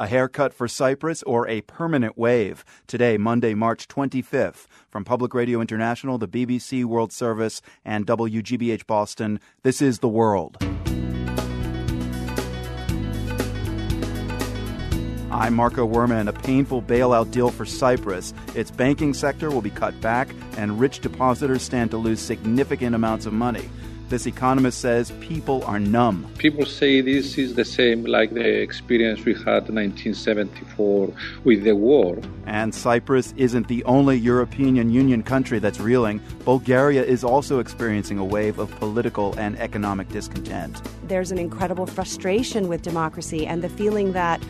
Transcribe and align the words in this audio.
A 0.00 0.06
haircut 0.06 0.54
for 0.54 0.66
Cyprus 0.66 1.22
or 1.24 1.46
a 1.46 1.60
permanent 1.60 2.16
wave? 2.16 2.64
Today, 2.86 3.18
Monday, 3.18 3.52
March 3.52 3.86
25th. 3.86 4.66
From 4.88 5.04
Public 5.04 5.34
Radio 5.34 5.60
International, 5.60 6.16
the 6.16 6.26
BBC 6.26 6.86
World 6.86 7.12
Service, 7.12 7.60
and 7.84 8.06
WGBH 8.06 8.86
Boston, 8.86 9.40
this 9.62 9.82
is 9.82 9.98
The 9.98 10.08
World. 10.08 10.56
I'm 15.30 15.52
Marco 15.54 15.86
Werman. 15.86 16.28
A 16.28 16.32
painful 16.32 16.80
bailout 16.80 17.30
deal 17.30 17.50
for 17.50 17.66
Cyprus. 17.66 18.32
Its 18.54 18.70
banking 18.70 19.12
sector 19.12 19.50
will 19.50 19.60
be 19.60 19.68
cut 19.68 20.00
back, 20.00 20.30
and 20.56 20.80
rich 20.80 21.00
depositors 21.00 21.60
stand 21.60 21.90
to 21.90 21.98
lose 21.98 22.20
significant 22.20 22.94
amounts 22.94 23.26
of 23.26 23.34
money. 23.34 23.68
This 24.10 24.26
economist 24.26 24.80
says 24.80 25.12
people 25.20 25.62
are 25.66 25.78
numb. 25.78 26.26
People 26.36 26.66
say 26.66 27.00
this 27.00 27.38
is 27.38 27.54
the 27.54 27.64
same 27.64 28.04
like 28.04 28.34
the 28.34 28.60
experience 28.60 29.24
we 29.24 29.34
had 29.34 29.68
in 29.68 29.76
1974 29.76 31.12
with 31.44 31.62
the 31.62 31.76
war. 31.76 32.18
And 32.44 32.74
Cyprus 32.74 33.32
isn't 33.36 33.68
the 33.68 33.84
only 33.84 34.16
European 34.16 34.90
Union 34.90 35.22
country 35.22 35.60
that's 35.60 35.78
reeling. 35.78 36.20
Bulgaria 36.44 37.04
is 37.04 37.22
also 37.22 37.60
experiencing 37.60 38.18
a 38.18 38.24
wave 38.24 38.58
of 38.58 38.68
political 38.80 39.32
and 39.38 39.56
economic 39.60 40.08
discontent. 40.08 40.82
There's 41.04 41.30
an 41.30 41.38
incredible 41.38 41.86
frustration 41.86 42.66
with 42.66 42.82
democracy 42.82 43.46
and 43.46 43.62
the 43.62 43.68
feeling 43.68 44.10
that 44.14 44.42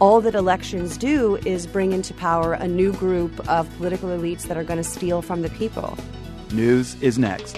all 0.00 0.20
that 0.22 0.34
elections 0.34 0.96
do 0.96 1.36
is 1.46 1.68
bring 1.68 1.92
into 1.92 2.12
power 2.12 2.54
a 2.54 2.66
new 2.66 2.92
group 2.94 3.48
of 3.48 3.72
political 3.76 4.08
elites 4.08 4.48
that 4.48 4.56
are 4.56 4.64
going 4.64 4.82
to 4.82 4.90
steal 4.98 5.22
from 5.22 5.42
the 5.42 5.50
people. 5.50 5.96
News 6.50 7.00
is 7.00 7.20
next. 7.20 7.56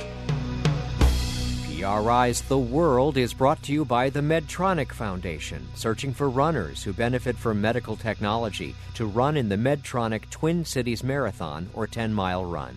PRI's 1.79 2.43
The 2.43 2.59
World 2.59 3.17
is 3.17 3.33
brought 3.33 3.63
to 3.63 3.73
you 3.73 3.85
by 3.85 4.11
the 4.11 4.19
Medtronic 4.21 4.91
Foundation, 4.91 5.65
searching 5.77 6.13
for 6.13 6.29
runners 6.29 6.83
who 6.83 6.93
benefit 6.93 7.37
from 7.37 7.61
medical 7.61 7.95
technology 7.95 8.75
to 8.95 9.07
run 9.07 9.37
in 9.37 9.49
the 9.49 9.55
Medtronic 9.55 10.29
Twin 10.31 10.65
Cities 10.65 11.05
Marathon 11.05 11.71
or 11.75 11.87
10 11.87 12.13
mile 12.13 12.45
run. 12.45 12.75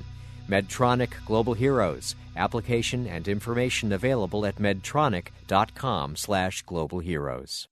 Medtronic 0.47 1.13
Global 1.25 1.55
Heroes. 1.55 2.15
Application 2.37 3.07
and 3.07 3.27
information 3.27 3.93
available 3.93 4.45
at 4.45 4.57
medtronic.com 4.57 6.15
slash 6.15 6.61
global 6.61 6.99
heroes. 6.99 7.67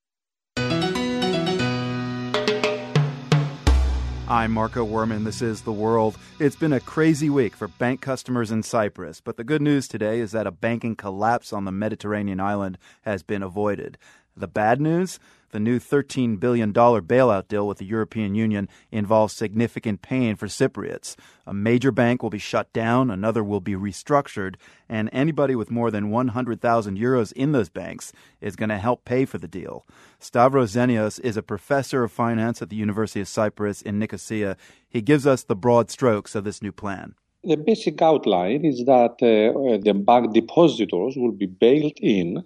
I'm 4.30 4.52
Marco 4.52 4.86
Werman. 4.86 5.24
This 5.24 5.42
is 5.42 5.62
The 5.62 5.72
World. 5.72 6.16
It's 6.38 6.54
been 6.54 6.72
a 6.72 6.78
crazy 6.78 7.28
week 7.28 7.56
for 7.56 7.66
bank 7.66 8.00
customers 8.00 8.52
in 8.52 8.62
Cyprus, 8.62 9.20
but 9.20 9.36
the 9.36 9.42
good 9.42 9.60
news 9.60 9.88
today 9.88 10.20
is 10.20 10.30
that 10.30 10.46
a 10.46 10.52
banking 10.52 10.94
collapse 10.94 11.52
on 11.52 11.64
the 11.64 11.72
Mediterranean 11.72 12.38
island 12.38 12.78
has 13.02 13.24
been 13.24 13.42
avoided. 13.42 13.98
The 14.36 14.46
bad 14.46 14.80
news? 14.80 15.18
The 15.52 15.60
new 15.60 15.80
$13 15.80 16.38
billion 16.38 16.72
bailout 16.72 17.48
deal 17.48 17.66
with 17.66 17.78
the 17.78 17.84
European 17.84 18.36
Union 18.36 18.68
involves 18.92 19.34
significant 19.34 20.00
pain 20.00 20.36
for 20.36 20.46
Cypriots. 20.46 21.16
A 21.44 21.52
major 21.52 21.90
bank 21.90 22.22
will 22.22 22.30
be 22.30 22.38
shut 22.38 22.72
down, 22.72 23.10
another 23.10 23.42
will 23.42 23.60
be 23.60 23.74
restructured, 23.74 24.54
and 24.88 25.10
anybody 25.12 25.56
with 25.56 25.70
more 25.70 25.90
than 25.90 26.10
100,000 26.10 26.96
euros 26.96 27.32
in 27.32 27.50
those 27.50 27.68
banks 27.68 28.12
is 28.40 28.54
going 28.54 28.68
to 28.68 28.78
help 28.78 29.04
pay 29.04 29.24
for 29.24 29.38
the 29.38 29.48
deal. 29.48 29.84
Stavros 30.20 30.72
Zenios 30.72 31.18
is 31.20 31.36
a 31.36 31.42
professor 31.42 32.04
of 32.04 32.12
finance 32.12 32.62
at 32.62 32.70
the 32.70 32.76
University 32.76 33.20
of 33.20 33.26
Cyprus 33.26 33.82
in 33.82 33.98
Nicosia. 33.98 34.56
He 34.88 35.02
gives 35.02 35.26
us 35.26 35.42
the 35.42 35.56
broad 35.56 35.90
strokes 35.90 36.36
of 36.36 36.44
this 36.44 36.62
new 36.62 36.72
plan. 36.72 37.14
The 37.42 37.56
basic 37.56 38.02
outline 38.02 38.64
is 38.64 38.84
that 38.84 39.14
uh, 39.22 39.78
the 39.82 39.94
bank 39.94 40.34
depositors 40.34 41.16
will 41.16 41.32
be 41.32 41.46
bailed 41.46 41.98
in 42.00 42.44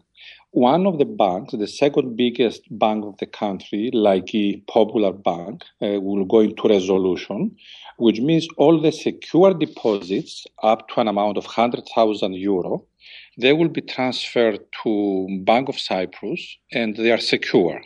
one 0.55 0.87
of 0.87 0.99
the 0.99 1.05
banks, 1.05 1.53
the 1.53 1.67
second 1.67 2.17
biggest 2.17 2.63
bank 2.71 3.05
of 3.05 3.17
the 3.19 3.27
country, 3.27 3.91
Laiki 3.93 4.65
Popular 4.69 5.13
Bank, 5.13 5.65
uh, 5.83 6.01
will 6.01 6.25
go 6.25 6.41
into 6.41 6.69
resolution, 6.69 7.57
which 7.99 8.21
means 8.21 8.47
all 8.57 8.81
the 8.81 8.93
secure 8.93 9.53
deposits 9.53 10.47
up 10.63 10.89
to 10.89 11.01
an 11.01 11.09
amount 11.09 11.39
of 11.39 11.45
100,000 11.45 12.35
euro, 12.35 12.85
they 13.37 13.53
will 13.53 13.69
be 13.69 13.81
transferred 13.81 14.61
to 14.85 15.27
Bank 15.43 15.69
of 15.69 15.77
Cyprus 15.77 16.57
and 16.73 16.97
they 16.97 17.11
are 17.11 17.19
secure. 17.19 17.81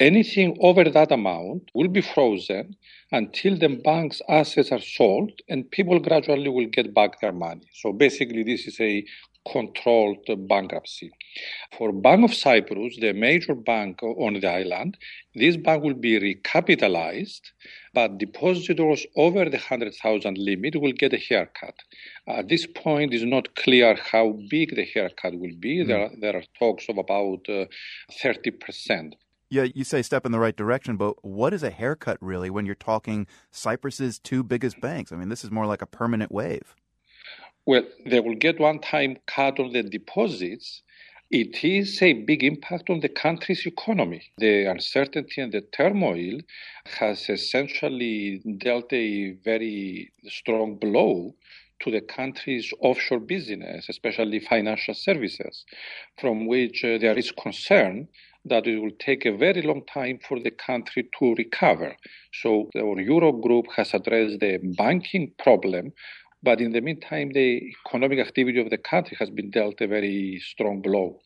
Anything 0.00 0.56
over 0.60 0.84
that 0.84 1.12
amount 1.12 1.70
will 1.74 1.88
be 1.88 2.00
frozen 2.00 2.74
until 3.12 3.58
the 3.58 3.68
bank's 3.68 4.22
assets 4.30 4.72
are 4.72 4.80
sold 4.80 5.32
and 5.48 5.70
people 5.70 5.98
gradually 5.98 6.48
will 6.48 6.68
get 6.68 6.94
back 6.94 7.20
their 7.20 7.32
money. 7.32 7.68
So 7.74 7.92
basically, 7.92 8.44
this 8.44 8.66
is 8.66 8.80
a 8.80 9.04
controlled 9.52 10.26
bankruptcy. 10.48 11.10
For 11.76 11.92
Bank 11.92 12.24
of 12.24 12.34
Cyprus, 12.34 12.96
the 13.00 13.12
major 13.12 13.54
bank 13.54 14.02
on 14.02 14.34
the 14.34 14.46
island, 14.46 14.96
this 15.34 15.56
bank 15.56 15.82
will 15.82 15.94
be 15.94 16.18
recapitalized, 16.18 17.40
but 17.94 18.18
depositors 18.18 19.06
over 19.16 19.44
the 19.44 19.58
100,000 19.58 20.38
limit 20.38 20.76
will 20.80 20.92
get 20.92 21.12
a 21.12 21.18
haircut. 21.18 21.74
At 22.26 22.48
this 22.48 22.66
point, 22.66 23.14
it's 23.14 23.24
not 23.24 23.54
clear 23.54 23.96
how 23.96 24.38
big 24.48 24.76
the 24.76 24.84
haircut 24.84 25.38
will 25.38 25.56
be. 25.58 25.84
Mm. 25.84 25.86
There, 25.88 26.10
there 26.20 26.36
are 26.36 26.44
talks 26.58 26.88
of 26.88 26.98
about 26.98 27.48
uh, 27.48 27.66
30%. 28.22 29.12
Yeah, 29.50 29.66
you 29.74 29.84
say 29.84 30.02
step 30.02 30.26
in 30.26 30.32
the 30.32 30.38
right 30.38 30.56
direction, 30.56 30.96
but 30.98 31.24
what 31.24 31.54
is 31.54 31.62
a 31.62 31.70
haircut 31.70 32.18
really 32.20 32.50
when 32.50 32.66
you're 32.66 32.74
talking 32.74 33.26
Cyprus's 33.50 34.18
two 34.18 34.42
biggest 34.42 34.78
banks? 34.80 35.10
I 35.10 35.16
mean, 35.16 35.30
this 35.30 35.42
is 35.42 35.50
more 35.50 35.64
like 35.64 35.80
a 35.80 35.86
permanent 35.86 36.30
wave. 36.30 36.76
Well, 37.68 37.84
they 38.06 38.20
will 38.20 38.34
get 38.34 38.58
one 38.58 38.78
time 38.78 39.18
cut 39.26 39.60
on 39.60 39.74
the 39.74 39.82
deposits. 39.82 40.80
It 41.30 41.62
is 41.62 42.00
a 42.00 42.14
big 42.14 42.42
impact 42.42 42.88
on 42.88 43.00
the 43.00 43.10
country's 43.10 43.66
economy. 43.66 44.22
The 44.38 44.70
uncertainty 44.70 45.42
and 45.42 45.52
the 45.52 45.60
turmoil 45.60 46.40
has 46.98 47.28
essentially 47.28 48.40
dealt 48.56 48.90
a 48.94 49.32
very 49.44 50.10
strong 50.28 50.76
blow 50.76 51.34
to 51.80 51.90
the 51.90 52.00
country's 52.00 52.72
offshore 52.80 53.20
business, 53.20 53.90
especially 53.90 54.40
financial 54.40 54.94
services, 54.94 55.66
from 56.18 56.46
which 56.46 56.82
uh, 56.82 56.96
there 56.96 57.18
is 57.18 57.32
concern 57.32 58.08
that 58.46 58.66
it 58.66 58.78
will 58.78 58.96
take 58.98 59.26
a 59.26 59.36
very 59.36 59.60
long 59.60 59.84
time 59.84 60.18
for 60.26 60.40
the 60.40 60.50
country 60.50 61.06
to 61.18 61.34
recover. 61.34 61.94
So 62.32 62.70
our 62.76 62.98
Euro 63.00 63.32
group 63.32 63.66
has 63.76 63.92
addressed 63.92 64.40
the 64.40 64.58
banking 64.76 65.32
problem 65.38 65.92
but 66.42 66.60
in 66.60 66.72
the 66.72 66.80
meantime, 66.80 67.30
the 67.32 67.72
economic 67.86 68.18
activity 68.18 68.60
of 68.60 68.70
the 68.70 68.78
country 68.78 69.16
has 69.20 69.30
been 69.30 69.50
dealt 69.50 69.80
a 69.80 69.86
very 69.86 70.40
strong 70.44 70.80
blow. 70.80 71.20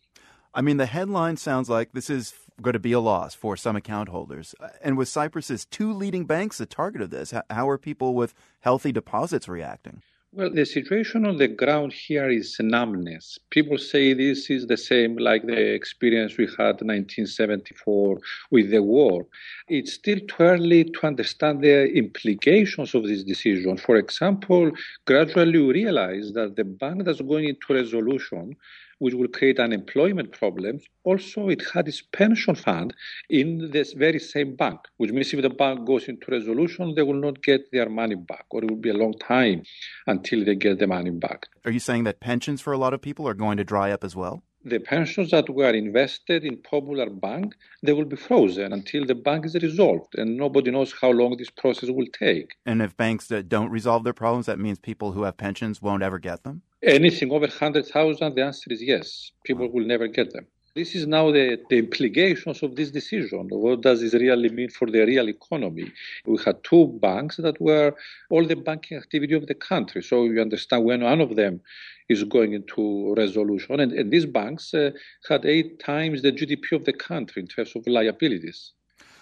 I 0.55 0.61
mean, 0.61 0.77
the 0.77 0.87
headline 0.87 1.37
sounds 1.37 1.69
like 1.69 1.93
this 1.93 2.11
is 2.11 2.35
going 2.61 2.75
to 2.75 2.79
be 2.79 2.93
a 2.93 3.01
loss 3.01 3.35
for 3.35 3.57
some 3.57 3.77
account 3.77 4.11
holders. 4.11 4.55
Uh, 4.61 4.69
and 4.83 4.97
with 4.97 5.09
Cyprus's 5.09 5.65
two 5.65 5.93
leading 5.93 6.27
banks 6.27 6.59
the 6.59 6.67
target 6.67 7.01
of 7.01 7.11
this, 7.11 7.33
how 7.51 7.69
are 7.69 7.79
people 7.79 8.15
with 8.15 8.35
healthy 8.61 8.93
deposits 8.93 9.49
reacting? 9.49 10.03
Well, 10.35 10.49
the 10.49 10.65
situation 10.65 11.27
on 11.27 11.37
the 11.37 11.47
ground 11.47 11.93
here 11.93 12.31
is 12.31 12.57
numbness. 12.59 13.39
People 13.51 13.77
say 13.77 14.15
this 14.15 14.49
is 14.49 14.67
the 14.67 14.79
same 14.79 15.19
like 15.19 15.45
the 15.45 15.75
experience 15.75 16.39
we 16.39 16.47
had 16.47 16.81
in 16.81 16.89
1974 16.89 18.19
with 18.51 18.71
the 18.71 18.83
war. 18.83 19.27
It's 19.69 19.93
still 19.93 20.21
too 20.21 20.43
early 20.43 20.85
to 20.85 21.07
understand 21.07 21.61
the 21.61 21.93
implications 21.93 22.95
of 22.95 23.03
this 23.03 23.25
decision. 23.25 23.77
For 23.77 23.97
example, 23.97 24.73
gradually 25.05 25.59
we 25.59 25.73
realize 25.75 26.33
that 26.33 26.57
the 26.57 26.65
bank 26.65 27.05
that's 27.05 27.21
going 27.21 27.49
into 27.49 27.75
resolution 27.75 28.57
which 29.03 29.15
will 29.15 29.27
create 29.27 29.59
unemployment 29.59 30.31
problems. 30.31 30.85
Also, 31.03 31.49
it 31.49 31.61
had 31.75 31.89
its 31.89 32.01
pension 32.01 32.55
fund 32.55 32.95
in 33.29 33.69
this 33.73 33.95
very 33.95 34.21
same 34.21 34.55
bank, 34.55 34.79
which 34.99 35.11
means 35.11 35.35
if 35.35 35.43
the 35.43 35.51
bank 35.51 35.85
goes 35.85 36.07
into 36.07 36.31
resolution, 36.31 36.95
they 36.95 37.03
will 37.03 37.21
not 37.21 37.43
get 37.43 37.63
their 37.73 37.89
money 37.89 38.15
back, 38.15 38.45
or 38.51 38.63
it 38.63 38.71
will 38.71 38.77
be 38.77 38.91
a 38.91 38.95
long 38.95 39.13
time 39.15 39.65
until 40.07 40.45
they 40.45 40.55
get 40.55 40.79
the 40.79 40.87
money 40.87 41.11
back. 41.11 41.47
Are 41.65 41.73
you 41.73 41.81
saying 41.81 42.05
that 42.05 42.21
pensions 42.21 42.61
for 42.61 42.73
a 42.73 42.79
lot 42.79 42.95
of 42.95 43.03
people 43.03 43.27
are 43.27 43.35
going 43.35 43.57
to 43.57 43.65
dry 43.65 43.91
up 43.91 44.05
as 44.05 44.15
well? 44.15 44.45
The 44.65 44.79
pensions 44.79 45.31
that 45.31 45.49
were 45.49 45.73
invested 45.73 46.45
in 46.45 46.57
Popular 46.57 47.11
Bank, 47.11 47.55
they 47.83 47.93
will 47.93 48.05
be 48.05 48.17
frozen 48.17 48.73
until 48.73 49.05
the 49.05 49.15
bank 49.15 49.47
is 49.47 49.55
resolved, 49.55 50.15
and 50.17 50.37
nobody 50.37 50.71
knows 50.71 50.93
how 51.01 51.11
long 51.11 51.37
this 51.37 51.51
process 51.51 51.91
will 51.91 52.07
take. 52.13 52.55
And 52.67 52.81
if 52.81 52.97
banks 52.97 53.31
uh, 53.31 53.43
don't 53.47 53.71
resolve 53.71 54.05
their 54.05 54.13
problems, 54.13 54.47
that 54.47 54.59
means 54.59 54.79
people 54.79 55.13
who 55.13 55.23
have 55.25 55.37
pensions 55.37 55.83
won't 55.83 56.03
ever 56.03 56.19
get 56.19 56.45
them? 56.45 56.63
Anything 56.83 57.31
over 57.31 57.47
100,000, 57.47 58.35
the 58.35 58.43
answer 58.43 58.73
is 58.73 58.83
yes. 58.83 59.31
People 59.45 59.71
will 59.71 59.87
never 59.87 60.09
get 60.09 60.33
them. 60.33 60.47
This 60.75 60.95
is 60.95 61.07
now 61.07 61.31
the, 61.31 61.59
the 61.69 61.77
implications 61.77 62.63
of 62.63 62.77
this 62.77 62.91
decision. 62.91 63.49
What 63.51 63.83
does 63.83 64.01
this 64.01 64.15
really 64.15 64.49
mean 64.49 64.71
for 64.71 64.91
the 64.91 65.05
real 65.05 65.29
economy? 65.29 65.93
We 66.25 66.39
had 66.43 66.65
two 66.65 66.87
banks 67.01 67.37
that 67.37 67.61
were 67.61 67.95
all 68.31 68.47
the 68.47 68.57
banking 68.57 68.97
activity 68.97 69.35
of 69.35 69.47
the 69.47 69.55
country. 69.55 70.03
So 70.03 70.25
you 70.25 70.41
understand 70.41 70.85
when 70.87 71.03
one 71.03 71.21
of 71.21 71.37
them 71.37 71.61
is 72.09 72.25
going 72.25 72.55
into 72.55 73.15
resolution. 73.15 73.81
And, 73.81 73.93
and 73.93 74.11
these 74.11 74.25
banks 74.25 74.73
uh, 74.73 74.93
had 75.29 75.45
eight 75.45 75.79
times 75.79 76.23
the 76.23 76.33
GDP 76.33 76.73
of 76.73 76.87
the 76.87 76.95
country 76.95 77.43
in 77.43 77.49
terms 77.49 77.77
of 77.77 77.87
liabilities. 77.87 78.73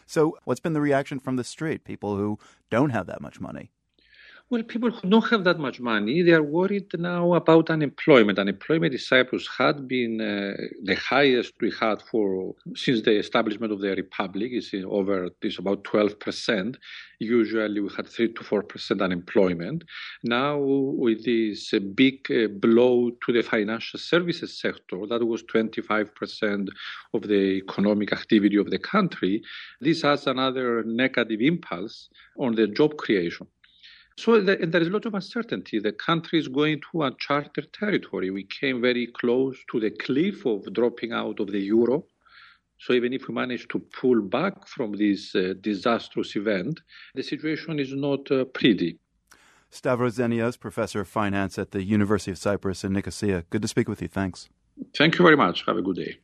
So, 0.07 0.37
what's 0.45 0.61
been 0.61 0.73
the 0.73 0.81
reaction 0.81 1.21
from 1.21 1.37
the 1.37 1.45
street? 1.45 1.85
People 1.85 2.17
who 2.17 2.39
don't 2.69 2.91
have 2.91 3.07
that 3.07 3.21
much 3.21 3.41
money? 3.41 3.71
Well, 4.51 4.65
people 4.65 4.91
who 4.91 5.09
don't 5.09 5.31
have 5.31 5.45
that 5.45 5.61
much 5.61 5.79
money, 5.79 6.23
they 6.23 6.33
are 6.33 6.43
worried 6.43 6.91
now 6.99 7.35
about 7.35 7.71
unemployment. 7.71 8.37
Unemployment 8.37 8.93
in 8.93 8.99
Cyprus 8.99 9.49
had 9.57 9.87
been 9.87 10.21
uh, 10.21 10.57
the 10.83 10.97
highest 10.97 11.53
we 11.61 11.71
had 11.81 12.03
for 12.03 12.57
since 12.75 13.01
the 13.03 13.17
establishment 13.17 13.73
of 13.73 13.81
the 13.81 13.95
republic. 13.95 14.51
It's 14.53 14.75
over 14.75 15.29
it's 15.41 15.61
about 15.61 15.85
12%. 15.85 16.75
Usually 17.21 17.81
we 17.81 17.91
had 17.97 18.09
3 18.09 18.33
to 18.33 18.43
4% 18.43 19.01
unemployment. 19.01 19.85
Now 20.25 20.59
with 20.59 21.25
this 21.25 21.73
uh, 21.73 21.79
big 21.79 22.29
uh, 22.29 22.49
blow 22.49 23.13
to 23.25 23.33
the 23.33 23.43
financial 23.43 24.01
services 24.01 24.59
sector, 24.61 25.07
that 25.07 25.25
was 25.25 25.45
25% 25.45 26.67
of 27.15 27.23
the 27.23 27.63
economic 27.63 28.13
activity 28.13 28.57
of 28.57 28.71
the 28.71 28.81
country, 28.81 29.45
this 29.81 30.03
has 30.03 30.27
another 30.27 30.83
negative 30.83 31.41
impulse 31.41 32.09
on 32.37 32.57
the 32.57 32.67
job 32.67 32.97
creation. 32.97 33.47
So 34.21 34.39
the, 34.39 34.57
there 34.57 34.83
is 34.83 34.89
a 34.89 34.91
lot 34.91 35.07
of 35.07 35.15
uncertainty. 35.15 35.79
The 35.79 35.93
country 35.93 36.39
is 36.39 36.47
going 36.47 36.83
to 36.93 37.05
uncharted 37.05 37.73
territory. 37.73 38.29
We 38.29 38.45
came 38.45 38.83
very 38.83 39.07
close 39.07 39.57
to 39.71 39.81
the 39.81 39.93
cliff 39.93 40.45
of 40.45 40.71
dropping 40.75 41.13
out 41.13 41.41
of 41.41 41.51
the 41.51 41.59
euro. 41.59 42.05
So 42.79 42.93
even 42.93 43.15
if 43.15 43.29
we 43.29 43.35
manage 43.35 43.67
to 43.69 43.79
pull 43.79 44.21
back 44.21 44.69
from 44.69 44.93
this 44.93 45.35
uh, 45.35 45.55
disastrous 45.63 46.37
event, 46.37 46.81
the 47.15 47.23
situation 47.23 47.79
is 47.79 47.95
not 47.95 48.31
uh, 48.31 48.45
pretty. 48.45 48.99
Stavros 49.71 50.17
Zenios, 50.19 50.61
professor 50.61 51.01
of 51.01 51.09
finance 51.09 51.59
at 51.59 51.71
the 51.71 51.83
University 51.83 52.31
of 52.31 52.37
Cyprus 52.37 52.85
in 52.85 52.93
Nicosia. 52.93 53.45
Good 53.49 53.63
to 53.63 53.69
speak 53.69 53.89
with 53.89 54.03
you. 54.03 54.09
Thanks. 54.09 54.51
Thank 54.99 55.19
you 55.19 55.25
very 55.25 55.37
much. 55.37 55.65
Have 55.65 55.79
a 55.79 55.83
good 55.83 55.97
day. 55.97 56.19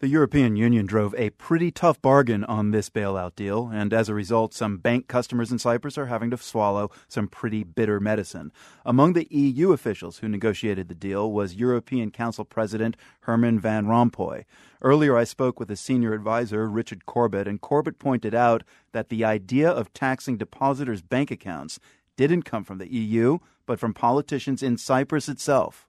The 0.00 0.06
European 0.06 0.54
Union 0.54 0.86
drove 0.86 1.12
a 1.16 1.30
pretty 1.30 1.72
tough 1.72 2.00
bargain 2.00 2.44
on 2.44 2.70
this 2.70 2.88
bailout 2.88 3.34
deal, 3.34 3.68
and 3.74 3.92
as 3.92 4.08
a 4.08 4.14
result, 4.14 4.54
some 4.54 4.76
bank 4.78 5.08
customers 5.08 5.50
in 5.50 5.58
Cyprus 5.58 5.98
are 5.98 6.06
having 6.06 6.30
to 6.30 6.36
swallow 6.36 6.92
some 7.08 7.26
pretty 7.26 7.64
bitter 7.64 7.98
medicine. 7.98 8.52
Among 8.86 9.14
the 9.14 9.26
EU 9.28 9.72
officials 9.72 10.18
who 10.18 10.28
negotiated 10.28 10.86
the 10.86 10.94
deal 10.94 11.32
was 11.32 11.56
European 11.56 12.12
Council 12.12 12.44
President 12.44 12.96
Herman 13.22 13.58
Van 13.58 13.86
Rompuy. 13.86 14.44
Earlier, 14.82 15.16
I 15.16 15.24
spoke 15.24 15.58
with 15.58 15.68
a 15.68 15.74
senior 15.74 16.14
advisor, 16.14 16.70
Richard 16.70 17.04
Corbett, 17.04 17.48
and 17.48 17.60
Corbett 17.60 17.98
pointed 17.98 18.36
out 18.36 18.62
that 18.92 19.08
the 19.08 19.24
idea 19.24 19.68
of 19.68 19.92
taxing 19.92 20.36
depositors' 20.36 21.02
bank 21.02 21.32
accounts 21.32 21.80
didn't 22.16 22.42
come 22.42 22.62
from 22.62 22.78
the 22.78 22.92
EU, 22.92 23.38
but 23.66 23.80
from 23.80 23.94
politicians 23.94 24.62
in 24.62 24.78
Cyprus 24.78 25.28
itself. 25.28 25.87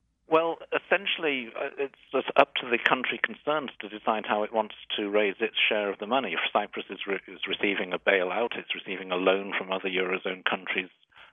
Essentially, 0.90 1.50
uh, 1.56 1.70
it's 1.78 2.28
up 2.36 2.56
to 2.56 2.70
the 2.70 2.80
country 2.80 3.20
concerned 3.22 3.72
to 3.80 3.90
decide 3.90 4.26
how 4.26 4.42
it 4.42 4.52
wants 4.52 4.74
to 4.98 5.10
raise 5.10 5.36
its 5.40 5.56
share 5.70 5.90
of 5.92 6.00
the 6.00 6.08
money. 6.08 6.34
If 6.34 6.40
Cyprus 6.52 6.86
is, 6.90 7.06
re- 7.06 7.22
is 7.28 7.42
receiving 7.48 7.94
a 7.94 8.00
bailout, 8.00 8.58
it's 8.58 8.74
receiving 8.74 9.12
a 9.12 9.16
loan 9.16 9.54
from 9.56 9.72
other 9.72 9.88
Eurozone 9.88 10.44
countries 10.46 10.90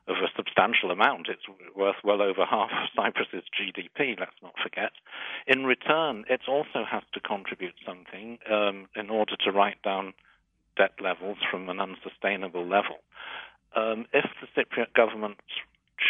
of 0.08 0.16
a 0.16 0.28
substantial 0.36 0.90
amount. 0.90 1.28
It's 1.28 1.46
worth 1.74 1.96
well 2.04 2.20
over 2.20 2.44
half 2.44 2.70
of 2.70 2.88
Cyprus's 2.94 3.44
GDP, 3.58 4.18
let's 4.20 4.36
not 4.42 4.54
forget. 4.62 4.92
In 5.46 5.64
return, 5.64 6.24
it 6.28 6.42
also 6.46 6.84
has 6.88 7.02
to 7.14 7.20
contribute 7.20 7.74
something 7.84 8.38
um, 8.50 8.88
in 8.94 9.08
order 9.08 9.36
to 9.36 9.52
write 9.52 9.82
down 9.82 10.12
debt 10.76 10.92
levels 11.00 11.38
from 11.50 11.70
an 11.70 11.80
unsustainable 11.80 12.66
level. 12.66 12.98
Um, 13.74 14.06
if 14.12 14.26
the 14.40 14.48
Cypriot 14.54 14.92
government 14.94 15.38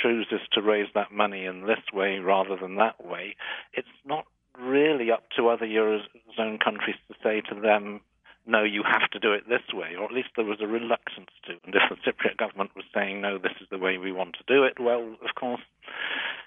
chooses 0.02 0.40
to 0.52 0.62
raise 0.62 0.88
that 0.94 1.12
money 1.12 1.44
in 1.44 1.66
this 1.66 1.80
way 1.92 2.18
rather 2.18 2.56
than 2.56 2.76
that 2.76 3.04
way, 3.04 3.36
it's 3.72 3.88
not 4.04 4.26
really 4.58 5.10
up 5.10 5.24
to 5.36 5.48
other 5.48 5.66
Eurozone 5.66 6.62
countries 6.62 6.96
to 7.08 7.14
say 7.22 7.40
to 7.42 7.60
them, 7.60 8.00
no, 8.46 8.62
you 8.62 8.82
have 8.84 9.10
to 9.10 9.18
do 9.18 9.32
it 9.32 9.48
this 9.48 9.74
way, 9.74 9.96
or 9.98 10.04
at 10.04 10.12
least 10.12 10.28
there 10.36 10.44
was 10.44 10.60
a 10.60 10.66
reluctance 10.66 11.30
to. 11.44 11.52
And 11.64 11.74
if 11.74 11.82
the 11.90 11.96
Cypriot 11.96 12.36
government 12.36 12.70
was 12.76 12.84
saying, 12.94 13.20
no, 13.20 13.38
this 13.38 13.52
is 13.60 13.66
the 13.70 13.78
way 13.78 13.98
we 13.98 14.12
want 14.12 14.36
to 14.36 14.44
do 14.46 14.62
it, 14.62 14.78
well, 14.78 15.02
of 15.02 15.34
course, 15.34 15.62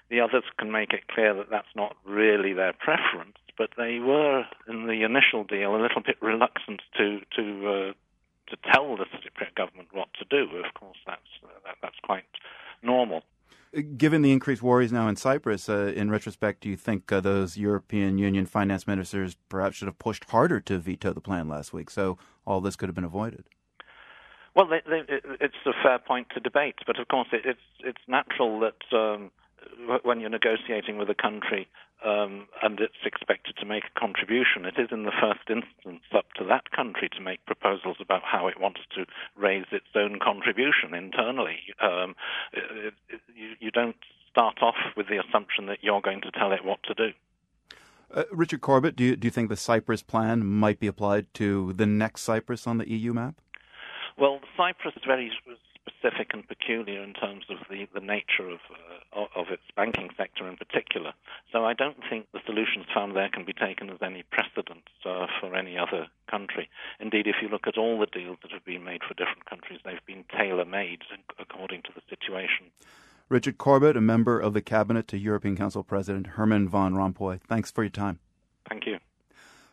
the 0.08 0.20
others 0.20 0.44
can 0.58 0.72
make 0.72 0.92
it 0.92 1.08
clear 1.08 1.34
that 1.34 1.50
that's 1.50 1.74
not 1.76 1.96
really 2.04 2.54
their 2.54 2.72
preference. 2.72 3.36
But 3.58 3.70
they 3.76 3.98
were, 3.98 4.44
in 4.66 4.86
the 4.86 5.02
initial 5.04 5.44
deal, 5.44 5.76
a 5.76 5.82
little 5.82 6.00
bit 6.00 6.16
reluctant 6.22 6.80
to 6.96 7.20
to 7.36 7.68
uh, 7.68 7.92
to 8.48 8.56
tell 8.72 8.96
the 8.96 9.04
Cypriot 9.04 9.54
government 9.54 9.88
what 9.92 10.08
to 10.18 10.24
do. 10.24 10.56
Of 10.56 10.72
course, 10.72 10.96
that's 11.06 11.20
uh, 11.44 11.48
that, 11.66 11.76
that's 11.82 12.00
quite 12.02 12.24
normal. 12.82 13.22
Given 13.96 14.22
the 14.22 14.32
increased 14.32 14.62
worries 14.62 14.92
now 14.92 15.06
in 15.06 15.14
Cyprus, 15.14 15.68
uh, 15.68 15.92
in 15.94 16.10
retrospect, 16.10 16.62
do 16.62 16.68
you 16.68 16.76
think 16.76 17.12
uh, 17.12 17.20
those 17.20 17.56
European 17.56 18.18
Union 18.18 18.44
finance 18.44 18.84
ministers 18.84 19.36
perhaps 19.48 19.76
should 19.76 19.86
have 19.86 19.98
pushed 19.98 20.24
harder 20.30 20.58
to 20.60 20.78
veto 20.78 21.12
the 21.12 21.20
plan 21.20 21.48
last 21.48 21.72
week 21.72 21.88
so 21.88 22.18
all 22.44 22.60
this 22.60 22.74
could 22.74 22.88
have 22.88 22.96
been 22.96 23.04
avoided? 23.04 23.44
Well, 24.56 24.66
they, 24.66 24.80
they, 24.88 25.02
it's 25.40 25.54
a 25.66 25.72
fair 25.84 26.00
point 26.00 26.28
to 26.34 26.40
debate, 26.40 26.76
but 26.84 26.98
of 26.98 27.06
course 27.06 27.28
it, 27.32 27.42
it's 27.44 27.60
it's 27.84 28.02
natural 28.08 28.58
that 28.58 28.96
um, 28.96 29.30
when 30.02 30.20
you're 30.20 30.30
negotiating 30.30 30.98
with 30.98 31.10
a 31.10 31.14
country 31.14 31.68
um, 32.04 32.46
and 32.62 32.80
it's 32.80 33.04
expected 33.04 33.56
to 33.58 33.66
make 33.66 33.84
a 33.84 34.00
contribution, 34.00 34.64
it 34.64 34.74
is 34.78 34.88
in 34.90 35.04
the 35.04 35.12
first 35.12 35.48
instance 35.48 36.04
up 36.14 36.32
to 36.36 36.44
that 36.44 36.70
country 36.70 37.08
to 37.10 37.20
make 37.20 37.44
proposals 37.46 37.96
about 38.00 38.22
how 38.24 38.46
it 38.46 38.60
wants 38.60 38.80
to 38.94 39.04
raise 39.36 39.66
its 39.72 39.86
own 39.94 40.18
contribution 40.22 40.94
internally. 40.94 41.58
Um, 41.80 42.14
it, 42.52 42.94
it, 43.08 43.20
you, 43.34 43.50
you 43.60 43.70
don't 43.70 43.96
start 44.30 44.58
off 44.62 44.76
with 44.96 45.08
the 45.08 45.18
assumption 45.18 45.66
that 45.66 45.78
you're 45.82 46.00
going 46.00 46.20
to 46.22 46.30
tell 46.30 46.52
it 46.52 46.64
what 46.64 46.82
to 46.84 46.94
do. 46.94 47.12
Uh, 48.12 48.24
Richard 48.32 48.60
Corbett, 48.60 48.96
do 48.96 49.04
you, 49.04 49.16
do 49.16 49.26
you 49.26 49.30
think 49.30 49.48
the 49.48 49.56
Cyprus 49.56 50.02
plan 50.02 50.44
might 50.44 50.80
be 50.80 50.86
applied 50.86 51.32
to 51.34 51.72
the 51.74 51.86
next 51.86 52.22
Cyprus 52.22 52.66
on 52.66 52.78
the 52.78 52.88
EU 52.88 53.12
map? 53.12 53.40
Well, 54.18 54.40
Cyprus 54.56 54.94
is 54.96 55.02
very 55.06 55.30
specific 55.80 56.30
and 56.32 56.46
peculiar 56.46 57.02
in 57.02 57.12
terms 57.14 57.44
of 57.48 57.58
the, 57.68 57.86
the 57.94 58.00
nature 58.00 58.48
of, 58.48 58.60
uh, 59.14 59.24
of 59.34 59.48
its 59.50 59.62
banking 59.76 60.10
sector 60.16 60.48
in 60.48 60.56
particular. 60.56 61.12
So 61.52 61.64
I 61.64 61.74
don't 61.74 61.98
think 62.08 62.26
the 62.32 62.40
solutions 62.46 62.86
found 62.94 63.16
there 63.16 63.30
can 63.32 63.44
be 63.44 63.52
taken 63.52 63.90
as 63.90 63.98
any 64.02 64.24
precedent 64.30 64.84
uh, 65.04 65.26
for 65.40 65.54
any 65.54 65.78
other 65.78 66.06
country. 66.30 66.68
Indeed, 67.00 67.26
if 67.26 67.36
you 67.42 67.48
look 67.48 67.66
at 67.66 67.78
all 67.78 67.98
the 67.98 68.06
deals 68.06 68.38
that 68.42 68.52
have 68.52 68.64
been 68.64 68.84
made 68.84 69.02
for 69.06 69.14
different 69.14 69.46
countries, 69.48 69.80
they've 69.84 70.04
been 70.06 70.24
tailor 70.36 70.64
made 70.64 71.02
according 71.38 71.82
to 71.82 71.90
the 71.94 72.02
situation. 72.08 72.66
Richard 73.28 73.58
Corbett, 73.58 73.96
a 73.96 74.00
member 74.00 74.40
of 74.40 74.54
the 74.54 74.62
cabinet 74.62 75.06
to 75.08 75.18
European 75.18 75.56
Council 75.56 75.84
President 75.84 76.26
Herman 76.28 76.68
Van 76.68 76.94
Rompuy, 76.94 77.40
thanks 77.48 77.70
for 77.70 77.84
your 77.84 77.90
time. 77.90 78.18
Thank 78.68 78.86
you. 78.86 78.98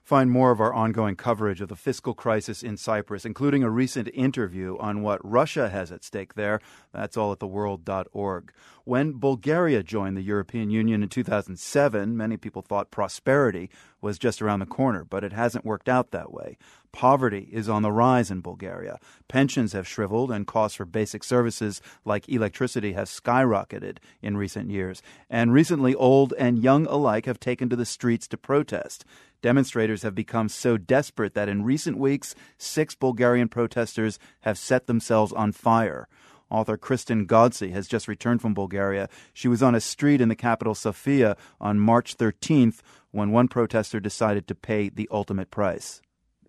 Find 0.08 0.32
more 0.32 0.52
of 0.52 0.62
our 0.62 0.74
ongoing 0.74 1.18
coverage 1.18 1.60
of 1.60 1.68
the 1.68 1.76
fiscal 1.76 2.14
crisis 2.14 2.64
in 2.64 2.78
Cyprus, 2.78 3.26
including 3.26 3.62
a 3.62 3.70
recent 3.70 4.08
interview 4.14 4.78
on 4.80 5.02
what 5.02 5.20
Russia 5.22 5.68
has 5.68 5.92
at 5.92 6.02
stake 6.02 6.36
there. 6.36 6.62
That's 6.94 7.18
all 7.18 7.34
at 7.34 7.40
theworld.org. 7.40 8.54
When 8.86 9.20
Bulgaria 9.20 9.84
joined 9.84 10.16
the 10.16 10.22
European 10.22 10.70
Union 10.70 11.04
in 11.04 11.10
2007, 11.10 12.16
many 12.16 12.38
people 12.38 12.62
thought 12.62 12.90
prosperity 12.90 13.70
was 14.02 14.20
just 14.20 14.42
around 14.42 14.60
the 14.60 14.66
corner, 14.66 15.04
but 15.04 15.24
it 15.24 15.34
hasn't 15.34 15.66
worked 15.66 15.90
out 15.90 16.12
that 16.12 16.32
way. 16.32 16.58
Poverty 16.92 17.50
is 17.52 17.70
on 17.70 17.82
the 17.82 17.92
rise 17.92 18.32
in 18.32 18.42
Bulgaria. 18.42 19.00
Pensions 19.28 19.74
have 19.74 19.88
shriveled, 19.88 20.32
and 20.32 20.48
costs 20.48 20.78
for 20.78 20.86
basic 20.86 21.24
services 21.24 21.82
like 22.06 22.28
electricity 22.30 22.94
have 22.94 23.08
skyrocketed 23.08 23.98
in 24.22 24.38
recent 24.38 24.70
years. 24.70 25.02
And 25.30 25.54
recently, 25.54 25.94
old 25.94 26.34
and 26.40 26.60
young 26.60 26.86
alike 26.88 27.26
have 27.26 27.40
taken 27.40 27.70
to 27.70 27.76
the 27.76 27.86
streets 27.86 28.28
to 28.30 28.38
protest. 28.38 29.06
Demonstrators 29.42 30.02
have 30.02 30.16
become 30.16 30.50
so 30.50 30.78
desperate 30.78 31.34
that 31.36 31.50
in 31.50 31.64
recent 31.64 31.98
weeks, 31.98 32.34
six 32.58 32.96
Bulgarian 32.96 33.48
protesters 33.48 34.18
have 34.42 34.58
set 34.58 34.88
themselves 34.88 35.32
on 35.34 35.52
fire. 35.52 36.08
Author 36.50 36.78
Kristen 36.78 37.28
Ghodsee 37.28 37.74
has 37.74 37.88
just 37.88 38.08
returned 38.08 38.42
from 38.42 38.54
Bulgaria. 38.54 39.10
She 39.34 39.48
was 39.48 39.62
on 39.62 39.76
a 39.76 39.82
street 39.82 40.22
in 40.22 40.30
the 40.30 40.36
capital, 40.36 40.74
Sofia, 40.74 41.36
on 41.60 41.80
March 41.80 42.18
13th 42.18 42.82
when 43.18 43.32
one 43.32 43.48
protester 43.48 44.00
decided 44.00 44.48
to 44.48 44.56
pay 44.56 44.90
the 44.90 45.10
ultimate 45.12 45.50
price. 45.50 46.02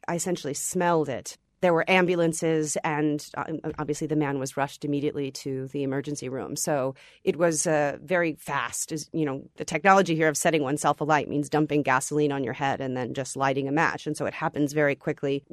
I 0.07 0.15
essentially 0.15 0.55
smelled 0.55 1.09
it 1.09 1.39
there 1.61 1.75
were 1.75 1.89
ambulances, 1.91 2.77
and 2.85 3.27
uh, 3.37 3.45
obviously 3.79 4.07
the 4.07 4.17
man 4.17 4.39
was 4.39 4.57
rushed 4.57 4.85
immediately 4.85 5.31
to 5.33 5.67
the 5.69 5.83
emergency 5.83 6.29
room. 6.29 6.55
So 6.55 6.95
it 7.25 7.37
was 7.37 7.67
uh, 7.67 7.99
very 8.01 8.35
fast. 8.35 8.93
You 9.13 9.25
know, 9.25 9.43
the 9.57 9.65
technology 9.65 10.15
here 10.15 10.29
of 10.29 10.37
setting 10.37 10.63
oneself 10.63 11.01
alight 11.01 11.29
means 11.29 11.49
dumping 11.49 11.83
gasoline 11.83 12.33
on 12.33 12.45
your 12.45 12.53
head 12.53 12.81
and 12.81 12.97
then 12.97 13.13
just 13.13 13.37
lighting 13.37 13.67
a 13.67 13.73
match, 13.73 14.07
and 14.07 14.17
so 14.17 14.27
it 14.27 14.35
happens 14.35 14.73
very 14.73 14.95
quickly. 14.95 15.45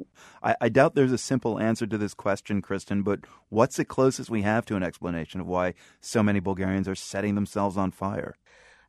I, 0.42 0.54
I 0.60 0.68
doubt 0.68 0.94
there's 0.94 1.12
a 1.12 1.18
simple 1.18 1.58
answer 1.58 1.86
to 1.86 1.98
this 1.98 2.14
question, 2.14 2.62
Kristen, 2.62 3.02
But 3.02 3.20
what's 3.48 3.76
the 3.76 3.84
closest 3.84 4.30
we 4.30 4.42
have 4.42 4.64
to 4.66 4.76
an 4.76 4.82
explanation 4.82 5.40
of 5.40 5.46
why 5.46 5.74
so 6.00 6.22
many 6.22 6.40
Bulgarians 6.40 6.88
are 6.88 6.94
setting 6.94 7.34
themselves 7.34 7.76
on 7.76 7.90
fire? 7.90 8.36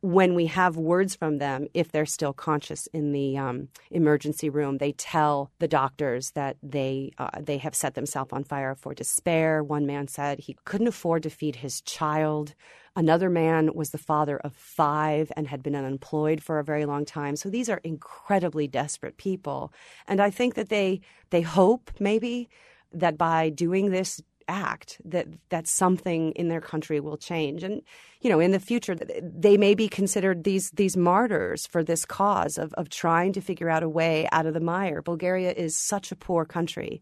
When 0.02 0.36
we 0.36 0.46
have 0.48 0.78
words 0.78 1.16
from 1.16 1.40
them, 1.40 1.68
if 1.74 1.92
they're 1.92 2.06
still 2.06 2.34
conscious 2.34 2.88
in 2.88 3.12
the 3.12 3.38
um, 3.38 3.70
emergency 3.90 4.50
room, 4.50 4.78
they 4.78 4.92
tell 4.92 5.52
the 5.60 5.68
doctors 5.68 6.32
that 6.32 6.58
they 6.62 7.12
uh, 7.18 7.30
they 7.40 7.58
have 7.58 7.76
set 7.76 7.96
themselves 7.96 8.32
on 8.32 8.44
fire 8.44 8.76
for 8.76 8.94
despair. 8.94 9.64
One 9.64 9.86
man 9.86 10.08
said 10.08 10.40
he 10.40 10.58
couldn't 10.66 10.88
afford 10.88 11.24
to 11.24 11.30
feed 11.30 11.58
his 11.58 11.82
child. 11.82 12.54
Another 12.96 13.30
man 13.30 13.74
was 13.74 13.92
the 13.92 13.98
father 13.98 14.38
of 14.38 14.54
five 14.56 15.32
and 15.36 15.48
had 15.48 15.62
been 15.62 15.76
unemployed 15.76 16.42
for 16.42 16.58
a 16.58 16.64
very 16.64 16.86
long 16.86 17.06
time. 17.06 17.36
So 17.36 17.50
these 17.50 17.70
are 17.70 17.82
incredibly 17.84 18.68
desperate 18.68 19.18
people, 19.18 19.74
and 20.08 20.20
I 20.22 20.30
think 20.30 20.54
that 20.56 20.70
they 20.70 21.02
they 21.32 21.42
hope 21.42 21.92
maybe 22.00 22.50
that 22.94 23.18
by 23.18 23.50
doing 23.50 23.92
this 23.92 24.22
act 24.48 25.00
that 25.04 25.28
that 25.50 25.68
something 25.68 26.32
in 26.32 26.48
their 26.48 26.62
country 26.62 27.00
will 27.00 27.18
change 27.18 27.64
and 27.64 27.82
you 28.22 28.30
know 28.30 28.40
in 28.40 28.52
the 28.52 28.60
future 28.60 28.96
they 29.22 29.58
may 29.58 29.74
be 29.74 29.88
considered 29.88 30.44
these 30.44 30.72
these 30.72 30.96
martyrs 30.96 31.68
for 31.68 31.84
this 31.84 32.06
cause 32.06 32.58
of 32.58 32.74
of 32.74 32.90
trying 32.90 33.34
to 33.34 33.42
figure 33.42 33.70
out 33.70 33.84
a 33.84 33.90
way 33.90 34.28
out 34.32 34.46
of 34.46 34.54
the 34.54 34.60
mire 34.60 35.02
bulgaria 35.02 35.52
is 35.52 35.76
such 35.76 36.12
a 36.12 36.16
poor 36.16 36.46
country 36.46 37.02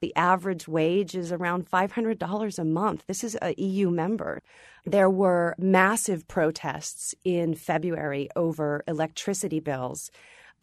the 0.00 0.14
average 0.14 0.68
wage 0.68 1.14
is 1.14 1.32
around 1.32 1.70
$500 1.70 2.58
a 2.58 2.64
month. 2.64 3.04
This 3.06 3.24
is 3.24 3.36
a 3.40 3.54
EU 3.56 3.90
member. 3.90 4.42
There 4.84 5.10
were 5.10 5.54
massive 5.58 6.28
protests 6.28 7.14
in 7.24 7.54
February 7.54 8.28
over 8.36 8.84
electricity 8.86 9.60
bills. 9.60 10.10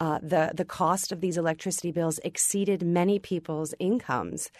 Uh, 0.03 0.19
the 0.21 0.51
the 0.53 0.65
cost 0.65 1.13
of 1.13 1.21
these 1.21 1.37
electricity 1.37 1.89
bills 1.89 2.19
exceeded 2.25 2.83
many 2.83 3.19
people's 3.19 3.73
incomes, 3.79 4.51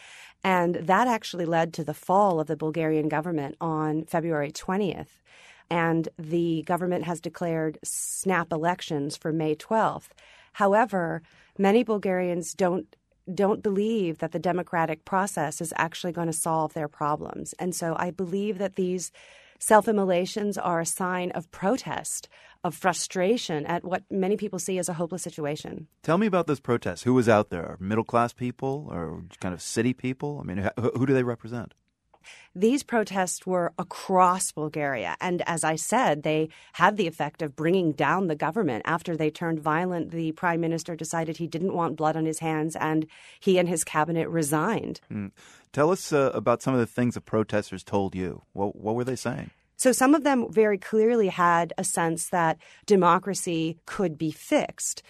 and 0.42 0.76
that 0.76 1.06
actually 1.06 1.44
led 1.44 1.74
to 1.74 1.84
the 1.84 1.94
fall 1.94 2.40
of 2.40 2.48
the 2.48 2.56
Bulgarian 2.56 3.10
government 3.10 3.58
on 3.60 4.06
February 4.06 4.54
20th. 4.54 5.20
And 5.70 6.08
the 6.18 6.64
government 6.66 7.04
has 7.04 7.20
declared 7.20 7.78
snap 7.84 8.54
elections 8.54 9.18
for 9.18 9.34
May 9.34 9.54
12th. 9.54 10.12
However, 10.54 11.22
many 11.58 11.84
Bulgarians 11.84 12.54
don't 12.54 12.96
don't 13.34 13.62
believe 13.62 14.20
that 14.20 14.32
the 14.32 14.40
democratic 14.40 15.04
process 15.04 15.60
is 15.60 15.74
actually 15.76 16.14
going 16.14 16.28
to 16.28 16.34
solve 16.48 16.74
their 16.74 16.88
problems. 16.88 17.54
And 17.60 17.76
so 17.76 17.98
I 18.00 18.12
believe 18.12 18.60
that 18.60 18.78
these 18.78 19.12
self 19.60 19.90
immolations 19.90 20.58
are 20.58 20.80
a 20.80 20.86
sign 20.86 21.32
of 21.32 21.52
protest, 21.52 22.30
of 22.64 22.76
frustration 22.76 23.66
at 23.66 23.84
what 23.84 24.04
many 24.10 24.38
people 24.38 24.60
see 24.60 24.78
as 24.78 24.90
a 24.90 24.94
hopeless 24.94 25.22
situation. 25.22 25.88
Tell 26.02 26.18
me 26.18 26.28
about 26.28 26.48
those 26.48 26.60
protests. 26.60 27.04
Who 27.04 27.14
was 27.14 27.28
out 27.28 27.50
there? 27.50 27.78
Middle 27.80 28.04
class 28.04 28.34
people 28.34 28.88
or 28.92 29.24
kind 29.40 29.54
of 29.54 29.62
city 29.62 29.94
people? 29.94 30.40
I 30.42 30.46
mean, 30.46 30.70
who 30.78 31.06
do 31.06 31.14
they 31.14 31.24
represent? 31.24 31.74
These 32.56 32.84
protests 32.84 33.46
were 33.46 33.74
across 33.78 34.52
Bulgaria. 34.52 35.18
And 35.20 35.42
as 35.48 35.64
I 35.64 35.76
said, 35.76 36.24
they 36.24 36.50
had 36.74 36.98
the 36.98 37.08
effect 37.08 37.42
of 37.42 37.56
bringing 37.56 37.92
down 37.92 38.28
the 38.28 38.36
government. 38.36 38.84
After 38.86 39.18
they 39.18 39.30
turned 39.30 39.60
violent, 39.60 40.12
the 40.12 40.32
prime 40.34 40.62
minister 40.62 40.96
decided 40.96 41.38
he 41.38 41.48
didn't 41.48 41.74
want 41.74 41.98
blood 41.98 42.16
on 42.16 42.26
his 42.26 42.40
hands 42.40 42.76
and 42.76 43.08
he 43.40 43.58
and 43.58 43.68
his 43.68 43.84
cabinet 43.84 44.30
resigned. 44.30 45.02
Mm. 45.12 45.32
Tell 45.72 45.90
us 45.90 46.14
uh, 46.14 46.32
about 46.34 46.62
some 46.62 46.74
of 46.74 46.80
the 46.80 46.86
things 46.86 47.16
the 47.16 47.22
protesters 47.22 47.84
told 47.84 48.16
you. 48.16 48.44
What, 48.54 48.76
what 48.76 48.96
were 48.96 49.04
they 49.04 49.16
saying? 49.16 49.50
So 49.84 49.92
some 49.92 50.16
of 50.16 50.24
them 50.24 50.50
very 50.50 50.78
clearly 50.78 51.28
had 51.28 51.74
a 51.78 51.84
sense 51.84 52.30
that 52.30 52.58
democracy 52.86 53.80
could 53.86 54.18
be 54.18 54.32
fixed. 54.32 55.04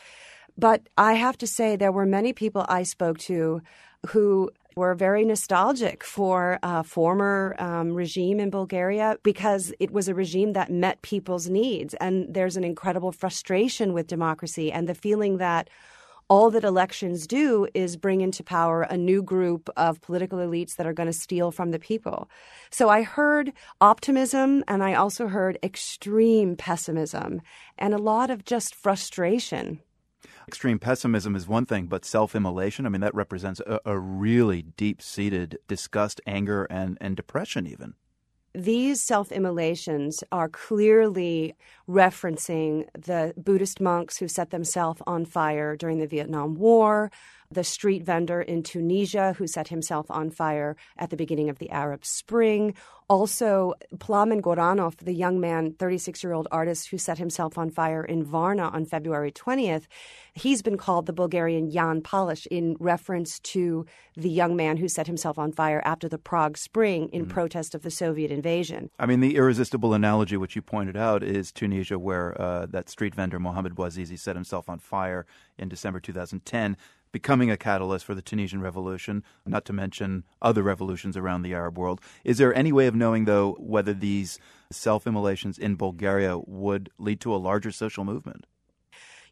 But 0.57 0.89
I 0.97 1.13
have 1.13 1.37
to 1.37 1.45
say, 1.45 1.75
there 1.75 1.91
were 1.91 2.07
many 2.07 2.33
people 2.33 2.65
I 2.67 2.81
spoke 2.81 3.19
to 3.29 3.61
who 4.07 4.49
were 4.75 4.95
very 4.95 5.25
nostalgic 5.25 6.03
for 6.03 6.57
a 6.63 6.83
former 6.83 7.55
um, 7.59 7.93
regime 7.93 8.39
in 8.39 8.49
Bulgaria 8.49 9.19
because 9.21 9.71
it 9.79 9.91
was 9.91 10.07
a 10.07 10.15
regime 10.15 10.53
that 10.53 10.71
met 10.71 11.03
people's 11.03 11.47
needs. 11.47 11.93
And 12.05 12.33
there's 12.33 12.57
an 12.57 12.63
incredible 12.63 13.11
frustration 13.11 13.93
with 13.93 14.07
democracy 14.07 14.71
and 14.71 14.89
the 14.89 14.95
feeling 14.95 15.37
that 15.37 15.69
all 16.33 16.49
that 16.49 16.63
elections 16.63 17.27
do 17.27 17.67
is 17.75 17.95
bring 17.95 18.21
into 18.21 18.43
power 18.43 18.81
a 18.81 18.97
new 18.97 19.21
group 19.21 19.69
of 19.77 20.01
political 20.01 20.39
elites 20.39 20.77
that 20.77 20.87
are 20.87 20.91
going 20.91 21.05
to 21.05 21.13
steal 21.13 21.51
from 21.51 21.69
the 21.69 21.77
people. 21.77 22.27
So 22.71 22.89
I 22.89 23.03
heard 23.03 23.53
optimism 23.79 24.63
and 24.67 24.83
I 24.83 24.95
also 24.95 25.27
heard 25.27 25.59
extreme 25.61 26.55
pessimism 26.55 27.39
and 27.77 27.93
a 27.93 27.99
lot 27.99 28.31
of 28.31 28.45
just 28.45 28.73
frustration. 28.73 29.79
Extreme 30.47 30.79
pessimism 30.79 31.35
is 31.35 31.47
one 31.47 31.67
thing, 31.67 31.85
but 31.85 32.03
self 32.03 32.33
immolation, 32.33 32.87
I 32.87 32.89
mean, 32.89 33.01
that 33.01 33.13
represents 33.13 33.59
a, 33.67 33.79
a 33.85 33.99
really 33.99 34.63
deep 34.63 35.03
seated 35.03 35.59
disgust, 35.67 36.19
anger, 36.25 36.63
and, 36.63 36.97
and 36.99 37.15
depression, 37.15 37.67
even. 37.67 37.93
These 38.55 39.01
self 39.01 39.31
immolations 39.31 40.23
are 40.31 40.47
clearly 40.47 41.55
referencing 41.89 42.87
the 42.93 43.33
Buddhist 43.35 43.81
monks 43.81 44.17
who 44.17 44.27
set 44.27 44.51
themselves 44.51 45.01
on 45.07 45.25
fire 45.25 45.75
during 45.75 45.97
the 45.97 46.05
Vietnam 46.05 46.53
War, 46.55 47.11
the 47.53 47.63
street 47.63 48.03
vendor 48.03 48.41
in 48.41 48.63
Tunisia 48.63 49.33
who 49.37 49.47
set 49.47 49.67
himself 49.67 50.09
on 50.09 50.29
fire 50.29 50.75
at 50.97 51.09
the 51.09 51.17
beginning 51.17 51.49
of 51.49 51.59
the 51.59 51.69
Arab 51.69 52.05
Spring. 52.05 52.73
Also, 53.09 53.73
Plamen 53.99 54.41
Goranov, 54.41 54.95
the 54.97 55.13
young 55.13 55.39
man, 55.39 55.73
36 55.73 56.23
year 56.23 56.33
old 56.33 56.47
artist 56.51 56.89
who 56.89 56.97
set 56.97 57.17
himself 57.17 57.57
on 57.57 57.69
fire 57.69 58.03
in 58.03 58.23
Varna 58.23 58.69
on 58.69 58.85
February 58.85 59.31
20th, 59.31 59.85
he's 60.33 60.61
been 60.61 60.77
called 60.77 61.05
the 61.05 61.13
Bulgarian 61.13 61.69
Jan 61.69 62.01
Palach 62.01 62.47
in 62.47 62.75
reference 62.79 63.39
to 63.39 63.85
the 64.15 64.29
young 64.29 64.55
man 64.55 64.77
who 64.77 64.87
set 64.87 65.05
himself 65.05 65.37
on 65.37 65.51
fire 65.51 65.81
after 65.85 66.07
the 66.07 66.17
Prague 66.17 66.57
Spring 66.57 67.09
in 67.09 67.25
mm. 67.25 67.29
protest 67.29 67.75
of 67.75 67.81
the 67.83 67.91
Soviet 67.91 68.31
invasion. 68.31 68.89
I 68.97 69.05
mean, 69.05 69.19
the 69.19 69.35
irresistible 69.35 69.93
analogy, 69.93 70.37
which 70.37 70.55
you 70.55 70.61
pointed 70.61 70.95
out, 70.95 71.23
is 71.23 71.51
Tunisia, 71.51 71.99
where 71.99 72.39
uh, 72.41 72.65
that 72.67 72.89
street 72.89 73.13
vendor 73.13 73.39
Mohamed 73.39 73.75
Bouazizi 73.75 74.17
set 74.17 74.35
himself 74.35 74.69
on 74.69 74.79
fire 74.79 75.25
in 75.57 75.69
December 75.69 75.99
2010 75.99 76.77
becoming 77.13 77.49
a 77.49 77.55
catalyst 77.55 78.03
for 78.03 78.13
the 78.13 78.21
Tunisian 78.21 78.59
revolution, 78.59 79.23
not 79.45 79.63
to 79.65 79.71
mention 79.71 80.25
other 80.41 80.63
revolutions 80.63 81.15
around 81.15 81.43
the 81.43 81.53
Arab 81.53 81.77
world. 81.77 82.01
Is 82.25 82.39
there 82.39 82.53
any 82.53 82.73
way 82.73 82.87
of 82.87 82.95
knowing, 82.95 83.23
though, 83.23 83.55
whether 83.59 83.93
these 83.93 84.39
self 84.71 85.07
immolations 85.07 85.57
in 85.57 85.75
Bulgaria 85.75 86.37
would 86.39 86.89
lead 86.97 87.21
to 87.21 87.33
a 87.33 87.37
larger 87.37 87.71
social 87.71 88.03
movement? 88.03 88.47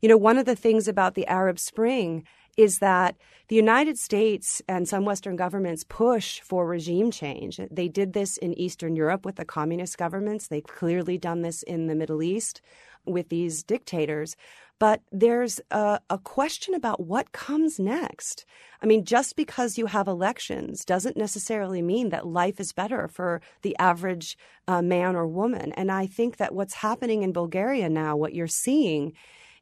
You 0.01 0.07
know, 0.07 0.17
one 0.17 0.37
of 0.37 0.45
the 0.45 0.55
things 0.55 0.87
about 0.87 1.15
the 1.15 1.27
Arab 1.27 1.59
Spring 1.59 2.23
is 2.57 2.79
that 2.79 3.15
the 3.47 3.55
United 3.55 3.97
States 3.97 4.61
and 4.67 4.87
some 4.87 5.05
Western 5.05 5.35
governments 5.35 5.85
push 5.87 6.41
for 6.41 6.65
regime 6.65 7.11
change. 7.11 7.59
They 7.71 7.87
did 7.87 8.13
this 8.13 8.37
in 8.37 8.57
Eastern 8.57 8.95
Europe 8.95 9.25
with 9.25 9.35
the 9.35 9.45
communist 9.45 9.97
governments. 9.97 10.47
They've 10.47 10.63
clearly 10.63 11.17
done 11.17 11.41
this 11.41 11.63
in 11.63 11.87
the 11.87 11.95
Middle 11.95 12.21
East 12.21 12.61
with 13.05 13.29
these 13.29 13.63
dictators. 13.63 14.35
But 14.81 15.03
there's 15.11 15.61
a, 15.69 15.99
a, 16.09 16.17
question 16.17 16.73
about 16.73 16.99
what 16.99 17.33
comes 17.33 17.77
next. 17.77 18.45
I 18.81 18.87
mean, 18.87 19.05
just 19.05 19.35
because 19.35 19.77
you 19.77 19.85
have 19.85 20.07
elections 20.07 20.83
doesn't 20.83 21.15
necessarily 21.15 21.83
mean 21.83 22.09
that 22.09 22.25
life 22.25 22.59
is 22.59 22.73
better 22.73 23.07
for 23.07 23.41
the 23.61 23.77
average 23.77 24.39
uh, 24.67 24.81
man 24.81 25.15
or 25.15 25.27
woman. 25.27 25.71
And 25.73 25.91
I 25.91 26.07
think 26.07 26.37
that 26.37 26.55
what's 26.55 26.73
happening 26.73 27.21
in 27.21 27.31
Bulgaria 27.31 27.89
now, 27.89 28.15
what 28.15 28.33
you're 28.33 28.47
seeing, 28.47 29.13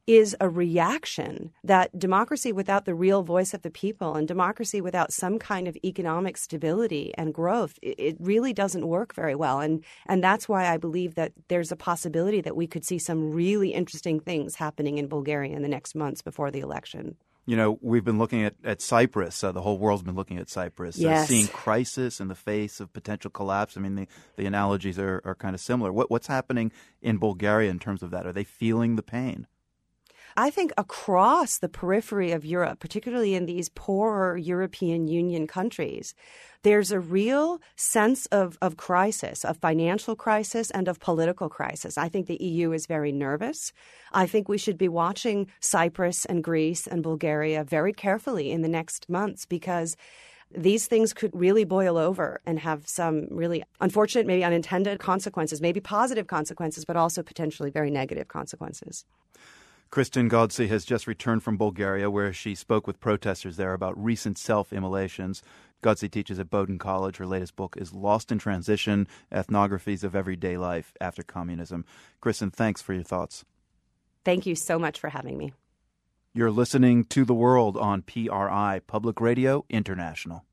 is 0.08 0.36
a 0.40 0.50
reaction 0.50 1.52
that 1.64 1.98
democracy 1.98 2.52
without 2.52 2.86
the 2.86 2.96
real 2.96 3.22
voice 3.22 3.54
of 3.54 3.62
the 3.62 3.70
people 3.70 4.16
and 4.16 4.28
democracy 4.28 4.82
without 4.82 5.14
some 5.14 5.38
kind 5.38 5.68
of 5.68 5.78
economic 5.84 6.36
stability 6.38 7.14
and 7.18 7.34
growth, 7.34 7.78
it, 7.82 8.18
really 8.20 8.52
doesn't 8.52 8.88
work 8.88 9.14
very 9.14 9.36
well. 9.36 9.60
And, 9.60 9.84
and 10.06 10.24
that's 10.24 10.50
why 10.50 10.68
I 10.68 10.78
believe 10.78 11.16
that 11.16 11.32
there's 11.48 11.72
a 11.72 11.76
possibility 11.76 12.42
that 12.42 12.56
we 12.56 12.68
could 12.68 12.84
see 12.84 13.00
some 13.00 13.32
really 13.32 13.70
interesting 13.70 14.20
things 14.20 14.56
happening 14.56 14.98
in 14.98 15.08
Bulgaria 15.08 15.56
in 15.56 15.62
the 15.62 15.70
next 15.70 15.96
months 15.96 16.22
before 16.22 16.52
the 16.52 16.60
election. 16.60 17.16
You 17.46 17.56
know, 17.56 17.80
we've 17.82 18.04
been 18.04 18.20
looking 18.20 18.44
at, 18.44 18.56
at 18.64 18.80
Cyprus. 18.82 19.44
Uh, 19.44 19.52
the 19.52 19.62
whole 19.62 19.80
world's 19.80 20.04
been 20.04 20.16
looking 20.16 20.38
at 20.38 20.50
Cyprus. 20.50 20.98
Yes. 20.98 21.24
Uh, 21.24 21.28
seeing 21.28 21.48
crisis 21.48 22.20
in 22.20 22.28
the 22.28 22.36
face 22.36 22.80
of 22.80 22.94
potential 22.94 23.32
collapse. 23.32 23.76
I 23.76 23.80
mean, 23.80 23.96
the, 23.96 24.08
the 24.36 24.46
analogies 24.46 25.00
are, 25.00 25.22
are 25.26 25.34
kind 25.34 25.56
of 25.56 25.62
similar. 25.62 25.92
What, 25.92 26.12
what's 26.12 26.28
happening 26.28 26.72
in 27.02 27.18
Bulgaria 27.18 27.72
in 27.72 27.80
terms 27.80 28.04
of 28.04 28.12
that? 28.12 28.28
Are 28.28 28.34
they 28.34 28.44
feeling 28.44 28.98
the 28.98 29.02
pain? 29.02 29.48
I 30.40 30.52
think 30.52 30.72
across 30.78 31.58
the 31.58 31.68
periphery 31.68 32.32
of 32.32 32.46
Europe, 32.46 32.80
particularly 32.80 33.36
in 33.36 33.46
these 33.46 33.68
poorer 33.68 34.38
European 34.38 35.10
Union 35.10 35.48
countries, 35.48 36.16
there's 36.64 36.94
a 36.94 37.00
real 37.02 37.60
sense 37.76 38.26
of, 38.28 38.58
of 38.62 38.78
crisis, 38.78 39.44
of 39.44 39.58
financial 39.58 40.16
crisis 40.16 40.72
and 40.72 40.88
of 40.88 41.02
political 41.02 41.50
crisis. 41.50 41.98
I 41.98 42.08
think 42.08 42.28
the 42.28 42.42
EU 42.42 42.72
is 42.72 42.86
very 42.86 43.12
nervous. 43.12 43.74
I 44.14 44.28
think 44.28 44.48
we 44.48 44.58
should 44.58 44.78
be 44.78 44.88
watching 44.88 45.48
Cyprus 45.60 46.24
and 46.24 46.42
Greece 46.42 46.88
and 46.88 47.04
Bulgaria 47.04 47.66
very 47.66 47.92
carefully 47.92 48.50
in 48.50 48.62
the 48.62 48.70
next 48.70 49.10
months 49.10 49.46
because 49.46 49.98
these 50.56 50.88
things 50.88 51.12
could 51.12 51.32
really 51.34 51.66
boil 51.66 51.98
over 51.98 52.40
and 52.46 52.60
have 52.60 52.88
some 52.88 53.28
really 53.30 53.62
unfortunate, 53.82 54.26
maybe 54.26 54.46
unintended 54.46 55.00
consequences, 55.00 55.60
maybe 55.60 55.82
positive 55.82 56.28
consequences, 56.28 56.86
but 56.86 56.96
also 56.96 57.24
potentially 57.24 57.72
very 57.72 57.92
negative 57.92 58.30
consequences. 58.30 59.04
Kristen 59.92 60.30
Ghodsee 60.30 60.68
has 60.68 60.86
just 60.86 61.08
returned 61.08 61.42
from 61.42 61.58
Bulgaria, 61.58 62.12
where 62.12 62.32
she 62.32 62.54
spoke 62.54 62.86
with 62.86 63.00
protesters 63.00 63.58
there 63.58 63.74
about 63.74 64.02
recent 64.02 64.38
self 64.38 64.72
immolations. 64.72 65.42
Ghodsee 65.82 66.12
teaches 66.12 66.38
at 66.38 66.52
Bowdoin 66.52 66.78
College. 66.78 67.18
Her 67.18 67.26
latest 67.26 67.56
book 67.56 67.76
is 67.76 67.92
Lost 67.92 68.32
in 68.32 68.38
Transition 68.38 69.08
Ethnographies 69.32 70.04
of 70.04 70.16
Everyday 70.16 70.58
Life 70.58 70.94
After 71.02 71.24
Communism. 71.24 71.86
Kristen, 72.22 72.52
thanks 72.52 72.84
for 72.84 72.94
your 72.94 73.04
thoughts. 73.04 73.46
Thank 74.24 74.46
you 74.46 74.54
so 74.54 74.78
much 74.78 75.00
for 75.00 75.10
having 75.10 75.38
me. 75.38 75.54
You're 76.36 76.52
listening 76.52 77.06
to 77.06 77.26
The 77.26 77.34
World 77.34 77.76
on 77.76 78.04
PRI, 78.04 78.82
Public 78.86 79.20
Radio 79.20 79.66
International. 79.70 80.46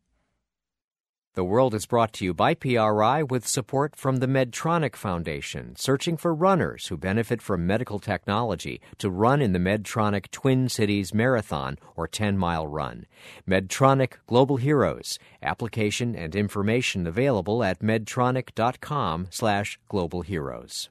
The 1.37 1.45
World 1.45 1.75
is 1.75 1.85
brought 1.85 2.14
to 2.14 2.25
you 2.25 2.33
by 2.33 2.55
PRI 2.55 3.23
with 3.23 3.47
support 3.47 3.95
from 3.95 4.16
the 4.16 4.26
Medtronic 4.26 4.97
Foundation, 4.97 5.76
searching 5.76 6.16
for 6.16 6.35
runners 6.35 6.87
who 6.87 6.97
benefit 6.97 7.43
from 7.43 7.66
medical 7.66 7.99
technology 7.99 8.81
to 8.97 9.11
run 9.11 9.43
in 9.43 9.52
the 9.52 9.59
Medtronic 9.59 10.31
Twin 10.31 10.71
Cities 10.71 11.12
Marathon 11.12 11.76
or 11.95 12.09
10 12.09 12.38
mile 12.38 12.66
run. 12.66 13.05
Medtronic 13.47 14.14
Global 14.26 14.57
Heroes. 14.57 15.19
Application 15.43 16.16
and 16.16 16.35
information 16.35 17.07
available 17.07 17.62
at 17.62 17.81
medtronic.com 17.81 19.26
slash 19.28 19.78
global 19.90 20.23
heroes. 20.23 20.88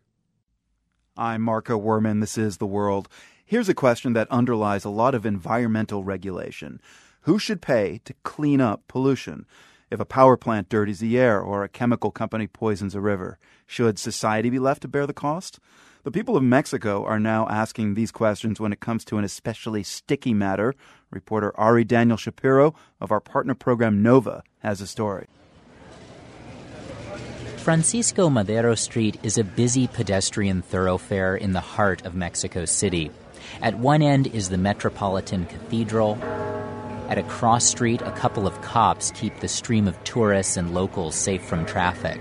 I'm 1.18 1.42
Marco 1.42 1.76
Werman. 1.80 2.22
This 2.22 2.38
is 2.38 2.58
The 2.58 2.68
World. 2.68 3.10
Here's 3.44 3.68
a 3.68 3.74
question 3.74 4.14
that 4.14 4.30
underlies 4.30 4.86
a 4.86 4.92
lot 4.92 5.16
of 5.16 5.26
environmental 5.26 6.04
regulation. 6.04 6.80
Who 7.22 7.40
should 7.40 7.64
pay 7.64 8.02
to 8.06 8.14
clean 8.22 8.62
up 8.62 8.84
pollution? 8.88 9.48
If 9.90 10.00
a 10.00 10.06
power 10.06 10.38
plant 10.38 10.70
dirties 10.70 11.00
the 11.00 11.18
air 11.18 11.40
or 11.40 11.64
a 11.64 11.70
chemical 11.70 12.12
company 12.12 12.48
poisons 12.48 12.96
a 12.96 13.02
river? 13.02 13.38
Should 13.68 14.00
society 14.00 14.50
be 14.50 14.60
left 14.60 14.82
to 14.84 14.88
bear 14.88 15.08
the 15.08 15.14
cost? 15.14 15.60
The 16.04 16.12
people 16.12 16.38
of 16.38 16.44
Mexico 16.44 17.04
are 17.04 17.20
now 17.20 17.48
asking 17.50 17.94
these 17.96 18.12
questions 18.12 18.60
when 18.60 18.72
it 18.72 18.80
comes 18.80 19.04
to 19.06 19.18
an 19.18 19.24
especially 19.24 19.82
sticky 19.82 20.36
matter. 20.36 20.76
Reporter 21.10 21.52
Ari 21.60 21.84
Daniel 21.84 22.18
Shapiro 22.18 22.76
of 23.02 23.12
our 23.12 23.20
partner 23.20 23.56
program 23.56 24.04
Nova 24.04 24.44
has 24.60 24.82
a 24.82 24.88
story. 24.88 25.26
Francisco 27.58 28.30
Madero 28.30 28.76
Street 28.76 29.18
is 29.24 29.40
a 29.40 29.44
busy 29.44 29.88
pedestrian 29.88 30.62
thoroughfare 30.62 31.36
in 31.36 31.54
the 31.54 31.60
heart 31.60 32.06
of 32.06 32.14
Mexico 32.14 32.66
City. 32.66 33.10
At 33.60 33.80
one 33.80 34.04
end 34.04 34.28
is 34.28 34.50
the 34.50 34.58
Metropolitan 34.60 35.48
Cathedral. 35.48 36.20
At 37.08 37.20
a 37.20 37.24
cross 37.24 37.66
street, 37.66 38.02
a 38.02 38.12
couple 38.12 38.48
of 38.48 38.62
cops 38.62 39.12
keep 39.12 39.40
the 39.40 39.48
stream 39.48 39.88
of 39.88 40.04
tourists 40.04 40.58
and 40.58 40.74
locals 40.74 41.14
safe 41.16 41.44
from 41.44 41.66
traffic. 41.66 42.20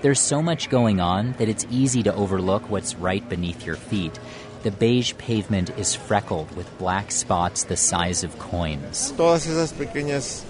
There's 0.00 0.20
so 0.20 0.42
much 0.42 0.70
going 0.70 1.00
on 1.00 1.32
that 1.34 1.50
it's 1.50 1.66
easy 1.70 2.02
to 2.04 2.14
overlook 2.14 2.70
what's 2.70 2.94
right 2.94 3.26
beneath 3.28 3.66
your 3.66 3.76
feet. 3.76 4.18
The 4.62 4.70
beige 4.70 5.14
pavement 5.18 5.70
is 5.78 5.94
freckled 5.94 6.54
with 6.56 6.78
black 6.78 7.12
spots 7.12 7.64
the 7.64 7.76
size 7.76 8.24
of 8.24 8.38
coins. 8.38 9.12
Todas 9.12 9.46
esas 9.46 9.74
pequeñas 9.74 10.44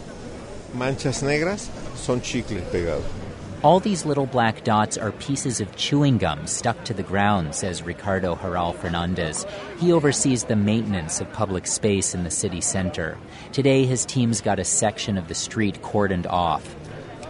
manchas 0.73 1.23
negras 1.23 1.69
son 1.97 2.21
chicle 2.21 2.61
pegado. 2.71 3.03
All 3.63 3.79
these 3.79 4.07
little 4.07 4.25
black 4.25 4.65
dots 4.65 4.97
are 4.97 5.13
pieces 5.13 5.61
of 5.61 5.77
chewing 5.77 6.17
gum 6.17 6.47
stuck 6.47 6.83
to 6.87 6.95
the 6.95 7.03
ground, 7.03 7.55
says 7.55 7.83
Ricardo 7.83 8.35
Haral 8.35 8.75
Fernandez. 8.75 9.45
He 9.79 9.93
oversees 9.93 10.45
the 10.45 10.57
maintenance 10.57 11.21
of 11.21 11.31
public 11.35 11.67
space 11.67 12.15
in 12.15 12.25
the 12.25 12.31
city 12.31 12.63
center. 12.63 13.19
Today, 13.53 13.85
his 13.85 14.07
team's 14.07 14.41
got 14.41 14.59
a 14.59 14.65
section 14.65 15.19
of 15.19 15.29
the 15.29 15.35
street 15.35 15.83
cordoned 15.83 16.27
off. 16.27 16.75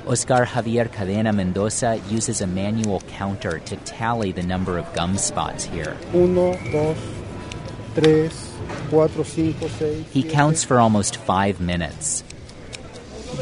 Oscar 0.06 0.46
Javier 0.46 0.88
Cadena 0.88 1.34
Mendoza 1.34 2.00
uses 2.08 2.40
a 2.40 2.46
manual 2.46 3.00
counter 3.08 3.58
to 3.58 3.74
tally 3.78 4.30
the 4.30 4.44
number 4.44 4.78
of 4.78 4.92
gum 4.94 5.18
spots 5.18 5.64
here. 5.64 5.96
Uno, 6.14 6.52
dos, 6.70 6.98
tres, 7.96 8.54
cuatro, 8.88 9.26
cinco, 9.26 9.66
seis. 9.66 10.06
He 10.12 10.22
counts 10.22 10.62
for 10.62 10.78
almost 10.78 11.16
five 11.16 11.60
minutes. 11.60 12.22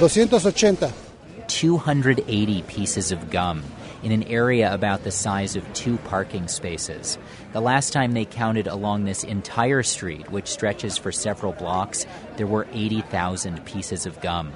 280. 0.01 1.08
280 1.49 2.63
pieces 2.63 3.11
of 3.11 3.31
gum 3.31 3.65
in 4.03 4.13
an 4.13 4.23
area 4.25 4.73
about 4.73 5.03
the 5.03 5.11
size 5.11 5.57
of 5.57 5.73
two 5.75 5.97
parking 5.99 6.47
spaces. 6.49 7.19
The 7.53 7.61
last 7.61 7.93
time 7.93 8.13
they 8.13 8.25
counted 8.25 8.67
along 8.67 9.05
this 9.05 9.25
entire 9.25 9.83
street, 9.83 10.31
which 10.31 10.47
stretches 10.47 10.97
for 10.97 11.11
several 11.11 11.53
blocks, 11.53 12.07
there 12.37 12.47
were 12.47 12.67
80,000 12.73 13.65
pieces 13.65 14.07
of 14.07 14.21
gum. 14.21 14.53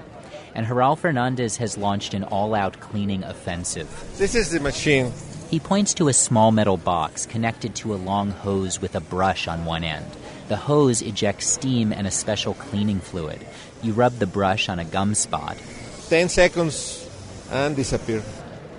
And 0.54 0.66
Haral 0.66 0.98
Fernandez 0.98 1.56
has 1.56 1.78
launched 1.78 2.14
an 2.14 2.24
all 2.24 2.54
out 2.54 2.78
cleaning 2.78 3.24
offensive. 3.24 3.88
This 4.18 4.34
is 4.34 4.50
the 4.50 4.60
machine. 4.60 5.12
He 5.50 5.60
points 5.60 5.94
to 5.94 6.08
a 6.08 6.14
small 6.14 6.52
metal 6.52 6.76
box 6.76 7.26
connected 7.26 7.74
to 7.76 7.94
a 7.94 7.96
long 7.96 8.30
hose 8.30 8.80
with 8.80 8.94
a 8.94 9.00
brush 9.00 9.48
on 9.48 9.64
one 9.64 9.84
end. 9.84 10.06
The 10.48 10.56
hose 10.56 11.02
ejects 11.02 11.46
steam 11.46 11.92
and 11.92 12.06
a 12.06 12.10
special 12.10 12.54
cleaning 12.54 13.00
fluid. 13.00 13.44
You 13.82 13.92
rub 13.92 14.14
the 14.14 14.26
brush 14.26 14.68
on 14.68 14.78
a 14.78 14.84
gum 14.84 15.14
spot, 15.14 15.56
10 16.12 16.28
seconds 16.28 17.08
and 17.50 17.74
disappear. 17.74 18.22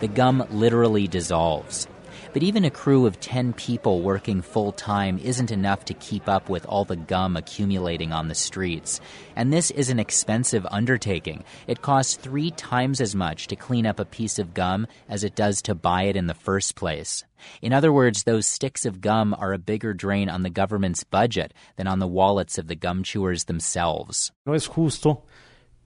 The 0.01 0.07
gum 0.07 0.45
literally 0.51 1.07
dissolves. 1.07 1.87
But 2.31 2.43
even 2.43 2.63
a 2.63 2.69
crew 2.69 3.07
of 3.07 3.19
10 3.19 3.53
people 3.53 4.01
working 4.01 4.43
full 4.43 4.71
time 4.71 5.17
isn't 5.17 5.49
enough 5.49 5.83
to 5.85 5.95
keep 5.95 6.29
up 6.29 6.47
with 6.47 6.63
all 6.67 6.85
the 6.85 6.95
gum 6.95 7.35
accumulating 7.35 8.13
on 8.13 8.27
the 8.27 8.35
streets. 8.35 9.01
And 9.35 9.51
this 9.51 9.71
is 9.71 9.89
an 9.89 9.99
expensive 9.99 10.67
undertaking. 10.69 11.43
It 11.65 11.81
costs 11.81 12.17
three 12.17 12.51
times 12.51 13.01
as 13.01 13.15
much 13.15 13.47
to 13.47 13.55
clean 13.55 13.87
up 13.87 13.99
a 13.99 14.05
piece 14.05 14.37
of 14.37 14.53
gum 14.53 14.85
as 15.09 15.23
it 15.23 15.33
does 15.33 15.63
to 15.63 15.73
buy 15.73 16.03
it 16.03 16.15
in 16.15 16.27
the 16.27 16.35
first 16.35 16.75
place. 16.75 17.23
In 17.63 17.73
other 17.73 17.91
words, 17.91 18.23
those 18.23 18.45
sticks 18.45 18.86
of 18.86 19.01
gum 19.01 19.36
are 19.39 19.53
a 19.53 19.58
bigger 19.58 19.95
drain 19.95 20.29
on 20.29 20.43
the 20.43 20.51
government's 20.51 21.03
budget 21.03 21.51
than 21.77 21.88
on 21.88 21.97
the 21.97 22.08
wallets 22.08 22.60
of 22.60 22.67
the 22.67 22.75
gum 22.75 23.01
chewers 23.01 23.45
themselves. 23.45 24.31
No 24.45 24.53
es 24.53 24.67
justo 24.67 25.23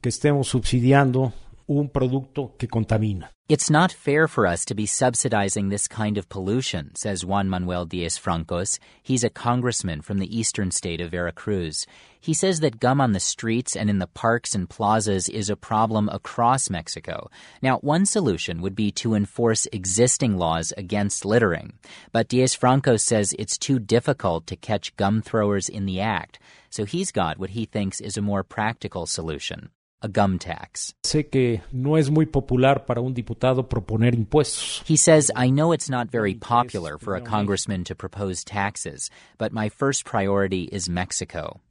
que 0.01 0.09
estemos 0.09 0.47
subsidiando 0.47 1.33
un 1.67 1.89
producto 1.89 2.53
que 2.57 2.67
contamina. 2.67 3.31
It's 3.49 3.69
not 3.69 3.93
fair 3.93 4.27
for 4.27 4.45
us 4.45 4.65
to 4.65 4.75
be 4.75 4.85
subsidizing 4.85 5.69
this 5.69 5.87
kind 5.87 6.17
of 6.17 6.27
pollution, 6.27 6.93
says 6.95 7.25
Juan 7.25 7.49
Manuel 7.49 7.85
Diez 7.85 8.17
Francos. 8.19 8.77
He's 9.01 9.23
a 9.23 9.29
congressman 9.29 10.01
from 10.01 10.17
the 10.17 10.37
eastern 10.37 10.69
state 10.71 10.99
of 10.99 11.11
Veracruz. 11.11 11.85
He 12.19 12.33
says 12.33 12.59
that 12.59 12.81
gum 12.81 12.99
on 12.99 13.13
the 13.13 13.21
streets 13.21 13.75
and 13.75 13.89
in 13.89 13.99
the 13.99 14.07
parks 14.07 14.53
and 14.53 14.69
plazas 14.69 15.29
is 15.29 15.49
a 15.49 15.55
problem 15.55 16.09
across 16.09 16.69
Mexico. 16.69 17.29
Now, 17.61 17.77
one 17.79 18.05
solution 18.05 18.61
would 18.61 18.75
be 18.75 18.91
to 18.91 19.13
enforce 19.13 19.65
existing 19.71 20.37
laws 20.37 20.73
against 20.75 21.23
littering. 21.23 21.79
But 22.11 22.27
Diez 22.27 22.53
Francos 22.53 22.99
says 23.01 23.33
it's 23.39 23.57
too 23.57 23.79
difficult 23.79 24.45
to 24.47 24.57
catch 24.57 24.95
gum 24.97 25.21
throwers 25.21 25.69
in 25.69 25.85
the 25.85 26.01
act. 26.01 26.37
So 26.69 26.83
he's 26.83 27.13
got 27.13 27.39
what 27.39 27.51
he 27.51 27.63
thinks 27.63 28.01
is 28.01 28.17
a 28.17 28.21
more 28.21 28.43
practical 28.43 29.05
solution 29.05 29.69
a 30.01 30.07
gum 30.07 30.37
tax. 30.39 30.93
Sé 31.03 31.29
que 31.29 31.61
no 31.71 31.95
es 31.95 32.09
muy 32.09 32.25
popular 32.25 32.85
para 32.85 33.01
un 33.01 33.13
diputado 33.13 33.67
proponer 33.67 34.13
impuestos. 34.13 34.83
He 34.85 34.97
says, 34.97 35.31
I 35.35 35.49
know 35.49 35.71
it's 35.71 35.89
not 35.89 36.11
very 36.11 36.35
popular 36.35 36.97
for 36.97 37.15
a 37.15 37.21
congressman 37.21 37.83
to 37.85 37.95
propose 37.95 38.43
taxes, 38.43 39.09
but 39.37 39.51
my 39.51 39.69
first 39.69 40.05
priority 40.05 40.63
is 40.63 40.89
Mexico. 40.89 41.61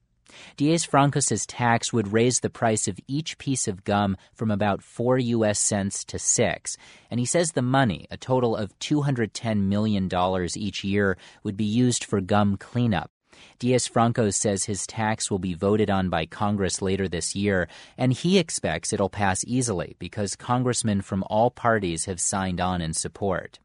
Diez 0.57 0.87
Francos' 0.87 1.45
tax 1.47 1.93
would 1.93 2.13
raise 2.13 2.41
the 2.41 2.51
price 2.51 2.89
of 2.89 2.99
each 3.07 3.39
piece 3.39 3.69
of 3.69 3.85
gum 3.85 4.17
from 4.35 4.51
about 4.51 4.83
4 4.83 5.19
U.S. 5.19 5.59
cents 5.59 6.05
to 6.05 6.19
6, 6.19 6.77
and 7.11 7.21
he 7.21 7.27
says 7.27 7.53
the 7.53 7.63
money, 7.63 8.07
a 8.11 8.17
total 8.17 8.57
of 8.57 8.77
$210 8.81 9.63
million 9.63 10.11
each 10.57 10.85
year, 10.85 11.17
would 11.43 11.57
be 11.57 11.65
used 11.65 12.05
for 12.05 12.21
gum 12.21 12.57
cleanup. 12.57 13.11
Diez 13.59 13.89
Francos 13.89 14.35
says 14.35 14.65
his 14.65 14.87
tax 14.87 15.31
will 15.31 15.39
be 15.39 15.55
voted 15.55 15.91
on 15.91 16.09
by 16.09 16.27
Congress 16.27 16.83
later 16.83 17.09
this 17.09 17.35
year, 17.35 17.69
and 17.97 18.13
he 18.13 18.39
expects 18.39 18.93
it'll 18.93 19.09
pass 19.09 19.45
easily 19.47 19.97
because 19.99 20.37
congressmen 20.37 21.01
from 21.01 21.25
all 21.29 21.51
parties 21.51 22.05
have 22.05 22.21
signed 22.21 22.61
on 22.61 22.81
in 22.81 22.93
support. 22.93 23.59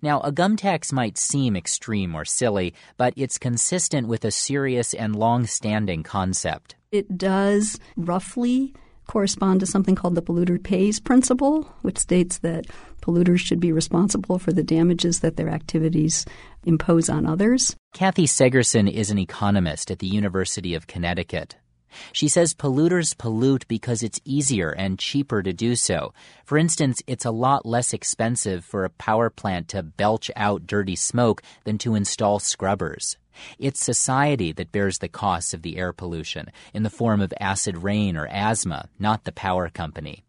Now, 0.00 0.20
a 0.20 0.32
gum 0.32 0.56
tax 0.56 0.92
might 0.92 1.16
seem 1.16 1.56
extreme 1.56 2.14
or 2.14 2.24
silly, 2.24 2.74
but 2.96 3.14
it's 3.16 3.38
consistent 3.38 4.08
with 4.08 4.24
a 4.24 4.30
serious 4.30 4.94
and 4.94 5.16
long 5.16 5.46
standing 5.46 6.02
concept. 6.02 6.74
It 6.90 7.16
does 7.16 7.78
roughly 7.96 8.74
correspond 9.06 9.60
to 9.60 9.66
something 9.66 9.94
called 9.94 10.14
the 10.14 10.22
polluter 10.22 10.62
pays 10.62 11.00
principle, 11.00 11.62
which 11.82 11.98
states 11.98 12.38
that 12.38 12.66
polluters 13.00 13.40
should 13.40 13.60
be 13.60 13.72
responsible 13.72 14.38
for 14.38 14.52
the 14.52 14.62
damages 14.62 15.20
that 15.20 15.36
their 15.36 15.48
activities 15.48 16.24
impose 16.64 17.08
on 17.08 17.26
others. 17.26 17.76
Kathy 17.92 18.24
Segerson 18.24 18.90
is 18.90 19.10
an 19.10 19.18
economist 19.18 19.90
at 19.90 19.98
the 19.98 20.06
University 20.06 20.74
of 20.74 20.86
Connecticut. 20.86 21.56
She 22.10 22.26
says 22.26 22.54
polluters 22.54 23.16
pollute 23.16 23.68
because 23.68 24.02
it's 24.02 24.18
easier 24.24 24.70
and 24.70 24.98
cheaper 24.98 25.42
to 25.42 25.52
do 25.52 25.76
so. 25.76 26.14
For 26.46 26.56
instance, 26.56 27.02
it's 27.06 27.26
a 27.26 27.30
lot 27.30 27.66
less 27.66 27.92
expensive 27.92 28.64
for 28.64 28.86
a 28.86 28.90
power 28.90 29.28
plant 29.28 29.68
to 29.68 29.82
belch 29.82 30.30
out 30.36 30.66
dirty 30.66 30.96
smoke 30.96 31.42
than 31.64 31.76
to 31.78 31.94
install 31.94 32.38
scrubbers. 32.38 33.18
It's 33.58 33.84
society 33.84 34.52
that 34.52 34.72
bears 34.72 34.98
the 34.98 35.08
costs 35.08 35.52
of 35.52 35.60
the 35.60 35.76
air 35.76 35.92
pollution 35.92 36.50
in 36.72 36.84
the 36.84 36.90
form 36.90 37.20
of 37.20 37.34
acid 37.38 37.82
rain 37.82 38.16
or 38.16 38.26
asthma, 38.26 38.88
not 38.98 39.24
the 39.24 39.32
power 39.32 39.68
company. 39.68 40.24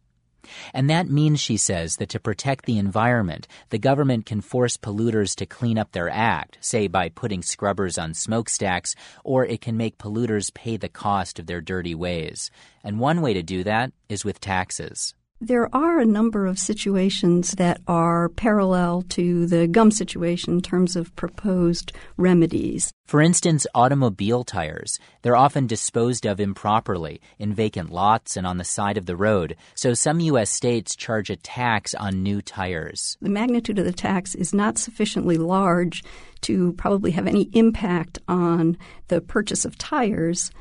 And 0.72 0.88
that 0.90 1.08
means, 1.08 1.40
she 1.40 1.56
says, 1.56 1.96
that 1.96 2.08
to 2.10 2.20
protect 2.20 2.66
the 2.66 2.78
environment, 2.78 3.48
the 3.70 3.78
government 3.78 4.26
can 4.26 4.40
force 4.40 4.76
polluters 4.76 5.34
to 5.36 5.46
clean 5.46 5.78
up 5.78 5.92
their 5.92 6.10
act, 6.10 6.58
say 6.60 6.86
by 6.86 7.08
putting 7.08 7.42
scrubbers 7.42 7.98
on 7.98 8.14
smokestacks, 8.14 8.94
or 9.24 9.44
it 9.44 9.60
can 9.60 9.76
make 9.76 9.98
polluters 9.98 10.52
pay 10.52 10.76
the 10.76 10.88
cost 10.88 11.38
of 11.38 11.46
their 11.46 11.60
dirty 11.60 11.94
ways. 11.94 12.50
And 12.82 12.98
one 12.98 13.20
way 13.20 13.34
to 13.34 13.42
do 13.42 13.64
that 13.64 13.92
is 14.08 14.24
with 14.24 14.40
taxes. 14.40 15.14
There 15.40 15.68
are 15.74 15.98
a 15.98 16.06
number 16.06 16.46
of 16.46 16.60
situations 16.60 17.52
that 17.58 17.80
are 17.88 18.28
parallel 18.28 19.02
to 19.10 19.46
the 19.46 19.66
gum 19.66 19.90
situation 19.90 20.54
in 20.54 20.60
terms 20.62 20.94
of 20.94 21.14
proposed 21.16 21.92
remedies. 22.16 22.92
For 23.04 23.20
instance, 23.20 23.66
automobile 23.74 24.44
tires. 24.44 24.98
They're 25.22 25.36
often 25.36 25.66
disposed 25.66 26.24
of 26.24 26.38
improperly 26.38 27.20
in 27.38 27.52
vacant 27.52 27.90
lots 27.90 28.36
and 28.36 28.46
on 28.46 28.58
the 28.58 28.64
side 28.64 28.96
of 28.96 29.06
the 29.06 29.16
road, 29.16 29.56
so 29.74 29.92
some 29.92 30.20
U.S. 30.20 30.50
states 30.50 30.94
charge 30.94 31.30
a 31.30 31.36
tax 31.36 31.94
on 31.94 32.22
new 32.22 32.40
tires. 32.40 33.18
The 33.20 33.28
magnitude 33.28 33.80
of 33.80 33.84
the 33.84 33.92
tax 33.92 34.36
is 34.36 34.54
not 34.54 34.78
sufficiently 34.78 35.36
large 35.36 36.04
to 36.42 36.72
probably 36.74 37.10
have 37.10 37.26
any 37.26 37.50
impact 37.52 38.18
on 38.28 38.78
the 39.08 39.20
purchase 39.20 39.64
of 39.64 39.76
tires 39.78 40.52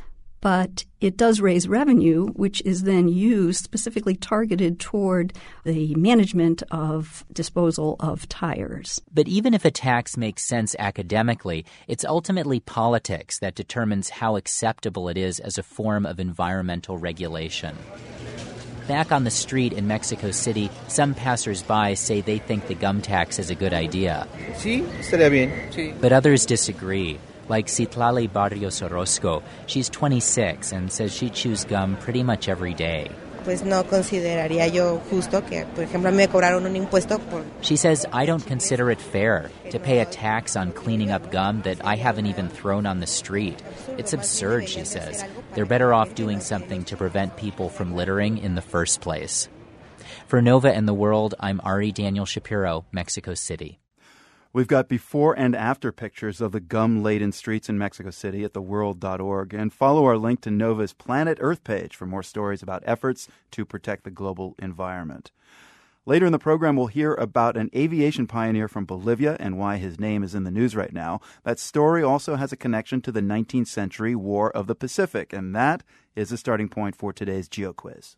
but 0.44 0.84
it 1.00 1.16
does 1.16 1.40
raise 1.40 1.70
revenue, 1.70 2.28
which 2.34 2.62
is 2.66 2.84
then 2.84 3.08
used 3.08 3.64
specifically 3.64 4.14
targeted 4.14 4.78
toward 4.78 5.32
the 5.64 5.96
management 5.96 6.62
of 6.70 7.24
disposal 7.32 7.96
of 8.02 8.28
tires. 8.28 9.02
But 9.14 9.30
even 9.30 9.54
if 9.54 9.64
a 9.64 9.72
tax 9.72 10.18
makes 10.18 10.44
sense 10.44 10.76
academically, 10.78 11.66
it's 11.88 12.04
ultimately 12.04 12.60
politics 12.60 13.40
that 13.40 13.56
determines 13.56 14.10
how 14.10 14.36
acceptable 14.36 15.08
it 15.08 15.18
is 15.18 15.40
as 15.40 15.58
a 15.58 15.64
form 15.64 16.06
of 16.06 16.20
environmental 16.20 16.98
regulation. 16.98 17.78
Back 18.86 19.14
on 19.14 19.24
the 19.24 19.32
street 19.32 19.72
in 19.72 19.88
Mexico 19.88 20.32
City, 20.32 20.70
some 20.90 21.14
passersby 21.14 21.96
say 21.96 22.20
they 22.20 22.40
think 22.40 22.68
the 22.68 22.76
gum 22.76 23.02
tax 23.02 23.40
is 23.40 23.50
a 23.50 23.56
good 23.56 23.74
idea. 23.74 24.28
Sí, 24.56 24.82
estaría 25.00 25.32
bien. 25.32 25.52
Sí. 25.72 25.94
But 26.02 26.12
others 26.12 26.46
disagree 26.46 27.18
like 27.50 27.68
Citlali 27.68 28.32
Barrios 28.32 28.82
Orozco. 28.82 29.44
She's 29.66 29.90
26 29.90 30.72
and 30.72 30.92
says 30.92 31.14
she 31.14 31.30
chews 31.30 31.66
gum 31.66 31.98
pretty 31.98 32.24
much 32.24 32.48
every 32.48 32.74
day. 32.74 33.10
Pues 33.44 33.66
no 33.66 33.84
consideraría 33.84 34.68
yo 34.68 35.02
justo 35.10 35.46
que, 35.46 35.66
por 35.76 35.84
ejemplo, 35.84 36.14
me 36.14 36.30
cobraron 36.30 36.66
un 36.66 36.78
impuesto 36.78 37.20
por... 37.30 37.44
She 37.60 37.76
says, 37.76 38.06
I 38.14 38.26
don't 38.26 38.46
consider 38.46 38.90
it 38.90 39.02
fair 39.02 39.52
to 39.72 39.80
pay 39.80 40.00
a 40.00 40.06
tax 40.06 40.56
on 40.56 40.72
cleaning 40.72 41.12
up 41.12 41.30
gum 41.30 41.62
that 41.64 41.86
I 41.86 41.98
haven't 41.98 42.28
even 42.28 42.48
thrown 42.48 42.86
on 42.86 43.02
the 43.02 43.08
street. 43.08 43.62
It's 43.98 44.14
absurd, 44.14 44.70
she 44.70 44.86
says. 44.86 45.26
They're 45.56 45.66
better 45.66 45.94
off 45.94 46.16
doing 46.16 46.40
something 46.40 46.86
to 46.86 46.96
prevent 46.96 47.36
people 47.36 47.68
from 47.68 47.94
littering 47.94 48.38
in 48.38 48.56
the 48.56 48.62
first 48.62 49.02
place. 49.02 49.50
For 50.28 50.42
Nova 50.42 50.74
and 50.74 50.88
the 50.88 50.94
World, 50.94 51.36
I'm 51.38 51.60
Ari 51.66 51.92
Daniel 51.92 52.26
Shapiro, 52.26 52.86
Mexico 52.94 53.34
City. 53.34 53.78
We've 54.56 54.68
got 54.68 54.88
before 54.88 55.34
and 55.34 55.56
after 55.56 55.92
pictures 55.92 56.40
of 56.40 56.52
the 56.52 56.60
gum 56.60 57.02
laden 57.02 57.32
streets 57.32 57.70
in 57.70 57.78
Mexico 57.80 58.12
City 58.12 58.44
at 58.44 58.54
theworld.org. 58.54 59.52
And 59.52 59.74
follow 59.74 60.06
our 60.06 60.16
link 60.16 60.42
to 60.42 60.52
Nova's 60.52 60.94
Planet 60.94 61.40
Earth 61.42 61.64
page 61.64 61.96
for 61.96 62.06
more 62.06 62.22
stories 62.22 62.62
about 62.62 62.84
efforts 62.86 63.28
to 63.50 63.66
protect 63.66 64.04
the 64.04 64.12
global 64.12 64.54
environment. 64.60 65.32
Later 66.06 66.28
in 66.28 66.34
the 66.34 66.38
program, 66.38 66.76
we'll 66.76 66.86
hear 66.86 67.16
about 67.16 67.58
an 67.58 67.72
aviation 67.76 68.28
pioneer 68.28 68.68
from 68.68 68.86
Bolivia 68.86 69.38
and 69.40 69.58
why 69.58 69.78
his 69.78 70.00
name 70.00 70.22
is 70.22 70.36
in 70.36 70.44
the 70.44 70.52
news 70.52 70.76
right 70.76 70.94
now. 70.94 71.20
That 71.44 71.58
story 71.58 72.04
also 72.04 72.36
has 72.36 72.52
a 72.52 72.58
connection 72.58 73.02
to 73.02 73.12
the 73.12 73.22
19th 73.22 73.68
century 73.68 74.14
War 74.14 74.52
of 74.52 74.68
the 74.68 74.76
Pacific, 74.76 75.34
and 75.34 75.56
that 75.56 75.82
is 76.16 76.30
the 76.30 76.38
starting 76.38 76.70
point 76.70 76.96
for 76.96 77.12
today's 77.12 77.48
Geo 77.48 77.74
Quiz. 77.74 78.16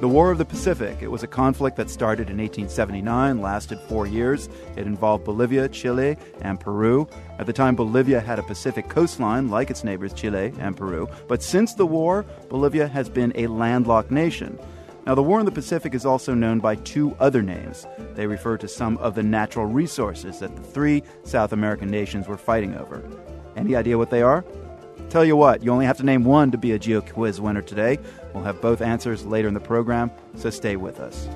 The 0.00 0.06
War 0.06 0.30
of 0.30 0.38
the 0.38 0.44
Pacific. 0.44 0.98
It 1.00 1.10
was 1.10 1.24
a 1.24 1.26
conflict 1.26 1.76
that 1.76 1.90
started 1.90 2.30
in 2.30 2.38
1879, 2.38 3.40
lasted 3.40 3.80
four 3.80 4.06
years. 4.06 4.48
It 4.76 4.86
involved 4.86 5.24
Bolivia, 5.24 5.68
Chile, 5.68 6.16
and 6.40 6.60
Peru. 6.60 7.08
At 7.40 7.46
the 7.46 7.52
time, 7.52 7.74
Bolivia 7.74 8.20
had 8.20 8.38
a 8.38 8.44
Pacific 8.44 8.88
coastline 8.88 9.48
like 9.48 9.70
its 9.70 9.82
neighbors 9.82 10.12
Chile 10.12 10.52
and 10.60 10.76
Peru. 10.76 11.08
But 11.26 11.42
since 11.42 11.74
the 11.74 11.84
war, 11.84 12.24
Bolivia 12.48 12.86
has 12.86 13.08
been 13.08 13.32
a 13.34 13.48
landlocked 13.48 14.12
nation. 14.12 14.56
Now, 15.04 15.16
the 15.16 15.22
war 15.24 15.40
in 15.40 15.46
the 15.46 15.50
Pacific 15.50 15.94
is 15.94 16.06
also 16.06 16.32
known 16.32 16.60
by 16.60 16.76
two 16.76 17.16
other 17.18 17.42
names. 17.42 17.84
They 18.14 18.28
refer 18.28 18.56
to 18.58 18.68
some 18.68 18.98
of 18.98 19.16
the 19.16 19.24
natural 19.24 19.66
resources 19.66 20.38
that 20.38 20.54
the 20.54 20.62
three 20.62 21.02
South 21.24 21.52
American 21.52 21.90
nations 21.90 22.28
were 22.28 22.36
fighting 22.36 22.76
over. 22.76 23.02
Any 23.56 23.74
idea 23.74 23.98
what 23.98 24.10
they 24.10 24.22
are? 24.22 24.44
Tell 25.10 25.24
you 25.24 25.36
what, 25.36 25.62
you 25.62 25.72
only 25.72 25.86
have 25.86 25.96
to 25.96 26.04
name 26.04 26.24
one 26.24 26.50
to 26.50 26.58
be 26.58 26.72
a 26.72 26.78
Geo 26.78 27.00
Quiz 27.00 27.40
winner 27.40 27.62
today. 27.62 27.98
We'll 28.34 28.44
have 28.44 28.60
both 28.60 28.82
answers 28.82 29.24
later 29.24 29.48
in 29.48 29.54
the 29.54 29.60
program, 29.60 30.10
so 30.36 30.50
stay 30.50 30.76
with 30.76 31.00
us. 31.00 31.26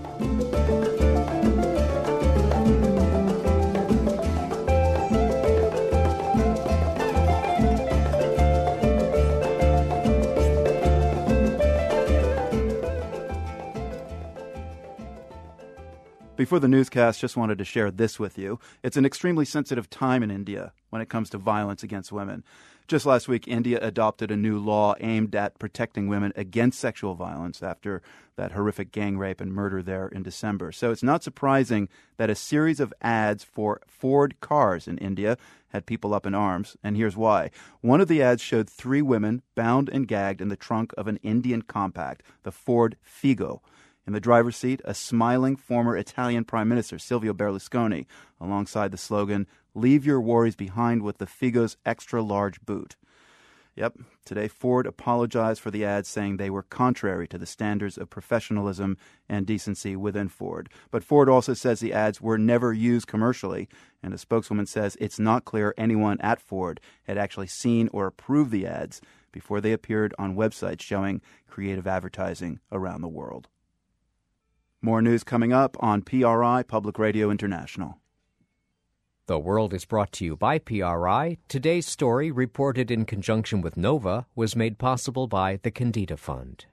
Before 16.37 16.59
the 16.59 16.69
newscast, 16.69 17.21
just 17.21 17.37
wanted 17.37 17.59
to 17.59 17.65
share 17.65 17.91
this 17.91 18.19
with 18.19 18.37
you. 18.37 18.59
It's 18.83 18.97
an 18.97 19.07
extremely 19.07 19.45
sensitive 19.45 19.89
time 19.89 20.23
in 20.23 20.31
India 20.31 20.73
when 20.91 21.01
it 21.01 21.09
comes 21.09 21.31
to 21.31 21.39
violence 21.39 21.83
against 21.83 22.13
women. 22.13 22.43
Just 22.89 23.07
last 23.07 23.29
week, 23.29 23.49
India 23.49 23.79
adopted 23.81 24.31
a 24.31 24.37
new 24.37 24.59
law 24.59 24.95
aimed 25.01 25.35
at 25.35 25.59
protecting 25.59 26.09
women 26.09 26.33
against 26.37 26.79
sexual 26.79 27.15
violence 27.15 27.63
after 27.63 28.03
that 28.37 28.53
horrific 28.53 28.93
gang 28.93 29.17
rape 29.19 29.41
and 29.41 29.53
murder 29.53 29.83
there 29.83 30.09
in 30.09 30.23
December. 30.23 30.73
So 30.73 30.91
it's 30.91 31.03
not 31.03 31.23
surprising 31.23 31.89
that 32.17 32.31
a 32.31 32.35
series 32.35 32.81
of 32.81 32.93
ads 33.01 33.45
for 33.45 33.81
Ford 33.87 34.41
cars 34.41 34.89
in 34.89 34.99
India 34.99 35.39
had 35.69 35.87
people 35.87 36.13
up 36.13 36.27
in 36.27 36.35
arms, 36.35 36.77
and 36.83 36.97
here's 36.97 37.17
why. 37.17 37.51
One 37.81 38.01
of 38.01 38.09
the 38.09 38.23
ads 38.23 38.43
showed 38.43 38.69
three 38.69 39.01
women 39.01 39.43
bound 39.55 39.89
and 39.89 40.09
gagged 40.09 40.41
in 40.41 40.49
the 40.49 40.57
trunk 40.57 40.93
of 40.99 41.07
an 41.07 41.19
Indian 41.23 41.63
compact, 41.63 42.23
the 42.43 42.53
Ford 42.53 42.97
Figo. 43.03 43.61
In 44.07 44.13
the 44.13 44.21
driver's 44.21 44.57
seat, 44.57 44.81
a 44.85 44.95
smiling 44.95 45.55
former 45.55 45.97
Italian 45.97 46.45
Prime 46.45 46.69
Minister, 46.69 46.99
Silvio 46.99 47.33
Berlusconi, 47.33 48.07
alongside 48.41 48.91
the 48.91 48.99
slogan, 48.99 49.47
Leave 49.75 50.05
your 50.05 50.21
worries 50.21 50.57
behind 50.57 51.03
with 51.03 51.19
the 51.19 51.27
Figo's 51.27 51.77
extra 51.87 52.23
large 52.23 52.61
boot. 52.61 52.97
Yep, 53.75 54.01
today 54.27 54.49
Ford 54.49 54.87
apologized 54.87 55.63
for 55.63 55.71
the 55.71 55.83
ads, 55.83 56.07
saying 56.07 56.37
they 56.37 56.51
were 56.51 56.63
contrary 56.63 57.27
to 57.29 57.39
the 57.39 57.47
standards 57.47 57.97
of 57.97 58.11
professionalism 58.11 58.99
and 59.31 59.47
decency 59.47 59.97
within 59.97 60.29
Ford. 60.29 60.69
But 60.91 61.03
Ford 61.03 61.31
also 61.31 61.55
says 61.55 61.81
the 61.81 61.95
ads 61.95 62.21
were 62.21 62.37
never 62.37 62.75
used 62.75 63.07
commercially, 63.07 63.71
and 64.03 64.13
a 64.13 64.19
spokeswoman 64.19 64.67
says 64.67 64.99
it's 65.01 65.19
not 65.19 65.47
clear 65.47 65.75
anyone 65.79 66.21
at 66.21 66.39
Ford 66.39 66.81
had 67.05 67.17
actually 67.17 67.47
seen 67.47 67.89
or 67.95 68.07
approved 68.07 68.51
the 68.51 68.67
ads 68.67 69.01
before 69.33 69.63
they 69.63 69.73
appeared 69.73 70.15
on 70.19 70.37
websites 70.37 70.83
showing 70.83 71.23
creative 71.49 71.87
advertising 71.87 72.61
around 72.71 73.01
the 73.01 73.09
world. 73.09 73.49
More 74.83 75.01
news 75.01 75.25
coming 75.25 75.55
up 75.55 75.79
on 75.81 76.03
PRI 76.03 76.63
Public 76.65 76.99
Radio 76.99 77.31
International. 77.31 78.02
The 79.29 79.39
World 79.39 79.73
is 79.73 79.85
brought 79.85 80.11
to 80.15 80.25
you 80.25 80.37
by 80.37 80.59
PRI. 80.59 81.39
Today's 81.47 81.87
story, 81.87 82.33
reported 82.33 82.91
in 82.91 83.05
conjunction 83.05 83.61
with 83.61 83.77
Nova, 83.77 84.27
was 84.35 84.57
made 84.57 84.79
possible 84.79 85.29
by 85.29 85.61
the 85.63 85.71
Kendeda 85.71 86.19
Fund. 86.19 86.67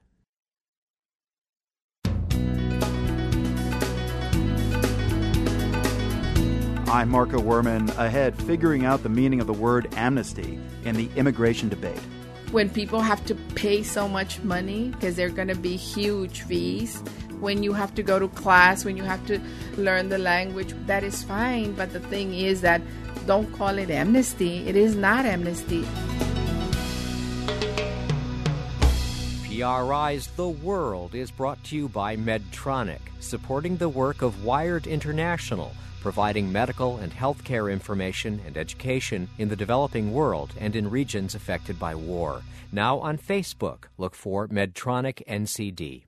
I'm 6.88 7.08
Marco 7.08 7.38
Werman, 7.38 7.88
ahead 7.96 8.36
figuring 8.42 8.84
out 8.84 9.04
the 9.04 9.08
meaning 9.08 9.40
of 9.40 9.46
the 9.46 9.52
word 9.52 9.94
amnesty 9.94 10.58
in 10.84 10.96
the 10.96 11.08
immigration 11.14 11.68
debate. 11.68 12.02
When 12.52 12.68
people 12.68 13.00
have 13.00 13.24
to 13.26 13.36
pay 13.54 13.84
so 13.84 14.08
much 14.08 14.40
money 14.40 14.88
because 14.88 15.14
they're 15.14 15.30
going 15.30 15.46
to 15.48 15.54
be 15.54 15.76
huge 15.76 16.42
fees, 16.42 17.00
when 17.38 17.62
you 17.62 17.72
have 17.72 17.94
to 17.94 18.02
go 18.02 18.18
to 18.18 18.26
class, 18.26 18.84
when 18.84 18.96
you 18.96 19.04
have 19.04 19.24
to 19.26 19.40
learn 19.76 20.08
the 20.08 20.18
language, 20.18 20.74
that 20.86 21.04
is 21.04 21.22
fine. 21.22 21.74
But 21.74 21.92
the 21.92 22.00
thing 22.00 22.34
is 22.34 22.60
that 22.62 22.82
don't 23.24 23.52
call 23.52 23.78
it 23.78 23.88
amnesty. 23.88 24.66
It 24.68 24.74
is 24.74 24.96
not 24.96 25.26
amnesty. 25.26 25.86
PRI's 29.44 30.26
The 30.34 30.48
World 30.48 31.14
is 31.14 31.30
brought 31.30 31.62
to 31.64 31.76
you 31.76 31.88
by 31.88 32.16
Medtronic, 32.16 33.00
supporting 33.20 33.76
the 33.76 33.88
work 33.88 34.22
of 34.22 34.44
Wired 34.44 34.88
International, 34.88 35.72
providing 36.00 36.50
medical 36.50 36.96
and 36.98 37.12
healthcare 37.12 37.72
information 37.72 38.40
and 38.46 38.56
education 38.56 39.28
in 39.38 39.48
the 39.48 39.56
developing 39.56 40.12
world 40.12 40.52
and 40.58 40.74
in 40.74 40.90
regions 40.90 41.34
affected 41.34 41.78
by 41.78 41.94
war. 41.94 42.42
Now 42.72 42.98
on 42.98 43.18
Facebook, 43.18 43.84
look 43.98 44.14
for 44.14 44.48
Medtronic 44.48 45.22
NCD. 45.26 46.04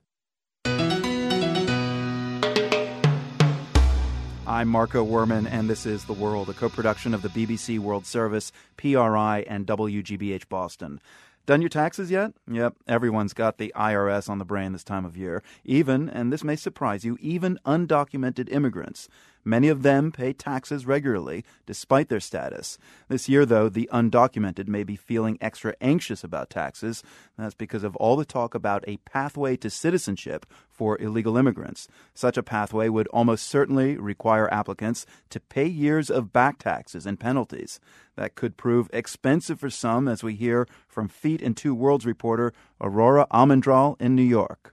I'm 4.45 4.67
Marco 4.67 5.05
Werman, 5.05 5.47
and 5.49 5.69
this 5.69 5.85
is 5.85 6.03
The 6.03 6.13
World, 6.13 6.49
a 6.49 6.53
co 6.53 6.67
production 6.69 7.13
of 7.13 7.21
the 7.21 7.29
BBC 7.29 7.79
World 7.79 8.05
Service, 8.05 8.51
PRI, 8.77 9.45
and 9.47 9.65
WGBH 9.65 10.49
Boston. 10.49 10.99
Done 11.45 11.61
your 11.61 11.69
taxes 11.69 12.11
yet? 12.11 12.33
Yep, 12.49 12.75
everyone's 12.87 13.33
got 13.33 13.57
the 13.57 13.73
IRS 13.75 14.29
on 14.29 14.37
the 14.37 14.45
brain 14.45 14.71
this 14.71 14.83
time 14.83 15.05
of 15.05 15.17
year. 15.17 15.43
Even, 15.65 16.09
and 16.09 16.31
this 16.31 16.43
may 16.43 16.55
surprise 16.55 17.03
you, 17.03 17.17
even 17.19 17.59
undocumented 17.65 18.51
immigrants. 18.51 19.09
Many 19.45 19.67
of 19.67 19.83
them 19.83 20.11
pay 20.11 20.33
taxes 20.33 20.85
regularly, 20.85 21.43
despite 21.65 22.09
their 22.09 22.19
status. 22.19 22.77
This 23.07 23.27
year, 23.27 23.45
though, 23.45 23.69
the 23.69 23.89
undocumented 23.91 24.67
may 24.67 24.83
be 24.83 24.95
feeling 24.95 25.37
extra 25.41 25.75
anxious 25.81 26.23
about 26.23 26.49
taxes. 26.49 27.03
That's 27.37 27.53
because 27.53 27.83
of 27.83 27.95
all 27.97 28.15
the 28.15 28.25
talk 28.25 28.55
about 28.55 28.83
a 28.87 28.97
pathway 28.97 29.57
to 29.57 29.69
citizenship 29.69 30.45
for 30.69 30.99
illegal 31.01 31.37
immigrants. 31.37 31.87
Such 32.13 32.37
a 32.37 32.43
pathway 32.43 32.89
would 32.89 33.07
almost 33.07 33.47
certainly 33.47 33.97
require 33.97 34.51
applicants 34.53 35.05
to 35.29 35.39
pay 35.39 35.67
years 35.67 36.09
of 36.09 36.33
back 36.33 36.57
taxes 36.59 37.05
and 37.05 37.19
penalties. 37.19 37.79
That 38.15 38.35
could 38.35 38.57
prove 38.57 38.89
expensive 38.93 39.59
for 39.59 39.69
some, 39.69 40.07
as 40.07 40.23
we 40.23 40.35
hear 40.35 40.67
from 40.87 41.07
Feet 41.07 41.41
in 41.41 41.53
Two 41.53 41.75
Worlds 41.75 42.05
reporter 42.05 42.53
Aurora 42.79 43.27
Almendral 43.31 43.99
in 43.99 44.15
New 44.15 44.23
York. 44.23 44.72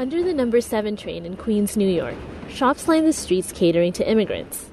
Under 0.00 0.22
the 0.22 0.32
number 0.32 0.62
7 0.62 0.96
train 0.96 1.26
in 1.26 1.36
Queens, 1.36 1.76
New 1.76 1.86
York, 1.86 2.14
shops 2.48 2.88
line 2.88 3.04
the 3.04 3.12
streets 3.12 3.52
catering 3.52 3.92
to 3.92 4.10
immigrants. 4.10 4.70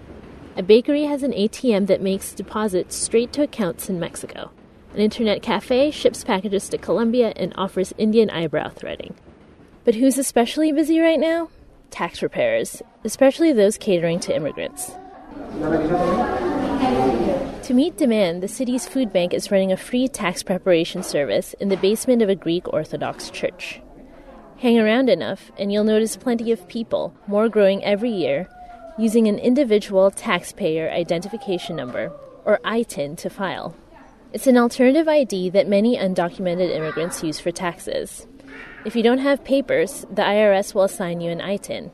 A 0.55 0.63
bakery 0.63 1.03
has 1.03 1.21
an 1.21 1.33
ATM 1.33 1.87
that 1.87 2.01
makes 2.01 2.31
deposits 2.31 2.95
straight 2.95 3.33
to 3.33 3.43
accounts 3.43 3.89
in 3.89 3.99
Mexico. 3.99 4.51
An 4.93 5.01
internet 5.01 5.41
cafe 5.41 5.91
ships 5.91 6.23
packages 6.23 6.69
to 6.69 6.77
Colombia 6.77 7.33
and 7.35 7.51
offers 7.57 7.93
Indian 7.97 8.29
eyebrow 8.29 8.69
threading. 8.69 9.15
But 9.83 9.95
who's 9.95 10.17
especially 10.17 10.71
busy 10.71 10.97
right 11.01 11.19
now? 11.19 11.49
Tax 11.91 12.21
preparers, 12.21 12.81
especially 13.03 13.51
those 13.51 13.77
catering 13.77 14.21
to 14.21 14.33
immigrants. 14.33 14.91
To 17.67 17.73
meet 17.73 17.97
demand, 17.97 18.41
the 18.41 18.47
city's 18.47 18.87
food 18.87 19.11
bank 19.11 19.33
is 19.33 19.51
running 19.51 19.73
a 19.73 19.77
free 19.77 20.07
tax 20.07 20.41
preparation 20.41 21.03
service 21.03 21.53
in 21.59 21.67
the 21.67 21.75
basement 21.75 22.21
of 22.21 22.29
a 22.29 22.35
Greek 22.35 22.71
Orthodox 22.71 23.29
church. 23.29 23.81
Hang 24.59 24.79
around 24.79 25.07
enough, 25.07 25.51
and 25.59 25.71
you'll 25.71 25.83
notice 25.83 26.17
plenty 26.17 26.51
of 26.51 26.67
people, 26.67 27.13
more 27.27 27.47
growing 27.47 27.83
every 27.83 28.09
year, 28.09 28.49
using 28.97 29.27
an 29.27 29.37
individual 29.37 30.09
taxpayer 30.09 30.89
identification 30.89 31.75
number, 31.75 32.11
or 32.43 32.59
ITIN, 32.65 33.15
to 33.17 33.29
file. 33.29 33.75
It's 34.33 34.47
an 34.47 34.57
alternative 34.57 35.07
ID 35.07 35.51
that 35.51 35.67
many 35.67 35.95
undocumented 35.95 36.75
immigrants 36.75 37.23
use 37.23 37.39
for 37.39 37.51
taxes. 37.51 38.25
If 38.83 38.95
you 38.95 39.03
don't 39.03 39.19
have 39.19 39.43
papers, 39.43 40.07
the 40.09 40.23
IRS 40.23 40.73
will 40.73 40.83
assign 40.83 41.21
you 41.21 41.29
an 41.29 41.39
ITIN, 41.39 41.91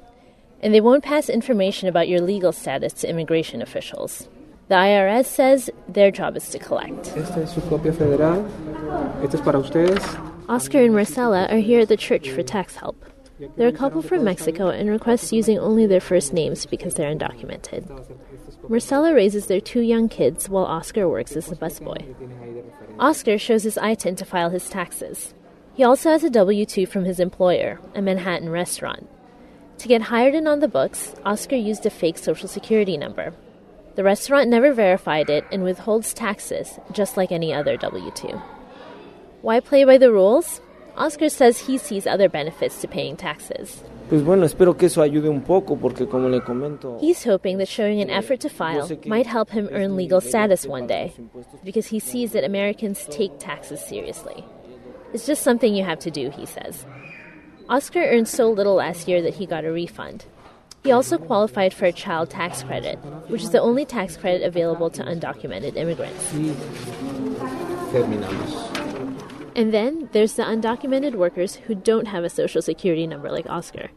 and 0.62 0.74
they 0.74 0.80
won't 0.80 1.04
pass 1.04 1.28
information 1.28 1.90
about 1.90 2.08
your 2.08 2.22
legal 2.22 2.54
status 2.54 2.94
to 2.94 3.10
immigration 3.10 3.62
officials. 3.62 4.30
The 4.70 4.76
IRS 4.76 5.26
says 5.26 5.70
their 5.90 6.12
job 6.12 6.38
is 6.38 6.48
to 6.52 6.60
collect. 6.60 7.08
Esta 7.18 7.42
es 7.42 7.54
su 7.54 7.62
copia 7.62 7.92
federal. 7.92 8.46
Esta 9.22 9.38
es 9.38 9.42
para 9.42 9.60
ustedes. 9.60 10.33
Oscar 10.50 10.84
and 10.84 10.94
Marcella 10.94 11.48
are 11.50 11.58
here 11.58 11.82
at 11.82 11.88
the 11.88 11.98
church 11.98 12.30
for 12.30 12.44
tax 12.44 12.76
help. 12.76 13.04
They're 13.56 13.70
a 13.70 13.74
couple 13.74 14.02
from 14.02 14.24
Mexico 14.24 14.68
and 14.68 14.90
request 14.90 15.32
using 15.32 15.58
only 15.58 15.86
their 15.86 16.02
first 16.02 16.34
names 16.34 16.66
because 16.66 16.94
they're 16.94 17.14
undocumented. 17.14 17.88
Marcella 18.70 19.14
raises 19.14 19.48
their 19.48 19.62
two 19.62 19.82
young 19.82 20.10
kids 20.10 20.50
while 20.50 20.66
Oscar 20.66 21.08
works 21.08 21.36
as 21.36 21.52
a 21.52 21.56
busboy. 21.56 22.14
Oscar 23.00 23.38
shows 23.38 23.64
his 23.64 23.78
ITIN 23.78 24.18
to 24.18 24.26
file 24.26 24.50
his 24.50 24.70
taxes. 24.70 25.34
He 25.74 25.84
also 25.84 26.10
has 26.10 26.24
a 26.24 26.30
W 26.30 26.66
2 26.66 26.86
from 26.86 27.06
his 27.06 27.20
employer, 27.20 27.80
a 27.96 28.02
Manhattan 28.02 28.50
restaurant. 28.50 29.10
To 29.80 29.88
get 29.88 30.04
hired 30.04 30.36
and 30.36 30.48
on 30.48 30.60
the 30.60 30.68
books, 30.68 31.16
Oscar 31.26 31.56
used 31.56 31.86
a 31.86 31.90
fake 31.90 32.18
social 32.18 32.48
security 32.48 32.98
number. 32.98 33.34
The 33.96 34.04
restaurant 34.04 34.50
never 34.50 34.74
verified 34.74 35.30
it 35.30 35.46
and 35.52 35.64
withholds 35.64 36.14
taxes, 36.14 36.80
just 36.92 37.18
like 37.18 37.32
any 37.32 37.54
other 37.54 37.78
W 37.78 38.12
2. 38.12 38.42
Why 39.44 39.60
play 39.60 39.84
by 39.84 39.98
the 39.98 40.10
rules? 40.10 40.62
Oscar 40.96 41.28
says 41.28 41.60
he 41.60 41.78
sees 41.78 42.08
other 42.08 42.30
benefits 42.30 42.80
to 42.80 42.88
paying 42.88 43.18
taxes. 43.18 43.84
Pues 44.08 44.24
bueno, 44.24 44.46
espero 44.46 44.78
que 44.78 44.86
eso 44.86 45.02
ayude 45.02 45.28
un 45.30 45.42
poco 45.42 45.76
porque 45.76 46.10
como 46.10 46.30
le 46.30 46.40
comento. 46.40 46.98
He's 47.02 47.26
hoping 47.26 47.58
that 47.58 47.68
showing 47.68 48.00
an 48.00 48.10
effort 48.10 48.40
to 48.40 48.50
file 48.50 48.90
might 49.06 49.26
help 49.28 49.50
him 49.50 49.68
earn 49.74 49.98
legal 49.98 50.22
status 50.22 50.66
one 50.66 50.88
day 50.88 51.12
because 51.62 51.88
he 51.88 52.00
sees 52.00 52.32
that 52.32 52.46
Americans 52.46 53.06
take 53.12 53.38
taxes 53.38 53.82
seriously. 53.82 54.46
It's 55.12 55.26
just 55.26 55.44
something 55.44 55.76
you 55.76 55.84
have 55.84 56.00
to 56.00 56.10
do, 56.10 56.30
he 56.30 56.46
says. 56.46 56.86
Oscar 57.68 58.00
earned 58.00 58.30
so 58.30 58.50
little 58.50 58.76
last 58.76 59.10
year 59.10 59.22
that 59.22 59.34
he 59.34 59.46
got 59.46 59.66
a 59.66 59.74
refund. 59.74 60.24
He 60.86 60.94
also 60.94 61.18
qualified 61.18 61.74
for 61.74 61.84
a 61.84 61.92
child 61.92 62.30
tax 62.30 62.64
credit, 62.64 62.96
which 63.28 63.44
is 63.44 63.50
the 63.50 63.60
only 63.60 63.84
tax 63.84 64.16
credit 64.16 64.44
available 64.44 64.90
to 64.92 65.04
undocumented 65.04 65.76
immigrants. 65.76 66.32
And 69.56 69.74
then 69.74 70.10
there's 70.14 70.34
the 70.34 70.44
undocumented 70.44 71.16
workers 71.16 71.56
who 71.56 71.76
don't 71.76 72.08
have 72.08 72.24
a 72.24 72.30
social 72.30 72.62
security 72.62 73.06
number 73.06 73.32
like 73.32 73.46
Oscar 73.48 73.92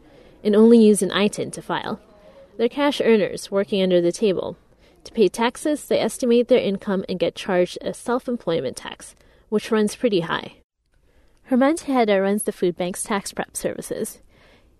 and 0.44 0.54
only 0.54 0.78
use 0.78 1.02
an 1.02 1.10
ITIN 1.10 1.50
to 1.52 1.62
file. 1.62 2.00
They're 2.56 2.68
cash 2.68 3.00
earners 3.00 3.50
working 3.50 3.82
under 3.82 4.00
the 4.00 4.12
table. 4.12 4.56
To 5.04 5.12
pay 5.12 5.28
taxes, 5.28 5.86
they 5.86 6.00
estimate 6.00 6.48
their 6.48 6.58
income 6.58 7.04
and 7.08 7.18
get 7.18 7.34
charged 7.34 7.78
a 7.80 7.94
self 7.94 8.28
employment 8.28 8.76
tax, 8.76 9.14
which 9.48 9.70
runs 9.70 9.96
pretty 9.96 10.20
high. 10.20 10.56
Herman 11.44 11.76
Tejeda 11.76 12.20
runs 12.20 12.42
the 12.42 12.52
food 12.52 12.76
bank's 12.76 13.04
tax 13.04 13.32
prep 13.32 13.56
services. 13.56 14.18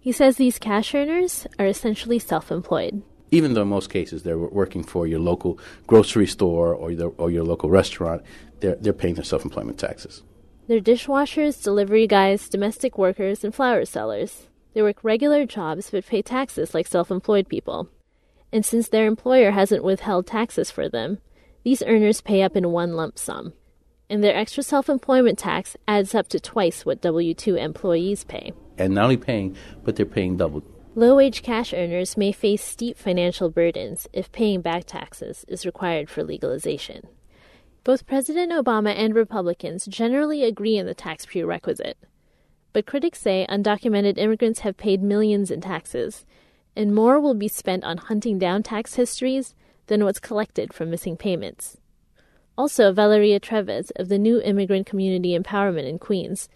He 0.00 0.12
says 0.12 0.36
these 0.36 0.58
cash 0.58 0.94
earners 0.94 1.46
are 1.58 1.66
essentially 1.66 2.18
self 2.18 2.50
employed. 2.50 3.02
Even 3.30 3.54
though 3.54 3.62
in 3.62 3.68
most 3.68 3.88
cases 3.90 4.22
they're 4.24 4.38
working 4.38 4.82
for 4.82 5.06
your 5.06 5.20
local 5.20 5.58
grocery 5.86 6.26
store 6.26 6.74
or, 6.74 6.94
the, 6.94 7.06
or 7.06 7.30
your 7.30 7.44
local 7.44 7.70
restaurant, 7.70 8.22
they're, 8.60 8.76
they're 8.76 8.92
paying 8.92 9.14
their 9.14 9.24
self 9.24 9.44
employment 9.44 9.78
taxes. 9.78 10.22
They're 10.68 10.81
dishwashers, 10.81 11.62
delivery 11.62 12.09
guys, 12.09 12.48
domestic 12.48 12.98
workers, 12.98 13.44
and 13.44 13.55
flower 13.55 13.85
sellers. 13.85 14.48
They 14.74 14.83
work 14.83 15.05
regular 15.05 15.46
jobs 15.46 15.90
but 15.90 16.07
pay 16.07 16.22
taxes 16.22 16.74
like 16.74 16.88
self 16.88 17.11
employed 17.11 17.48
people. 17.48 17.88
And 18.52 18.64
since 18.64 18.88
their 18.88 19.07
employer 19.07 19.52
hasn't 19.52 19.85
withheld 19.85 20.26
taxes 20.26 20.72
for 20.72 20.88
them, 20.88 21.18
these 21.62 21.85
earners 21.85 22.20
pay 22.20 22.42
up 22.42 22.57
in 22.57 22.72
one 22.72 22.94
lump 22.94 23.16
sum. 23.16 23.52
And 24.11 24.24
their 24.24 24.35
extra 24.35 24.64
self 24.64 24.88
employment 24.88 25.38
tax 25.38 25.76
adds 25.87 26.16
up 26.16 26.26
to 26.29 26.40
twice 26.40 26.85
what 26.85 27.00
W 27.00 27.33
2 27.33 27.55
employees 27.55 28.24
pay. 28.24 28.52
And 28.76 28.94
not 28.94 29.05
only 29.05 29.16
paying, 29.16 29.57
but 29.85 29.94
they're 29.94 30.05
paying 30.05 30.37
double. 30.37 30.64
Low 30.96 31.16
wage 31.16 31.42
cash 31.42 31.72
earners 31.74 32.16
may 32.16 32.33
face 32.33 32.64
steep 32.64 32.98
financial 32.98 33.50
burdens 33.50 34.09
if 34.12 34.33
paying 34.33 34.62
back 34.62 34.85
taxes 34.87 35.44
is 35.46 35.64
required 35.64 36.11
for 36.11 36.24
legalization. 36.24 37.07
Both 37.87 38.05
President 38.05 38.51
Obama 38.51 38.92
and 38.96 39.14
Republicans 39.14 39.87
generally 39.87 40.42
agree 40.42 40.77
on 40.81 40.87
the 40.87 40.92
tax 40.94 41.25
prerequisite. 41.25 41.96
But 42.72 42.85
critics 42.85 43.20
say 43.20 43.46
undocumented 43.49 44.18
immigrants 44.18 44.59
have 44.61 44.77
paid 44.77 45.05
millions 45.05 45.53
in 45.53 45.61
taxes, 45.61 46.27
and 46.75 46.92
more 46.92 47.20
will 47.20 47.35
be 47.35 47.46
spent 47.46 47.85
on 47.85 47.99
hunting 47.99 48.40
down 48.40 48.64
tax 48.64 48.96
histories 48.96 49.55
than 49.87 50.03
what's 50.03 50.18
collected 50.18 50.72
from 50.72 50.90
missing 50.90 51.16
payments. 51.16 51.77
Also, 52.59 52.92
Valeria 52.92 53.38
Treves 53.38 53.92
of 53.92 54.09
the 54.09 54.18
New 54.18 54.40
Immigrant 54.40 54.85
Community 54.85 55.38
Empowerment 55.38 55.88
in 55.88 56.01
Queens 56.01 56.49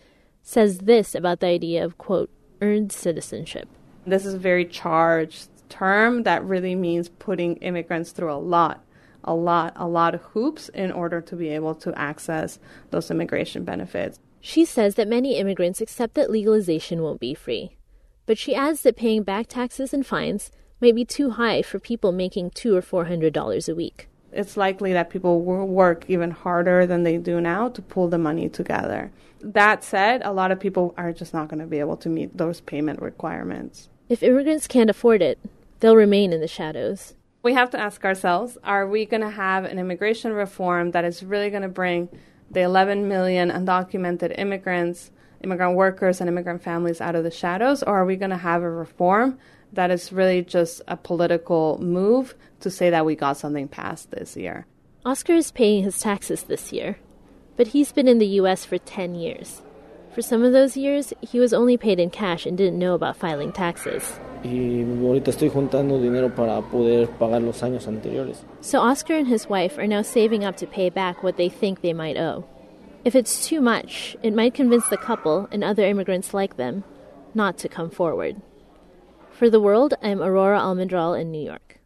says 0.42 0.78
this 0.78 1.14
about 1.14 1.38
the 1.38 1.46
idea 1.46 1.84
of, 1.84 1.96
quote, 1.96 2.30
earned 2.60 2.90
citizenship. 2.90 3.68
This 4.04 4.26
is 4.26 4.34
a 4.34 4.38
very 4.38 4.64
charged 4.64 5.48
term 5.68 6.24
that 6.24 6.42
really 6.44 6.74
means 6.74 7.08
putting 7.08 7.54
immigrants 7.58 8.10
through 8.10 8.32
a 8.32 8.34
lot 8.34 8.84
a 9.24 9.34
lot, 9.34 9.72
a 9.76 9.88
lot 9.88 10.14
of 10.14 10.22
hoops 10.22 10.68
in 10.70 10.92
order 10.92 11.20
to 11.20 11.36
be 11.36 11.48
able 11.48 11.74
to 11.76 11.96
access 11.98 12.58
those 12.90 13.10
immigration 13.10 13.64
benefits. 13.64 14.18
She 14.40 14.64
says 14.64 14.94
that 14.94 15.08
many 15.08 15.36
immigrants 15.36 15.80
accept 15.80 16.14
that 16.14 16.30
legalization 16.30 17.02
won't 17.02 17.20
be 17.20 17.34
free. 17.34 17.76
But 18.26 18.38
she 18.38 18.54
adds 18.54 18.82
that 18.82 18.96
paying 18.96 19.22
back 19.22 19.48
taxes 19.48 19.92
and 19.92 20.06
fines 20.06 20.50
might 20.80 20.94
be 20.94 21.04
too 21.04 21.30
high 21.30 21.62
for 21.62 21.78
people 21.78 22.12
making 22.12 22.50
two 22.50 22.74
or 22.74 22.82
four 22.82 23.06
hundred 23.06 23.32
dollars 23.32 23.68
a 23.68 23.74
week. 23.74 24.08
It's 24.32 24.56
likely 24.56 24.92
that 24.92 25.10
people 25.10 25.42
will 25.42 25.66
work 25.66 26.04
even 26.08 26.30
harder 26.30 26.86
than 26.86 27.02
they 27.02 27.16
do 27.16 27.40
now 27.40 27.68
to 27.70 27.82
pull 27.82 28.08
the 28.08 28.18
money 28.18 28.48
together. 28.48 29.10
That 29.40 29.82
said, 29.82 30.22
a 30.24 30.32
lot 30.32 30.52
of 30.52 30.60
people 30.60 30.94
are 30.96 31.12
just 31.12 31.34
not 31.34 31.48
going 31.48 31.60
to 31.60 31.66
be 31.66 31.80
able 31.80 31.96
to 31.98 32.08
meet 32.08 32.36
those 32.36 32.60
payment 32.60 33.02
requirements. 33.02 33.88
If 34.08 34.22
immigrants 34.22 34.68
can't 34.68 34.90
afford 34.90 35.22
it, 35.22 35.38
they'll 35.80 35.96
remain 35.96 36.32
in 36.32 36.40
the 36.40 36.48
shadows. 36.48 37.14
We 37.42 37.54
have 37.54 37.70
to 37.70 37.80
ask 37.80 38.04
ourselves 38.04 38.58
are 38.62 38.86
we 38.86 39.06
going 39.06 39.22
to 39.22 39.30
have 39.30 39.64
an 39.64 39.78
immigration 39.78 40.32
reform 40.32 40.90
that 40.90 41.04
is 41.04 41.22
really 41.22 41.48
going 41.48 41.62
to 41.62 41.68
bring 41.68 42.10
the 42.50 42.60
11 42.60 43.08
million 43.08 43.50
undocumented 43.50 44.38
immigrants, 44.38 45.10
immigrant 45.42 45.74
workers, 45.74 46.20
and 46.20 46.28
immigrant 46.28 46.62
families 46.62 47.00
out 47.00 47.14
of 47.14 47.24
the 47.24 47.30
shadows? 47.30 47.82
Or 47.82 48.00
are 48.00 48.04
we 48.04 48.16
going 48.16 48.30
to 48.30 48.36
have 48.36 48.62
a 48.62 48.70
reform 48.70 49.38
that 49.72 49.90
is 49.90 50.12
really 50.12 50.42
just 50.42 50.82
a 50.86 50.96
political 50.96 51.78
move 51.80 52.34
to 52.60 52.70
say 52.70 52.90
that 52.90 53.06
we 53.06 53.14
got 53.14 53.38
something 53.38 53.68
passed 53.68 54.10
this 54.10 54.36
year? 54.36 54.66
Oscar 55.06 55.32
is 55.32 55.50
paying 55.50 55.82
his 55.82 55.98
taxes 55.98 56.42
this 56.42 56.74
year, 56.74 56.98
but 57.56 57.68
he's 57.68 57.90
been 57.90 58.08
in 58.08 58.18
the 58.18 58.26
U.S. 58.26 58.66
for 58.66 58.76
10 58.76 59.14
years. 59.14 59.62
For 60.12 60.22
some 60.22 60.42
of 60.42 60.52
those 60.52 60.76
years, 60.76 61.12
he 61.20 61.38
was 61.38 61.52
only 61.52 61.76
paid 61.76 62.00
in 62.00 62.10
cash 62.10 62.44
and 62.44 62.58
didn't 62.58 62.80
know 62.80 62.94
about 62.94 63.16
filing 63.16 63.52
taxes. 63.52 64.18
Y 64.42 64.82
ahorita 64.82 65.30
estoy 65.30 65.50
juntando 65.50 66.00
dinero 66.00 66.30
para 66.30 66.62
poder 66.62 67.06
pagar 67.18 67.42
los 67.42 67.60
años 67.62 67.86
anteriores. 67.86 68.38
So 68.60 68.80
Oscar 68.80 69.14
and 69.14 69.28
his 69.28 69.48
wife 69.48 69.78
are 69.78 69.86
now 69.86 70.02
saving 70.02 70.44
up 70.44 70.56
to 70.56 70.66
pay 70.66 70.90
back 70.90 71.22
what 71.22 71.36
they 71.36 71.48
think 71.48 71.80
they 71.80 71.92
might 71.92 72.16
owe. 72.16 72.44
If 73.04 73.14
it's 73.14 73.46
too 73.46 73.60
much, 73.60 74.16
it 74.22 74.34
might 74.34 74.54
convince 74.54 74.88
the 74.88 74.96
couple 74.96 75.48
and 75.52 75.62
other 75.62 75.84
immigrants 75.84 76.34
like 76.34 76.56
them 76.56 76.84
not 77.34 77.56
to 77.58 77.68
come 77.68 77.90
forward. 77.90 78.42
For 79.30 79.48
the 79.48 79.60
world, 79.60 79.94
I'm 80.02 80.20
Aurora 80.20 80.58
Almendral 80.58 81.18
in 81.18 81.30
New 81.30 81.44
York. 81.44 81.79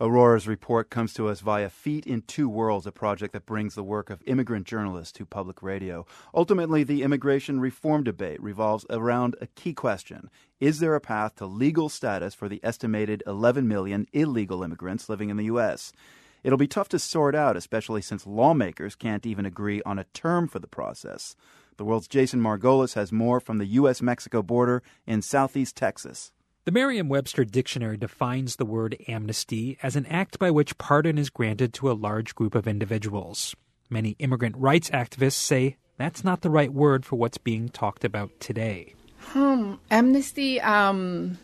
Aurora's 0.00 0.46
report 0.46 0.90
comes 0.90 1.12
to 1.14 1.26
us 1.26 1.40
via 1.40 1.68
Feet 1.68 2.06
in 2.06 2.22
Two 2.22 2.48
Worlds, 2.48 2.86
a 2.86 2.92
project 2.92 3.32
that 3.32 3.46
brings 3.46 3.74
the 3.74 3.82
work 3.82 4.10
of 4.10 4.22
immigrant 4.26 4.64
journalists 4.64 5.10
to 5.14 5.26
public 5.26 5.60
radio. 5.60 6.06
Ultimately, 6.32 6.84
the 6.84 7.02
immigration 7.02 7.58
reform 7.58 8.04
debate 8.04 8.40
revolves 8.40 8.86
around 8.90 9.34
a 9.40 9.48
key 9.48 9.74
question 9.74 10.30
Is 10.60 10.78
there 10.78 10.94
a 10.94 11.00
path 11.00 11.34
to 11.36 11.46
legal 11.46 11.88
status 11.88 12.32
for 12.32 12.48
the 12.48 12.60
estimated 12.62 13.24
11 13.26 13.66
million 13.66 14.06
illegal 14.12 14.62
immigrants 14.62 15.08
living 15.08 15.30
in 15.30 15.36
the 15.36 15.46
U.S.? 15.46 15.92
It'll 16.44 16.58
be 16.58 16.68
tough 16.68 16.88
to 16.90 17.00
sort 17.00 17.34
out, 17.34 17.56
especially 17.56 18.00
since 18.00 18.24
lawmakers 18.24 18.94
can't 18.94 19.26
even 19.26 19.44
agree 19.44 19.82
on 19.82 19.98
a 19.98 20.04
term 20.14 20.46
for 20.46 20.60
the 20.60 20.68
process. 20.68 21.34
The 21.76 21.84
world's 21.84 22.06
Jason 22.06 22.40
Margolis 22.40 22.94
has 22.94 23.10
more 23.10 23.40
from 23.40 23.58
the 23.58 23.66
U.S. 23.66 24.00
Mexico 24.00 24.44
border 24.44 24.80
in 25.08 25.22
southeast 25.22 25.74
Texas. 25.74 26.30
The 26.64 26.72
Merriam 26.72 27.08
Webster 27.08 27.44
Dictionary 27.44 27.96
defines 27.96 28.56
the 28.56 28.66
word 28.66 28.96
amnesty 29.08 29.78
as 29.82 29.96
an 29.96 30.04
act 30.06 30.38
by 30.38 30.50
which 30.50 30.76
pardon 30.76 31.16
is 31.16 31.30
granted 31.30 31.72
to 31.74 31.90
a 31.90 31.92
large 31.92 32.34
group 32.34 32.54
of 32.54 32.68
individuals. 32.68 33.56
Many 33.88 34.16
immigrant 34.18 34.56
rights 34.58 34.90
activists 34.90 35.32
say 35.32 35.76
that's 35.96 36.24
not 36.24 36.42
the 36.42 36.50
right 36.50 36.72
word 36.72 37.06
for 37.06 37.16
what's 37.16 37.38
being 37.38 37.70
talked 37.70 38.04
about 38.04 38.38
today. 38.38 38.94
Hmm, 39.18 39.74
amnesty, 39.90 40.60
um, 40.60 41.38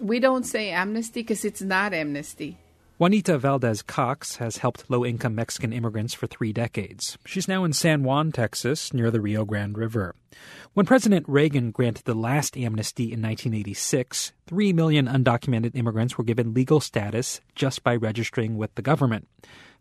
we 0.00 0.20
don't 0.20 0.44
say 0.44 0.70
amnesty 0.70 1.20
because 1.20 1.44
it's 1.44 1.60
not 1.62 1.92
amnesty. 1.92 2.56
Juanita 3.00 3.38
Valdez 3.38 3.80
Cox 3.80 4.36
has 4.36 4.58
helped 4.58 4.90
low 4.90 5.06
income 5.06 5.34
Mexican 5.34 5.72
immigrants 5.72 6.12
for 6.12 6.26
three 6.26 6.52
decades. 6.52 7.16
She's 7.24 7.48
now 7.48 7.64
in 7.64 7.72
San 7.72 8.02
Juan, 8.02 8.30
Texas, 8.30 8.92
near 8.92 9.10
the 9.10 9.22
Rio 9.22 9.46
Grande 9.46 9.78
River. 9.78 10.14
When 10.74 10.84
President 10.84 11.24
Reagan 11.26 11.70
granted 11.70 12.04
the 12.04 12.12
last 12.12 12.58
amnesty 12.58 13.04
in 13.04 13.22
1986, 13.22 14.32
3 14.46 14.72
million 14.74 15.06
undocumented 15.06 15.74
immigrants 15.74 16.18
were 16.18 16.24
given 16.24 16.52
legal 16.52 16.78
status 16.78 17.40
just 17.54 17.82
by 17.82 17.96
registering 17.96 18.58
with 18.58 18.74
the 18.74 18.82
government. 18.82 19.26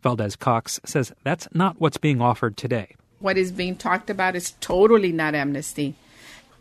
Valdez 0.01 0.37
Cox 0.37 0.79
says 0.85 1.11
that's 1.25 1.49
not 1.53 1.75
what's 1.77 1.97
being 1.97 2.21
offered 2.21 2.55
today. 2.55 2.95
What 3.19 3.37
is 3.37 3.51
being 3.51 3.75
talked 3.75 4.09
about 4.09 4.37
is 4.37 4.53
totally 4.61 5.11
not 5.11 5.35
amnesty 5.35 5.95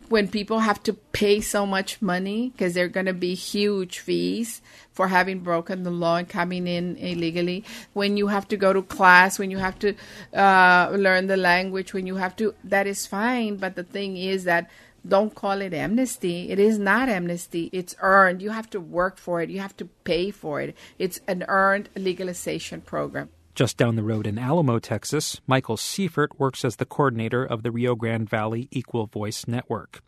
when 0.09 0.27
people 0.27 0.59
have 0.59 0.81
to 0.83 0.93
pay 0.93 1.39
so 1.39 1.65
much 1.65 2.01
money 2.01 2.49
because 2.49 2.73
they're 2.73 2.87
going 2.87 3.05
to 3.05 3.13
be 3.13 3.35
huge 3.35 3.99
fees 3.99 4.61
for 4.91 5.07
having 5.07 5.39
broken 5.39 5.83
the 5.83 5.91
law 5.91 6.17
and 6.17 6.27
coming 6.27 6.67
in 6.67 6.97
illegally 6.97 7.63
when 7.93 8.17
you 8.17 8.27
have 8.27 8.47
to 8.47 8.57
go 8.57 8.73
to 8.73 8.81
class 8.81 9.39
when 9.39 9.51
you 9.51 9.57
have 9.57 9.77
to 9.79 9.95
uh, 10.33 10.89
learn 10.91 11.27
the 11.27 11.37
language 11.37 11.93
when 11.93 12.05
you 12.05 12.15
have 12.15 12.35
to 12.35 12.53
that 12.63 12.87
is 12.87 13.05
fine 13.05 13.55
but 13.55 13.75
the 13.75 13.83
thing 13.83 14.17
is 14.17 14.43
that 14.43 14.69
don't 15.07 15.33
call 15.33 15.61
it 15.61 15.73
amnesty. 15.73 16.49
It 16.49 16.59
is 16.59 16.77
not 16.77 17.07
amnesty. 17.07 17.69
It's 17.71 17.95
earned. 18.01 18.41
You 18.41 18.49
have 18.49 18.69
to 18.71 18.81
work 18.81 19.17
for 19.17 19.41
it. 19.41 19.49
You 19.49 19.61
have 19.61 19.77
to 19.77 19.85
pay 20.03 20.29
for 20.29 20.59
it. 20.59 20.75
It's 20.97 21.21
an 21.25 21.45
earned 21.47 21.87
legalization 21.95 22.81
program. 22.81 23.29
Just 23.59 23.75
down 23.75 23.97
the 23.97 24.03
road 24.03 24.25
in 24.25 24.39
Alamo, 24.39 24.79
Texas, 24.79 25.41
Michael 25.45 25.75
Seifert 25.75 26.39
works 26.39 26.63
as 26.63 26.77
the 26.77 26.85
coordinator 26.85 27.43
of 27.43 27.61
the 27.61 27.71
Rio 27.71 27.93
Grande 27.93 28.29
Valley 28.29 28.69
Equal 28.71 29.07
Voice 29.07 29.49
Network. 29.49 30.01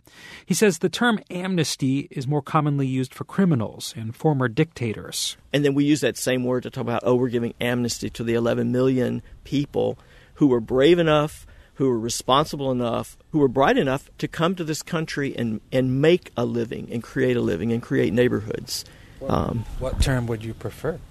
He 0.46 0.54
says 0.54 0.78
the 0.78 0.88
term 0.88 1.20
amnesty 1.30 2.08
is 2.12 2.26
more 2.26 2.42
commonly 2.42 2.88
used 2.88 3.14
for 3.14 3.26
criminals 3.26 3.94
and 3.98 4.16
former 4.16 4.48
dictators. 4.48 5.36
And 5.52 5.66
then 5.66 5.74
we 5.74 5.84
use 5.84 6.00
that 6.00 6.16
same 6.16 6.46
word 6.46 6.64
to 6.64 6.70
talk 6.70 6.84
about, 6.84 7.02
oh, 7.04 7.16
we're 7.16 7.28
giving 7.28 7.54
amnesty 7.60 8.10
to 8.12 8.24
the 8.24 8.36
11 8.36 8.72
million 8.72 9.22
people 9.44 10.00
who 10.36 10.48
were 10.48 10.62
brave 10.62 10.98
enough, 10.98 11.46
who 11.74 11.90
were 11.90 12.00
responsible 12.00 12.72
enough, 12.72 13.18
who 13.32 13.40
were 13.40 13.50
bright 13.50 13.78
enough 13.78 14.10
to 14.20 14.30
come 14.30 14.56
to 14.56 14.64
this 14.64 14.82
country 14.82 15.36
and, 15.38 15.60
and 15.74 16.02
make 16.02 16.32
a 16.38 16.46
living 16.46 16.88
and 16.90 17.04
create 17.04 17.36
a 17.36 17.42
living 17.42 17.74
and 17.74 17.82
create 17.84 18.14
neighborhoods. 18.14 18.86
Um, 19.28 19.66
what 19.78 20.02
term 20.02 20.26
would 20.28 20.42
you 20.42 20.54
prefer? 20.54 21.02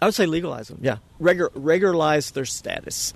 I 0.00 0.06
would 0.06 0.14
say 0.14 0.26
legalize 0.26 0.68
them. 0.68 0.78
Yeah, 0.82 0.98
Regular, 1.18 1.50
regularize 1.54 2.32
their 2.32 2.44
status. 2.44 3.14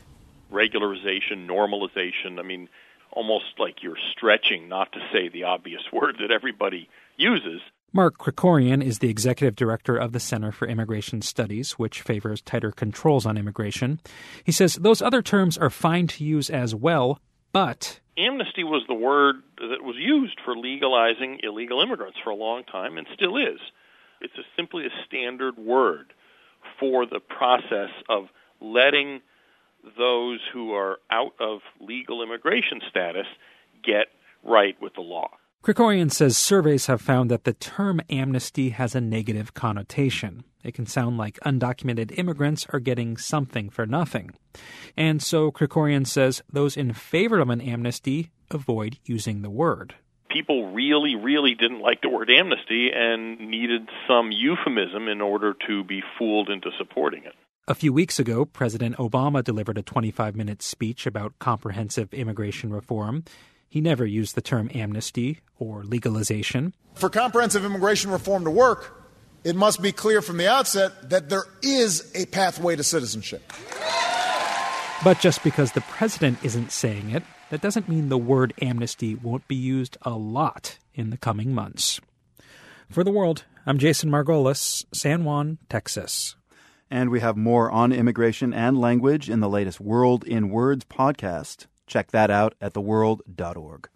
Regularization, 0.52 1.46
normalization. 1.46 2.38
I 2.38 2.42
mean, 2.42 2.68
almost 3.12 3.58
like 3.58 3.82
you're 3.82 3.98
stretching, 4.12 4.68
not 4.68 4.92
to 4.92 5.00
say 5.12 5.28
the 5.28 5.44
obvious 5.44 5.82
word 5.92 6.16
that 6.20 6.30
everybody 6.30 6.88
uses. 7.16 7.60
Mark 7.92 8.18
Krikorian 8.18 8.84
is 8.84 9.00
the 9.00 9.08
executive 9.08 9.56
director 9.56 9.96
of 9.96 10.12
the 10.12 10.20
Center 10.20 10.52
for 10.52 10.68
Immigration 10.68 11.22
Studies, 11.22 11.72
which 11.72 12.02
favors 12.02 12.40
tighter 12.40 12.70
controls 12.70 13.26
on 13.26 13.36
immigration. 13.36 13.98
He 14.44 14.52
says 14.52 14.74
those 14.76 15.02
other 15.02 15.22
terms 15.22 15.58
are 15.58 15.70
fine 15.70 16.06
to 16.08 16.24
use 16.24 16.50
as 16.50 16.74
well, 16.74 17.18
but. 17.52 17.98
Amnesty 18.16 18.62
was 18.62 18.84
the 18.86 18.94
word 18.94 19.36
that 19.58 19.82
was 19.82 19.96
used 19.96 20.38
for 20.44 20.56
legalizing 20.56 21.40
illegal 21.42 21.80
immigrants 21.80 22.18
for 22.22 22.30
a 22.30 22.36
long 22.36 22.62
time 22.62 22.96
and 22.96 23.08
still 23.12 23.36
is. 23.36 23.58
It's 24.20 24.34
a, 24.38 24.42
simply 24.56 24.86
a 24.86 24.90
standard 25.06 25.58
word 25.58 26.12
for 26.80 27.06
the 27.06 27.20
process 27.20 27.90
of 28.08 28.24
letting 28.60 29.20
those 29.96 30.40
who 30.52 30.72
are 30.72 30.98
out 31.10 31.34
of 31.38 31.60
legal 31.80 32.22
immigration 32.22 32.80
status 32.88 33.26
get 33.84 34.08
right 34.42 34.74
with 34.80 34.94
the 34.94 35.00
law. 35.00 35.28
Krikorian 35.62 36.10
says 36.10 36.38
surveys 36.38 36.86
have 36.86 37.02
found 37.02 37.30
that 37.30 37.44
the 37.44 37.52
term 37.52 38.00
amnesty 38.08 38.70
has 38.70 38.94
a 38.94 39.00
negative 39.00 39.52
connotation. 39.52 40.42
It 40.64 40.72
can 40.72 40.86
sound 40.86 41.18
like 41.18 41.38
undocumented 41.40 42.18
immigrants 42.18 42.66
are 42.70 42.80
getting 42.80 43.18
something 43.18 43.68
for 43.68 43.86
nothing. 43.86 44.30
And 44.96 45.22
so 45.22 45.50
Krikorian 45.50 46.06
says 46.06 46.42
those 46.50 46.78
in 46.78 46.94
favor 46.94 47.40
of 47.40 47.50
an 47.50 47.60
amnesty 47.60 48.30
avoid 48.50 48.98
using 49.04 49.42
the 49.42 49.50
word 49.50 49.94
people 50.30 50.72
really, 50.72 51.16
really 51.16 51.54
didn't 51.54 51.80
like 51.80 52.00
the 52.00 52.08
word 52.08 52.30
amnesty 52.30 52.90
and 52.94 53.38
needed 53.38 53.88
some 54.08 54.30
euphemism 54.32 55.08
in 55.08 55.20
order 55.20 55.54
to 55.66 55.84
be 55.84 56.02
fooled 56.18 56.48
into 56.48 56.70
supporting 56.78 57.24
it. 57.24 57.34
A 57.68 57.74
few 57.74 57.92
weeks 57.92 58.18
ago, 58.18 58.44
President 58.44 58.96
Obama 58.96 59.44
delivered 59.44 59.78
a 59.78 59.82
25 59.82 60.34
minute 60.34 60.62
speech 60.62 61.06
about 61.06 61.38
comprehensive 61.38 62.12
immigration 62.14 62.72
reform. 62.72 63.24
He 63.68 63.80
never 63.80 64.04
used 64.04 64.34
the 64.34 64.40
term 64.40 64.70
amnesty 64.74 65.40
or 65.58 65.84
legalization. 65.84 66.74
For 66.94 67.08
comprehensive 67.08 67.64
immigration 67.64 68.10
reform 68.10 68.44
to 68.44 68.50
work, 68.50 68.96
it 69.44 69.54
must 69.54 69.80
be 69.80 69.92
clear 69.92 70.20
from 70.20 70.36
the 70.36 70.50
outset 70.50 71.10
that 71.10 71.28
there 71.28 71.44
is 71.62 72.10
a 72.14 72.26
pathway 72.26 72.76
to 72.76 72.82
citizenship. 72.82 73.52
But 75.04 75.20
just 75.20 75.42
because 75.44 75.72
the 75.72 75.80
president 75.82 76.44
isn't 76.44 76.72
saying 76.72 77.10
it, 77.10 77.22
that 77.50 77.60
doesn't 77.60 77.88
mean 77.88 78.08
the 78.08 78.18
word 78.18 78.54
amnesty 78.62 79.14
won't 79.14 79.46
be 79.46 79.56
used 79.56 79.96
a 80.02 80.10
lot 80.10 80.78
in 80.94 81.10
the 81.10 81.16
coming 81.16 81.52
months. 81.52 82.00
For 82.88 83.04
the 83.04 83.10
world, 83.10 83.44
I'm 83.66 83.78
Jason 83.78 84.10
Margolis, 84.10 84.84
San 84.92 85.24
Juan, 85.24 85.58
Texas. 85.68 86.36
And 86.90 87.10
we 87.10 87.20
have 87.20 87.36
more 87.36 87.70
on 87.70 87.92
immigration 87.92 88.52
and 88.54 88.80
language 88.80 89.28
in 89.28 89.40
the 89.40 89.48
latest 89.48 89.80
World 89.80 90.24
in 90.24 90.48
Words 90.48 90.84
podcast. 90.84 91.66
Check 91.86 92.10
that 92.12 92.30
out 92.30 92.54
at 92.60 92.74
theworld.org. 92.74 93.88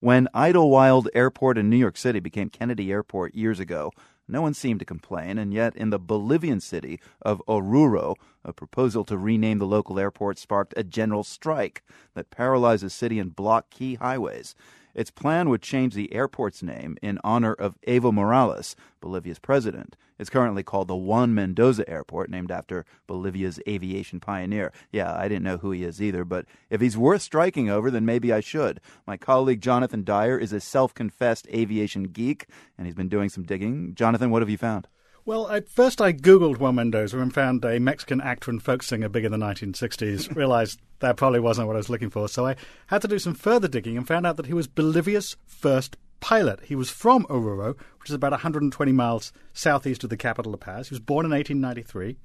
When 0.00 0.28
Idlewild 0.34 1.08
Airport 1.14 1.56
in 1.56 1.70
New 1.70 1.76
York 1.76 1.96
City 1.96 2.20
became 2.20 2.50
Kennedy 2.50 2.90
Airport 2.90 3.34
years 3.34 3.60
ago, 3.60 3.92
no 4.28 4.42
one 4.42 4.54
seemed 4.54 4.80
to 4.80 4.86
complain, 4.86 5.38
and 5.38 5.52
yet 5.52 5.76
in 5.76 5.90
the 5.90 5.98
Bolivian 5.98 6.60
city 6.60 7.00
of 7.22 7.42
Oruro, 7.46 8.16
a 8.44 8.52
proposal 8.52 9.04
to 9.04 9.18
rename 9.18 9.58
the 9.58 9.66
local 9.66 9.98
airport 9.98 10.38
sparked 10.38 10.74
a 10.76 10.84
general 10.84 11.24
strike 11.24 11.82
that 12.14 12.30
paralyzed 12.30 12.84
the 12.84 12.90
city 12.90 13.18
and 13.18 13.36
blocked 13.36 13.70
key 13.70 13.94
highways. 13.94 14.54
Its 14.94 15.10
plan 15.10 15.48
would 15.48 15.62
change 15.62 15.94
the 15.94 16.12
airport's 16.12 16.62
name 16.62 16.96
in 17.02 17.18
honor 17.22 17.52
of 17.52 17.78
Evo 17.86 18.12
Morales, 18.12 18.74
Bolivia's 19.00 19.38
president. 19.38 19.96
It's 20.18 20.30
currently 20.30 20.62
called 20.62 20.88
the 20.88 20.96
Juan 20.96 21.34
Mendoza 21.34 21.88
Airport, 21.88 22.30
named 22.30 22.50
after 22.50 22.84
Bolivia's 23.06 23.60
aviation 23.68 24.20
pioneer. 24.20 24.72
Yeah, 24.90 25.14
I 25.14 25.28
didn't 25.28 25.44
know 25.44 25.58
who 25.58 25.70
he 25.70 25.84
is 25.84 26.00
either, 26.00 26.24
but 26.24 26.46
if 26.70 26.80
he's 26.80 26.96
worth 26.96 27.22
striking 27.22 27.68
over, 27.68 27.90
then 27.90 28.04
maybe 28.04 28.32
I 28.32 28.40
should. 28.40 28.80
My 29.06 29.16
colleague 29.16 29.60
Jonathan 29.60 30.04
Dyer 30.04 30.38
is 30.38 30.52
a 30.52 30.60
self 30.60 30.94
confessed 30.94 31.46
aviation 31.48 32.04
geek, 32.04 32.46
and 32.78 32.86
he's 32.86 32.94
been 32.94 33.08
doing 33.08 33.28
some 33.28 33.44
digging. 33.44 33.94
Jonathan, 33.94 34.30
what 34.30 34.42
have 34.42 34.50
you 34.50 34.58
found? 34.58 34.88
Well, 35.26 35.50
at 35.50 35.68
first 35.68 36.00
I 36.00 36.12
Googled 36.12 36.58
Juan 36.58 36.76
Mendoza 36.76 37.18
and 37.18 37.34
found 37.34 37.64
a 37.64 37.80
Mexican 37.80 38.20
actor 38.20 38.48
and 38.48 38.62
folk 38.62 38.84
singer 38.84 39.08
big 39.08 39.24
in 39.24 39.32
the 39.32 39.38
1960s. 39.38 40.34
Realized 40.36 40.80
that 41.00 41.16
probably 41.16 41.40
wasn't 41.40 41.66
what 41.66 41.74
I 41.74 41.78
was 41.78 41.90
looking 41.90 42.10
for. 42.10 42.28
So 42.28 42.46
I 42.46 42.54
had 42.86 43.02
to 43.02 43.08
do 43.08 43.18
some 43.18 43.34
further 43.34 43.66
digging 43.66 43.96
and 43.96 44.06
found 44.06 44.24
out 44.24 44.36
that 44.36 44.46
he 44.46 44.54
was 44.54 44.68
Bolivia's 44.68 45.36
first 45.44 45.96
pilot. 46.20 46.60
He 46.64 46.74
was 46.74 46.90
from 46.90 47.24
Oruro, 47.26 47.76
which 48.00 48.10
is 48.10 48.14
about 48.14 48.32
120 48.32 48.92
miles 48.92 49.32
southeast 49.52 50.04
of 50.04 50.10
the 50.10 50.16
capital, 50.16 50.52
La 50.52 50.58
Paz. 50.58 50.88
He 50.88 50.94
was 50.94 51.00
born 51.00 51.24
in 51.24 51.32
1893. 51.32 52.16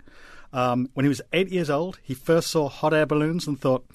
Um, 0.54 0.90
when 0.94 1.06
he 1.06 1.10
was 1.10 1.22
eight 1.34 1.50
years 1.50 1.70
old, 1.70 2.00
he 2.04 2.14
first 2.14 2.50
saw 2.50 2.68
hot 2.68 2.94
air 2.94 3.06
balloons 3.06 3.48
and 3.48 3.60
thought, 3.60 3.86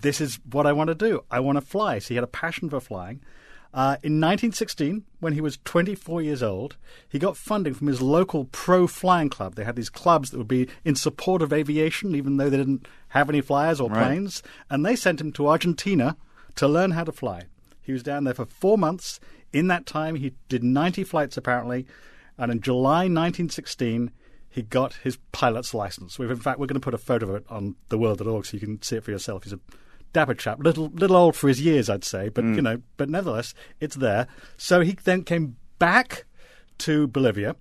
this 0.00 0.20
is 0.20 0.38
what 0.50 0.66
I 0.66 0.72
want 0.72 0.88
to 0.88 0.94
do. 0.94 1.24
I 1.30 1.40
want 1.40 1.56
to 1.56 1.62
fly. 1.62 1.98
So 1.98 2.08
he 2.08 2.14
had 2.16 2.24
a 2.24 2.28
passion 2.28 2.68
for 2.68 2.80
flying. 2.80 3.20
Uh, 3.72 3.98
in 4.04 4.20
1916, 4.20 5.04
when 5.18 5.32
he 5.32 5.40
was 5.40 5.58
24 5.64 6.22
years 6.22 6.44
old, 6.44 6.76
he 7.08 7.18
got 7.18 7.36
funding 7.36 7.74
from 7.74 7.88
his 7.88 8.00
local 8.00 8.44
pro 8.44 8.86
flying 8.86 9.28
club. 9.28 9.56
They 9.56 9.64
had 9.64 9.74
these 9.74 9.90
clubs 9.90 10.30
that 10.30 10.38
would 10.38 10.46
be 10.46 10.68
in 10.84 10.94
support 10.94 11.42
of 11.42 11.52
aviation, 11.52 12.14
even 12.14 12.36
though 12.36 12.48
they 12.48 12.56
didn't 12.56 12.86
have 13.08 13.28
any 13.28 13.40
flyers 13.40 13.80
or 13.80 13.90
planes. 13.90 14.42
Right. 14.44 14.74
And 14.74 14.86
they 14.86 14.94
sent 14.94 15.20
him 15.20 15.32
to 15.32 15.48
Argentina 15.48 16.16
to 16.54 16.68
learn 16.68 16.92
how 16.92 17.02
to 17.02 17.10
fly. 17.10 17.44
He 17.84 17.92
was 17.92 18.02
down 18.02 18.24
there 18.24 18.34
for 18.34 18.46
four 18.46 18.76
months. 18.78 19.20
In 19.52 19.68
that 19.68 19.86
time, 19.86 20.16
he 20.16 20.32
did 20.48 20.64
90 20.64 21.04
flights 21.04 21.36
apparently, 21.36 21.86
and 22.36 22.50
in 22.50 22.60
July 22.60 23.02
1916, 23.08 24.10
he 24.48 24.62
got 24.62 24.94
his 24.94 25.18
pilot's 25.32 25.74
license. 25.74 26.18
We've, 26.18 26.30
in 26.30 26.36
fact, 26.38 26.58
we're 26.58 26.66
going 26.66 26.80
to 26.80 26.84
put 26.84 26.94
a 26.94 26.98
photo 26.98 27.28
of 27.30 27.34
it 27.36 27.44
on 27.48 27.76
theworld.org 27.90 28.46
so 28.46 28.54
you 28.56 28.60
can 28.60 28.82
see 28.82 28.96
it 28.96 29.04
for 29.04 29.10
yourself. 29.10 29.44
He's 29.44 29.52
a 29.52 29.60
dapper 30.12 30.34
chap, 30.34 30.58
little 30.60 30.90
little 30.94 31.16
old 31.16 31.36
for 31.36 31.48
his 31.48 31.60
years, 31.60 31.90
I'd 31.90 32.04
say, 32.04 32.28
but 32.28 32.44
Mm. 32.44 32.56
you 32.56 32.62
know, 32.62 32.82
but 32.96 33.08
nevertheless, 33.08 33.52
it's 33.80 33.96
there. 33.96 34.26
So 34.56 34.80
he 34.80 34.96
then 35.04 35.22
came 35.24 35.56
back 35.78 36.24
to 36.78 37.06
Bolivia, 37.08 37.56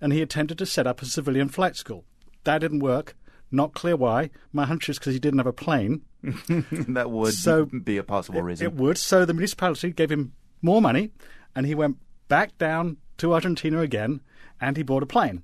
and 0.00 0.12
he 0.12 0.22
attempted 0.22 0.58
to 0.58 0.66
set 0.66 0.86
up 0.86 1.02
a 1.02 1.06
civilian 1.06 1.48
flight 1.48 1.76
school. 1.76 2.04
That 2.44 2.58
didn't 2.60 2.80
work. 2.80 3.16
Not 3.50 3.74
clear 3.74 3.96
why. 3.96 4.30
My 4.52 4.66
hunch 4.66 4.88
is 4.88 4.98
because 4.98 5.14
he 5.14 5.20
didn't 5.20 5.38
have 5.38 5.46
a 5.46 5.52
plane. 5.52 6.02
that 6.88 7.10
would 7.10 7.34
So- 7.34 7.66
be 7.66 7.96
a 7.96 8.02
possible 8.02 8.42
reason. 8.42 8.66
It 8.66 8.70
it 8.70 8.74
would. 8.76 8.98
So 8.98 9.24
the 9.24 9.34
municipality 9.34 9.90
gave 9.92 10.10
him 10.10 10.32
more 10.62 10.80
money, 10.82 11.10
and 11.54 11.66
he 11.66 11.74
went 11.74 11.98
back 12.28 12.56
down 12.58 12.96
to 13.18 13.32
Argentina 13.34 13.80
again, 13.80 14.20
and 14.60 14.76
he 14.76 14.82
bought 14.82 15.02
a 15.02 15.06
plane, 15.06 15.42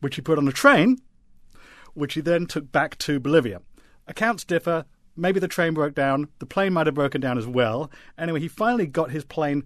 which 0.00 0.16
he 0.16 0.22
put 0.22 0.38
on 0.38 0.48
a 0.48 0.52
train, 0.52 0.98
which 1.94 2.14
he 2.14 2.20
then 2.20 2.46
took 2.46 2.72
back 2.72 2.96
to 2.98 3.20
Bolivia. 3.20 3.60
Accounts 4.06 4.44
differ. 4.44 4.84
Maybe 5.14 5.38
the 5.40 5.48
train 5.48 5.74
broke 5.74 5.94
down. 5.94 6.28
The 6.38 6.46
plane 6.46 6.72
might 6.72 6.86
have 6.86 6.94
broken 6.94 7.20
down 7.20 7.36
as 7.36 7.46
well. 7.46 7.90
Anyway, 8.16 8.40
he 8.40 8.48
finally 8.48 8.86
got 8.86 9.10
his 9.10 9.24
plane 9.24 9.64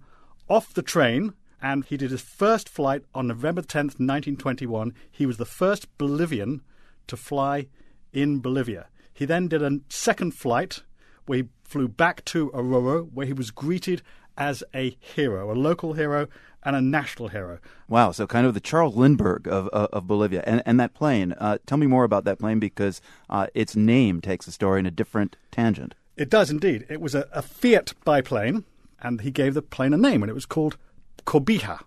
off 0.49 0.73
the 0.73 0.81
train, 0.81 1.33
and 1.61 1.85
he 1.85 1.95
did 1.97 2.11
his 2.11 2.21
first 2.21 2.67
flight 2.67 3.03
on 3.15 3.27
November 3.27 3.61
10th, 3.61 3.97
1921. 3.99 4.93
He 5.09 5.25
was 5.25 5.37
the 5.37 5.45
first 5.45 5.87
Bolivian 5.97 6.61
to 7.07 7.15
fly 7.15 7.67
in 8.11 8.39
Bolivia. 8.39 8.87
He 9.17 9.25
then 9.25 9.47
did 9.47 9.63
a 9.63 9.79
second 9.89 10.35
flight 10.35 10.83
where 11.25 11.39
he 11.39 11.43
flew 11.63 11.87
back 11.87 12.23
to 12.25 12.51
Oruro, 12.51 13.11
where 13.11 13.25
he 13.25 13.33
was 13.33 13.49
greeted 13.49 14.03
as 14.37 14.63
a 14.75 14.95
hero, 14.99 15.51
a 15.51 15.55
local 15.55 15.93
hero 15.93 16.27
and 16.61 16.75
a 16.75 16.81
national 16.81 17.29
hero. 17.29 17.57
Wow, 17.89 18.11
so 18.11 18.27
kind 18.27 18.45
of 18.45 18.53
the 18.53 18.59
Charles 18.59 18.95
Lindbergh 18.95 19.47
of 19.47 19.69
of, 19.69 19.89
of 19.91 20.05
Bolivia, 20.05 20.43
and 20.45 20.61
and 20.67 20.79
that 20.79 20.93
plane. 20.93 21.33
Uh, 21.39 21.57
tell 21.65 21.79
me 21.79 21.87
more 21.87 22.03
about 22.03 22.25
that 22.25 22.37
plane 22.37 22.59
because 22.59 23.01
uh, 23.27 23.47
its 23.55 23.75
name 23.75 24.21
takes 24.21 24.45
the 24.45 24.51
story 24.51 24.79
in 24.79 24.85
a 24.85 24.91
different 24.91 25.35
tangent. 25.49 25.95
It 26.15 26.29
does 26.29 26.51
indeed. 26.51 26.85
It 26.87 27.01
was 27.01 27.15
a, 27.15 27.27
a 27.33 27.41
Fiat 27.41 27.93
biplane, 28.05 28.65
and 29.01 29.21
he 29.21 29.31
gave 29.31 29.55
the 29.55 29.63
plane 29.63 29.95
a 29.95 29.97
name, 29.97 30.21
and 30.21 30.29
it 30.29 30.35
was 30.35 30.45
called 30.45 30.77
Cobija. 31.25 31.79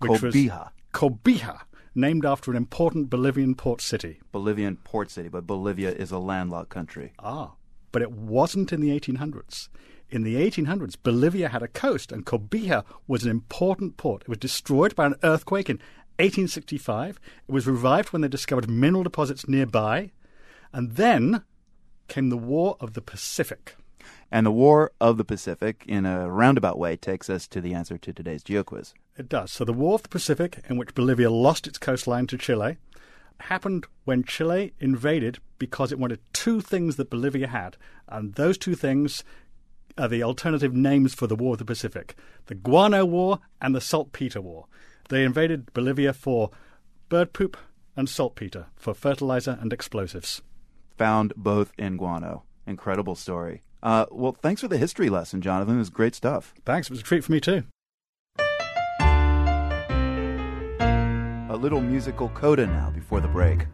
Which 0.00 0.20
Cobija. 0.20 0.58
Was 0.58 0.68
Cobija, 0.92 1.60
named 1.96 2.24
after 2.24 2.50
an 2.50 2.56
important 2.56 3.10
Bolivian 3.10 3.54
port 3.54 3.80
city. 3.80 4.20
Bolivian 4.30 4.76
port 4.76 5.10
city, 5.10 5.28
but 5.28 5.46
Bolivia 5.46 5.90
is 5.90 6.10
a 6.10 6.18
landlocked 6.18 6.68
country. 6.68 7.12
Ah, 7.18 7.52
but 7.90 8.02
it 8.02 8.12
wasn't 8.12 8.72
in 8.72 8.80
the 8.80 8.90
1800s. 8.98 9.68
In 10.10 10.22
the 10.22 10.36
1800s, 10.36 10.96
Bolivia 11.02 11.48
had 11.48 11.62
a 11.62 11.68
coast, 11.68 12.12
and 12.12 12.24
Cobija 12.24 12.84
was 13.08 13.24
an 13.24 13.30
important 13.30 13.96
port. 13.96 14.22
It 14.22 14.28
was 14.28 14.38
destroyed 14.38 14.94
by 14.94 15.06
an 15.06 15.16
earthquake 15.24 15.68
in 15.68 15.78
1865. 16.18 17.18
It 17.48 17.52
was 17.52 17.66
revived 17.66 18.12
when 18.12 18.22
they 18.22 18.28
discovered 18.28 18.70
mineral 18.70 19.02
deposits 19.02 19.48
nearby. 19.48 20.12
And 20.72 20.92
then 20.92 21.42
came 22.08 22.28
the 22.28 22.36
War 22.36 22.76
of 22.80 22.92
the 22.92 23.00
Pacific. 23.00 23.76
And 24.36 24.44
the 24.44 24.50
War 24.50 24.92
of 25.00 25.16
the 25.16 25.24
Pacific, 25.24 25.82
in 25.88 26.04
a 26.04 26.30
roundabout 26.30 26.78
way, 26.78 26.94
takes 26.94 27.30
us 27.30 27.48
to 27.48 27.58
the 27.58 27.72
answer 27.72 27.96
to 27.96 28.12
today's 28.12 28.44
GeoQuiz. 28.44 28.92
It 29.16 29.30
does. 29.30 29.50
So 29.50 29.64
the 29.64 29.72
War 29.72 29.94
of 29.94 30.02
the 30.02 30.10
Pacific, 30.10 30.62
in 30.68 30.76
which 30.76 30.94
Bolivia 30.94 31.30
lost 31.30 31.66
its 31.66 31.78
coastline 31.78 32.26
to 32.26 32.36
Chile, 32.36 32.76
happened 33.40 33.86
when 34.04 34.24
Chile 34.24 34.74
invaded 34.78 35.38
because 35.58 35.90
it 35.90 35.98
wanted 35.98 36.20
two 36.34 36.60
things 36.60 36.96
that 36.96 37.08
Bolivia 37.08 37.46
had. 37.46 37.78
And 38.08 38.34
those 38.34 38.58
two 38.58 38.74
things 38.74 39.24
are 39.96 40.06
the 40.06 40.22
alternative 40.22 40.74
names 40.74 41.14
for 41.14 41.26
the 41.26 41.34
War 41.34 41.54
of 41.54 41.58
the 41.58 41.64
Pacific 41.64 42.14
the 42.44 42.54
Guano 42.54 43.06
War 43.06 43.38
and 43.62 43.74
the 43.74 43.80
Saltpeter 43.80 44.42
War. 44.42 44.66
They 45.08 45.24
invaded 45.24 45.72
Bolivia 45.72 46.12
for 46.12 46.50
bird 47.08 47.32
poop 47.32 47.56
and 47.96 48.06
saltpeter, 48.06 48.66
for 48.76 48.92
fertilizer 48.92 49.56
and 49.62 49.72
explosives. 49.72 50.42
Found 50.98 51.32
both 51.38 51.72
in 51.78 51.96
guano. 51.96 52.42
Incredible 52.66 53.14
story. 53.14 53.62
Uh, 53.86 54.04
well, 54.10 54.32
thanks 54.32 54.60
for 54.60 54.66
the 54.66 54.78
history 54.78 55.08
lesson, 55.08 55.40
Jonathan. 55.40 55.76
It 55.76 55.78
was 55.78 55.90
great 55.90 56.16
stuff. 56.16 56.52
Thanks. 56.64 56.88
It 56.88 56.90
was 56.90 56.98
a 56.98 57.04
treat 57.04 57.22
for 57.22 57.30
me, 57.30 57.38
too. 57.38 57.62
A 61.48 61.56
little 61.56 61.80
musical 61.80 62.28
coda 62.30 62.66
now 62.66 62.90
before 62.90 63.20
the 63.20 63.28
break. 63.28 63.68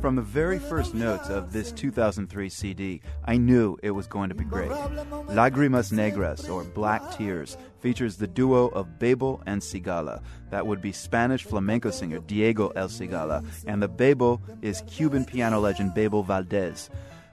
From 0.00 0.14
the 0.14 0.22
very 0.22 0.58
first 0.58 0.94
notes 0.94 1.30
of 1.30 1.52
this 1.52 1.72
2003 1.72 2.48
CD, 2.48 3.00
I 3.24 3.38
knew 3.38 3.76
it 3.82 3.90
was 3.90 4.06
going 4.06 4.28
to 4.28 4.34
be 4.34 4.44
great. 4.44 4.70
Lágrimas 4.70 5.90
Negras, 5.90 6.50
or 6.50 6.64
Black 6.64 7.16
Tears, 7.16 7.56
features 7.80 8.16
the 8.16 8.26
duo 8.26 8.68
of 8.68 8.98
Bebo 8.98 9.42
and 9.46 9.60
Cigala. 9.60 10.22
That 10.50 10.66
would 10.66 10.80
be 10.80 10.92
Spanish 10.92 11.44
flamenco 11.44 11.90
singer 11.90 12.20
Diego 12.20 12.68
El 12.76 12.88
Cigala, 12.88 13.44
and 13.66 13.82
the 13.82 13.88
Bebo 13.88 14.40
is 14.62 14.82
Cuban 14.86 15.24
piano 15.24 15.60
legend 15.60 15.92
Bebo 15.92 16.24
Valdez. 16.24 16.90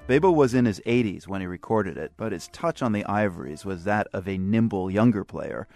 Bebo 0.08 0.34
was 0.34 0.54
in 0.54 0.66
his 0.66 0.82
80s 0.86 1.28
when 1.28 1.42
he 1.42 1.48
recorded 1.48 1.98
it, 1.98 2.14
but 2.18 2.32
his 2.32 2.48
touch 2.48 2.82
on 2.82 2.94
the 2.94 3.06
ivories 3.06 3.66
was 3.66 3.84
that 3.84 4.08
of 4.14 4.28
a 4.28 4.38
nimble 4.38 4.90
younger 4.90 5.24
player. 5.24 5.68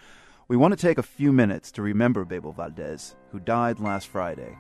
We 0.48 0.58
want 0.58 0.72
to 0.72 0.82
take 0.82 0.98
a 0.98 1.04
few 1.04 1.34
minutes 1.34 1.72
to 1.74 1.82
remember 1.82 2.26
Bebo 2.26 2.56
Valdez, 2.56 3.16
who 3.32 3.40
died 3.40 3.80
last 3.80 4.08
Friday. 4.08 4.58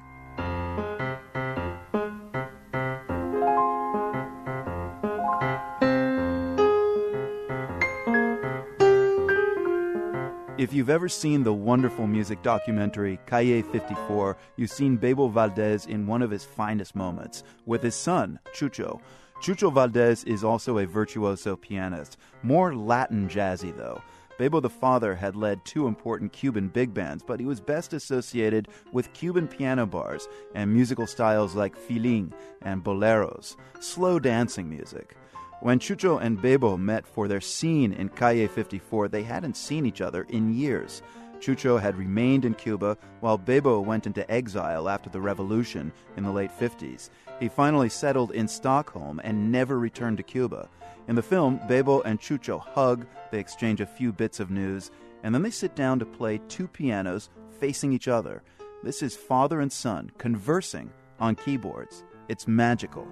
If 10.57 10.73
you've 10.73 10.89
ever 10.89 11.07
seen 11.07 11.43
the 11.43 11.53
wonderful 11.53 12.07
music 12.07 12.41
documentary 12.41 13.19
Calle 13.27 13.61
54, 13.61 14.35
you've 14.55 14.71
seen 14.71 14.97
Bebo 14.97 15.31
Valdez 15.31 15.85
in 15.85 16.07
one 16.07 16.23
of 16.23 16.31
his 16.31 16.45
finest 16.45 16.95
moments 16.95 17.43
with 17.67 17.83
his 17.83 17.93
son, 17.93 18.39
Chucho. 18.55 18.99
Chucho 19.39 19.71
Valdez 19.71 20.23
is 20.23 20.43
also 20.43 20.79
a 20.79 20.87
virtuoso 20.87 21.55
pianist, 21.55 22.17
more 22.41 22.75
Latin 22.75 23.29
jazzy 23.29 23.75
though. 23.77 24.01
Bebo 24.39 24.59
the 24.59 24.67
father 24.67 25.13
had 25.13 25.35
led 25.35 25.63
two 25.63 25.85
important 25.85 26.33
Cuban 26.33 26.69
big 26.69 26.91
bands, 26.91 27.23
but 27.23 27.39
he 27.39 27.45
was 27.45 27.59
best 27.59 27.93
associated 27.93 28.67
with 28.91 29.13
Cuban 29.13 29.47
piano 29.47 29.85
bars 29.85 30.27
and 30.55 30.73
musical 30.73 31.05
styles 31.05 31.53
like 31.53 31.75
filin 31.75 32.33
and 32.63 32.83
boleros, 32.83 33.57
slow 33.79 34.17
dancing 34.17 34.67
music. 34.67 35.15
When 35.59 35.79
Chucho 35.79 36.21
and 36.21 36.37
Bebo 36.37 36.77
met 36.77 37.07
for 37.07 37.27
their 37.27 37.41
scene 37.41 37.91
in 37.91 38.09
Calle 38.09 38.47
54, 38.47 39.07
they 39.07 39.23
hadn't 39.23 39.57
seen 39.57 39.87
each 39.87 40.01
other 40.01 40.27
in 40.29 40.53
years. 40.53 41.01
Chucho 41.39 41.81
had 41.81 41.97
remained 41.97 42.45
in 42.45 42.53
Cuba 42.53 42.95
while 43.21 43.39
Bebo 43.39 43.83
went 43.83 44.05
into 44.05 44.29
exile 44.29 44.87
after 44.87 45.09
the 45.09 45.19
revolution 45.19 45.91
in 46.15 46.23
the 46.23 46.31
late 46.31 46.51
50s. 46.51 47.09
He 47.39 47.49
finally 47.49 47.89
settled 47.89 48.31
in 48.31 48.47
Stockholm 48.47 49.19
and 49.23 49.51
never 49.51 49.79
returned 49.79 50.17
to 50.17 50.23
Cuba. 50.23 50.69
In 51.07 51.15
the 51.15 51.23
film, 51.23 51.59
Bebo 51.67 52.03
and 52.05 52.19
Chucho 52.19 52.59
hug, 52.59 53.07
they 53.31 53.39
exchange 53.39 53.81
a 53.81 53.85
few 53.87 54.13
bits 54.13 54.39
of 54.39 54.51
news, 54.51 54.91
and 55.23 55.33
then 55.33 55.41
they 55.41 55.51
sit 55.51 55.75
down 55.75 55.97
to 55.99 56.05
play 56.05 56.39
two 56.49 56.67
pianos 56.67 57.29
facing 57.59 57.93
each 57.93 58.07
other. 58.07 58.43
This 58.83 59.01
is 59.01 59.15
father 59.15 59.59
and 59.59 59.71
son 59.71 60.11
conversing 60.19 60.91
on 61.19 61.35
keyboards. 61.35 62.03
It's 62.27 62.47
magical. 62.47 63.07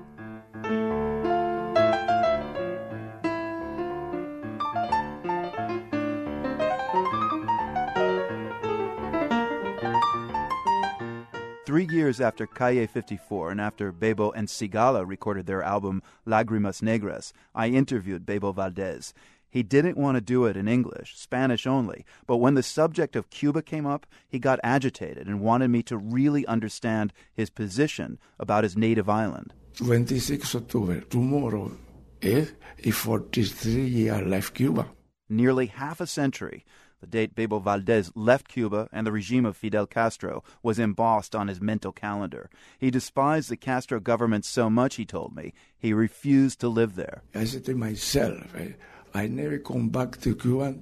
Three 11.76 11.94
years 11.94 12.22
after 12.22 12.48
Calle 12.48 12.88
54 12.88 13.52
and 13.52 13.60
after 13.60 13.92
Bebo 13.92 14.32
and 14.34 14.48
Cigala 14.48 15.06
recorded 15.06 15.46
their 15.46 15.62
album 15.62 16.02
Lágrimas 16.26 16.82
Negras, 16.82 17.34
I 17.54 17.68
interviewed 17.68 18.26
Bebo 18.26 18.56
Valdez. 18.56 19.14
He 19.50 19.62
didn't 19.62 19.98
want 19.98 20.16
to 20.16 20.22
do 20.22 20.46
it 20.46 20.56
in 20.56 20.70
English, 20.70 21.18
Spanish 21.18 21.68
only, 21.68 22.06
but 22.28 22.38
when 22.38 22.54
the 22.54 22.64
subject 22.64 23.18
of 23.18 23.30
Cuba 23.30 23.62
came 23.62 23.86
up, 23.86 24.06
he 24.26 24.40
got 24.40 24.62
agitated 24.64 25.28
and 25.28 25.42
wanted 25.42 25.68
me 25.68 25.84
to 25.84 25.98
really 25.98 26.48
understand 26.48 27.12
his 27.34 27.50
position 27.50 28.20
about 28.40 28.64
his 28.64 28.78
native 28.78 29.10
island. 29.10 29.54
26 29.74 30.56
October, 30.56 31.02
tomorrow 31.02 31.74
is 32.22 32.54
a 32.86 32.92
43 32.92 33.86
year 33.86 34.22
life 34.22 34.54
Cuba. 34.54 34.88
Nearly 35.28 35.66
half 35.66 36.00
a 36.00 36.08
century, 36.08 36.64
the 37.02 37.08
date 37.08 37.36
Bebo 37.36 37.62
Valdez 37.62 38.12
left 38.16 38.48
Cuba 38.48 38.90
and 38.92 39.06
the 39.06 39.12
regime 39.12 39.46
of 39.46 39.58
Fidel 39.58 39.86
Castro 39.86 40.44
was 40.64 40.80
embossed 40.80 41.36
on 41.36 41.48
his 41.48 41.62
mental 41.62 41.92
calendar. 41.92 42.50
He 42.80 42.90
despised 42.92 43.50
the 43.50 43.58
Castro 43.58 44.00
government 44.00 44.46
so 44.46 44.70
much, 44.70 44.96
he 44.96 45.06
told 45.06 45.36
me, 45.36 45.54
he 45.78 45.94
refused 45.94 46.60
to 46.62 46.70
live 46.70 46.96
there. 46.96 47.24
I 47.34 47.46
said 47.46 47.66
to 47.66 47.76
myself, 47.76 48.56
I, 48.56 48.76
I 49.14 49.28
never 49.28 49.58
come 49.60 49.90
back 49.90 50.20
to 50.22 50.36
Cuba. 50.36 50.76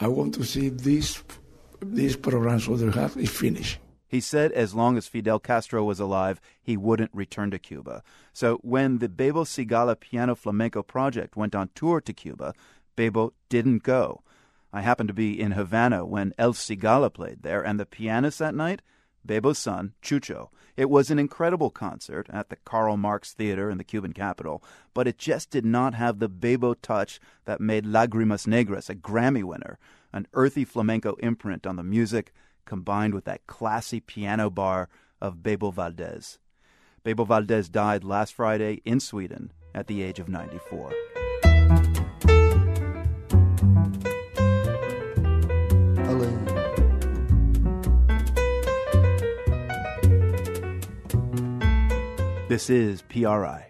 I 0.00 0.08
want 0.08 0.34
to 0.34 0.44
see 0.44 0.68
this, 0.68 1.22
these 1.80 2.16
programs 2.16 2.68
other 2.68 2.90
have 2.92 3.16
is 3.16 3.30
finished. 3.30 3.78
He 4.08 4.20
said 4.20 4.52
as 4.52 4.74
long 4.74 4.96
as 4.96 5.08
Fidel 5.08 5.40
Castro 5.40 5.82
was 5.82 5.98
alive, 5.98 6.40
he 6.62 6.76
wouldn't 6.76 7.10
return 7.12 7.50
to 7.50 7.58
Cuba. 7.58 8.02
So 8.32 8.58
when 8.62 8.98
the 8.98 9.08
Bebo 9.08 9.44
Cigala 9.44 9.98
Piano 9.98 10.36
Flamenco 10.36 10.82
Project 10.82 11.36
went 11.36 11.54
on 11.54 11.70
tour 11.74 12.00
to 12.00 12.12
Cuba, 12.12 12.54
Bebo 12.96 13.32
didn't 13.48 13.82
go. 13.82 14.22
I 14.76 14.82
happened 14.82 15.08
to 15.08 15.14
be 15.14 15.40
in 15.40 15.52
Havana 15.52 16.04
when 16.04 16.34
El 16.36 16.52
Cigala 16.52 17.10
played 17.10 17.42
there, 17.42 17.62
and 17.62 17.80
the 17.80 17.86
pianist 17.86 18.38
that 18.40 18.54
night, 18.54 18.82
Bebo's 19.26 19.56
son, 19.56 19.94
Chucho. 20.02 20.50
It 20.76 20.90
was 20.90 21.10
an 21.10 21.18
incredible 21.18 21.70
concert 21.70 22.28
at 22.30 22.50
the 22.50 22.56
Karl 22.56 22.98
Marx 22.98 23.32
Theater 23.32 23.70
in 23.70 23.78
the 23.78 23.84
Cuban 23.84 24.12
capital, 24.12 24.62
but 24.92 25.08
it 25.08 25.16
just 25.16 25.48
did 25.48 25.64
not 25.64 25.94
have 25.94 26.18
the 26.18 26.28
Bebo 26.28 26.74
touch 26.82 27.18
that 27.46 27.58
made 27.58 27.86
Lagrimas 27.86 28.46
Negras 28.46 28.90
a 28.90 28.94
Grammy 28.94 29.42
winner, 29.42 29.78
an 30.12 30.26
earthy 30.34 30.66
flamenco 30.66 31.14
imprint 31.20 31.66
on 31.66 31.76
the 31.76 31.82
music 31.82 32.34
combined 32.66 33.14
with 33.14 33.24
that 33.24 33.46
classy 33.46 34.00
piano 34.00 34.50
bar 34.50 34.90
of 35.22 35.36
Bebo 35.36 35.72
Valdez. 35.72 36.38
Bebo 37.02 37.26
Valdez 37.26 37.70
died 37.70 38.04
last 38.04 38.34
Friday 38.34 38.82
in 38.84 39.00
Sweden 39.00 39.54
at 39.74 39.86
the 39.86 40.02
age 40.02 40.18
of 40.18 40.28
94. 40.28 40.92
This 52.56 52.70
is 52.70 53.02
PRI. 53.02 53.66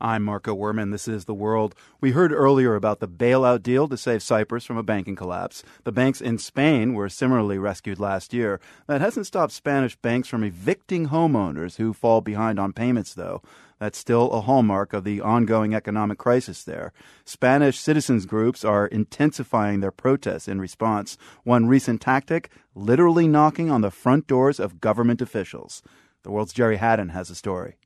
I'm 0.00 0.22
Marco 0.22 0.54
Werman. 0.54 0.92
This 0.92 1.08
is 1.08 1.24
The 1.24 1.34
World. 1.34 1.74
We 2.00 2.12
heard 2.12 2.30
earlier 2.30 2.76
about 2.76 3.00
the 3.00 3.08
bailout 3.08 3.64
deal 3.64 3.88
to 3.88 3.96
save 3.96 4.22
Cyprus 4.22 4.64
from 4.64 4.76
a 4.76 4.84
banking 4.84 5.16
collapse. 5.16 5.64
The 5.82 5.90
banks 5.90 6.20
in 6.20 6.38
Spain 6.38 6.94
were 6.94 7.08
similarly 7.08 7.58
rescued 7.58 7.98
last 7.98 8.32
year. 8.32 8.60
That 8.86 9.00
hasn't 9.00 9.26
stopped 9.26 9.52
Spanish 9.52 9.96
banks 9.96 10.28
from 10.28 10.44
evicting 10.44 11.08
homeowners 11.08 11.74
who 11.74 11.92
fall 11.92 12.20
behind 12.20 12.60
on 12.60 12.72
payments, 12.72 13.14
though. 13.14 13.42
That's 13.80 13.98
still 13.98 14.30
a 14.30 14.42
hallmark 14.42 14.92
of 14.92 15.02
the 15.02 15.20
ongoing 15.20 15.74
economic 15.74 16.18
crisis 16.18 16.62
there. 16.62 16.92
Spanish 17.24 17.80
citizens 17.80 18.26
groups 18.26 18.64
are 18.64 18.86
intensifying 18.86 19.80
their 19.80 19.90
protests 19.90 20.46
in 20.46 20.60
response. 20.60 21.18
One 21.42 21.66
recent 21.66 22.00
tactic, 22.00 22.48
literally 22.76 23.26
knocking 23.26 23.72
on 23.72 23.80
the 23.80 23.90
front 23.90 24.28
doors 24.28 24.60
of 24.60 24.80
government 24.80 25.20
officials. 25.20 25.82
The 26.22 26.30
world's 26.30 26.52
Gerry 26.52 26.76
Hadden 26.76 27.08
has 27.10 27.30
a 27.30 27.34
story. 27.34 27.76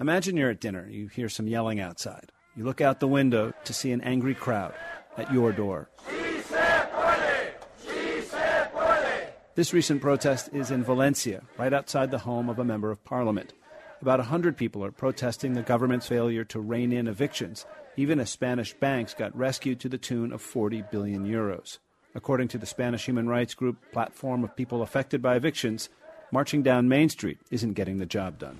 Imagine 0.00 0.36
you're 0.36 0.50
at 0.50 0.60
dinner. 0.60 0.88
You 0.88 1.08
hear 1.08 1.28
some 1.28 1.46
yelling 1.46 1.80
outside. 1.80 2.32
You 2.56 2.64
look 2.64 2.80
out 2.80 3.00
the 3.00 3.08
window 3.08 3.52
to 3.64 3.72
see 3.72 3.92
an 3.92 4.00
angry 4.00 4.34
crowd 4.34 4.74
at 5.16 5.32
your 5.32 5.52
door. 5.52 5.88
This 9.54 9.72
recent 9.72 10.02
protest 10.02 10.50
is 10.52 10.70
in 10.70 10.84
Valencia, 10.84 11.42
right 11.56 11.72
outside 11.72 12.10
the 12.10 12.18
home 12.18 12.50
of 12.50 12.58
a 12.58 12.64
member 12.64 12.90
of 12.90 13.04
parliament. 13.04 13.54
About 14.02 14.18
100 14.18 14.56
people 14.56 14.84
are 14.84 14.92
protesting 14.92 15.54
the 15.54 15.62
government's 15.62 16.08
failure 16.08 16.44
to 16.44 16.60
rein 16.60 16.92
in 16.92 17.08
evictions, 17.08 17.64
even 17.96 18.20
as 18.20 18.28
Spanish 18.28 18.74
banks 18.74 19.14
got 19.14 19.34
rescued 19.34 19.80
to 19.80 19.88
the 19.88 19.96
tune 19.96 20.32
of 20.32 20.42
40 20.42 20.84
billion 20.90 21.26
euros. 21.26 21.78
According 22.14 22.48
to 22.48 22.58
the 22.58 22.66
Spanish 22.66 23.06
human 23.06 23.28
rights 23.28 23.54
group 23.54 23.78
Platform 23.92 24.44
of 24.44 24.56
People 24.56 24.82
Affected 24.82 25.22
by 25.22 25.36
Evictions, 25.36 25.88
marching 26.32 26.62
down 26.62 26.88
Main 26.88 27.08
Street 27.08 27.38
isn't 27.50 27.74
getting 27.74 27.98
the 27.98 28.06
job 28.06 28.38
done. 28.38 28.58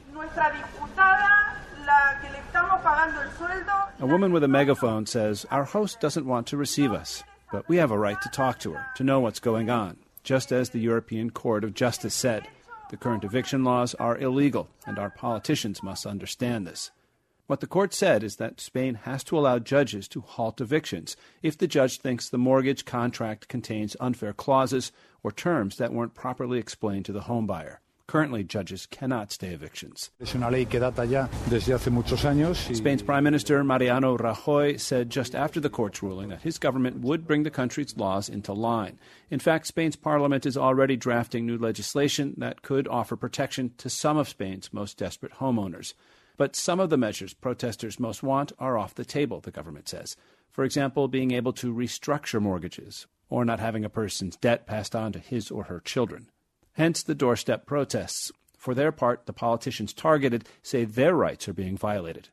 A 3.98 4.06
woman 4.06 4.32
with 4.32 4.44
a 4.44 4.48
megaphone 4.48 5.06
says, 5.06 5.46
Our 5.50 5.64
host 5.64 6.00
doesn't 6.00 6.26
want 6.26 6.46
to 6.48 6.56
receive 6.56 6.92
us, 6.92 7.24
but 7.50 7.68
we 7.68 7.76
have 7.76 7.90
a 7.90 7.98
right 7.98 8.20
to 8.22 8.28
talk 8.28 8.58
to 8.60 8.72
her, 8.72 8.86
to 8.96 9.04
know 9.04 9.20
what's 9.20 9.40
going 9.40 9.70
on, 9.70 9.96
just 10.22 10.52
as 10.52 10.70
the 10.70 10.80
European 10.80 11.30
Court 11.30 11.64
of 11.64 11.74
Justice 11.74 12.14
said. 12.14 12.46
The 12.90 12.96
current 12.96 13.24
eviction 13.24 13.64
laws 13.64 13.94
are 13.94 14.18
illegal, 14.18 14.68
and 14.86 14.98
our 14.98 15.10
politicians 15.10 15.82
must 15.82 16.06
understand 16.06 16.66
this. 16.66 16.90
What 17.46 17.60
the 17.60 17.68
court 17.68 17.94
said 17.94 18.24
is 18.24 18.36
that 18.36 18.60
Spain 18.60 18.94
has 19.04 19.22
to 19.24 19.38
allow 19.38 19.60
judges 19.60 20.08
to 20.08 20.20
halt 20.20 20.60
evictions 20.60 21.16
if 21.42 21.56
the 21.56 21.68
judge 21.68 21.98
thinks 21.98 22.28
the 22.28 22.38
mortgage 22.38 22.84
contract 22.84 23.46
contains 23.46 23.96
unfair 24.00 24.32
clauses 24.32 24.90
or 25.22 25.30
terms 25.30 25.76
that 25.76 25.92
weren't 25.92 26.14
properly 26.14 26.58
explained 26.58 27.04
to 27.04 27.12
the 27.12 27.20
homebuyer. 27.20 27.76
Currently, 28.08 28.44
judges 28.44 28.86
cannot 28.86 29.32
stay 29.32 29.48
evictions. 29.48 30.10
Spain's 32.72 33.02
Prime 33.02 33.24
Minister 33.24 33.62
Mariano 33.64 34.16
Rajoy 34.16 34.78
said 34.80 35.10
just 35.10 35.34
after 35.34 35.60
the 35.60 35.70
court's 35.70 36.02
ruling 36.02 36.28
that 36.28 36.42
his 36.42 36.58
government 36.58 37.00
would 37.00 37.26
bring 37.26 37.42
the 37.42 37.50
country's 37.50 37.96
laws 37.96 38.28
into 38.28 38.52
line. 38.52 38.98
In 39.30 39.40
fact, 39.40 39.66
Spain's 39.66 39.96
parliament 39.96 40.46
is 40.46 40.56
already 40.56 40.96
drafting 40.96 41.46
new 41.46 41.58
legislation 41.58 42.34
that 42.38 42.62
could 42.62 42.86
offer 42.86 43.16
protection 43.16 43.72
to 43.78 43.90
some 43.90 44.16
of 44.16 44.28
Spain's 44.28 44.72
most 44.72 44.98
desperate 44.98 45.34
homeowners. 45.34 45.94
But 46.36 46.56
some 46.56 46.80
of 46.80 46.90
the 46.90 46.96
measures 46.96 47.34
protesters 47.34 48.00
most 48.00 48.22
want 48.22 48.52
are 48.58 48.76
off 48.78 48.94
the 48.94 49.04
table, 49.04 49.40
the 49.40 49.50
government 49.50 49.88
says. 49.88 50.16
For 50.50 50.64
example, 50.64 51.08
being 51.08 51.32
able 51.32 51.52
to 51.54 51.74
restructure 51.74 52.40
mortgages 52.40 53.06
or 53.28 53.44
not 53.44 53.60
having 53.60 53.84
a 53.84 53.90
person's 53.90 54.36
debt 54.36 54.66
passed 54.66 54.94
on 54.94 55.12
to 55.12 55.18
his 55.18 55.50
or 55.50 55.64
her 55.64 55.80
children 55.80 56.28
hence 56.76 57.02
the 57.02 57.14
doorstep 57.14 57.66
protests. 57.66 58.30
For 58.56 58.74
their 58.74 58.92
part, 58.92 59.26
the 59.26 59.32
politicians 59.32 59.92
targeted 59.92 60.48
say 60.62 60.84
their 60.84 61.14
rights 61.14 61.48
are 61.48 61.52
being 61.52 61.76
violated. 61.76 62.28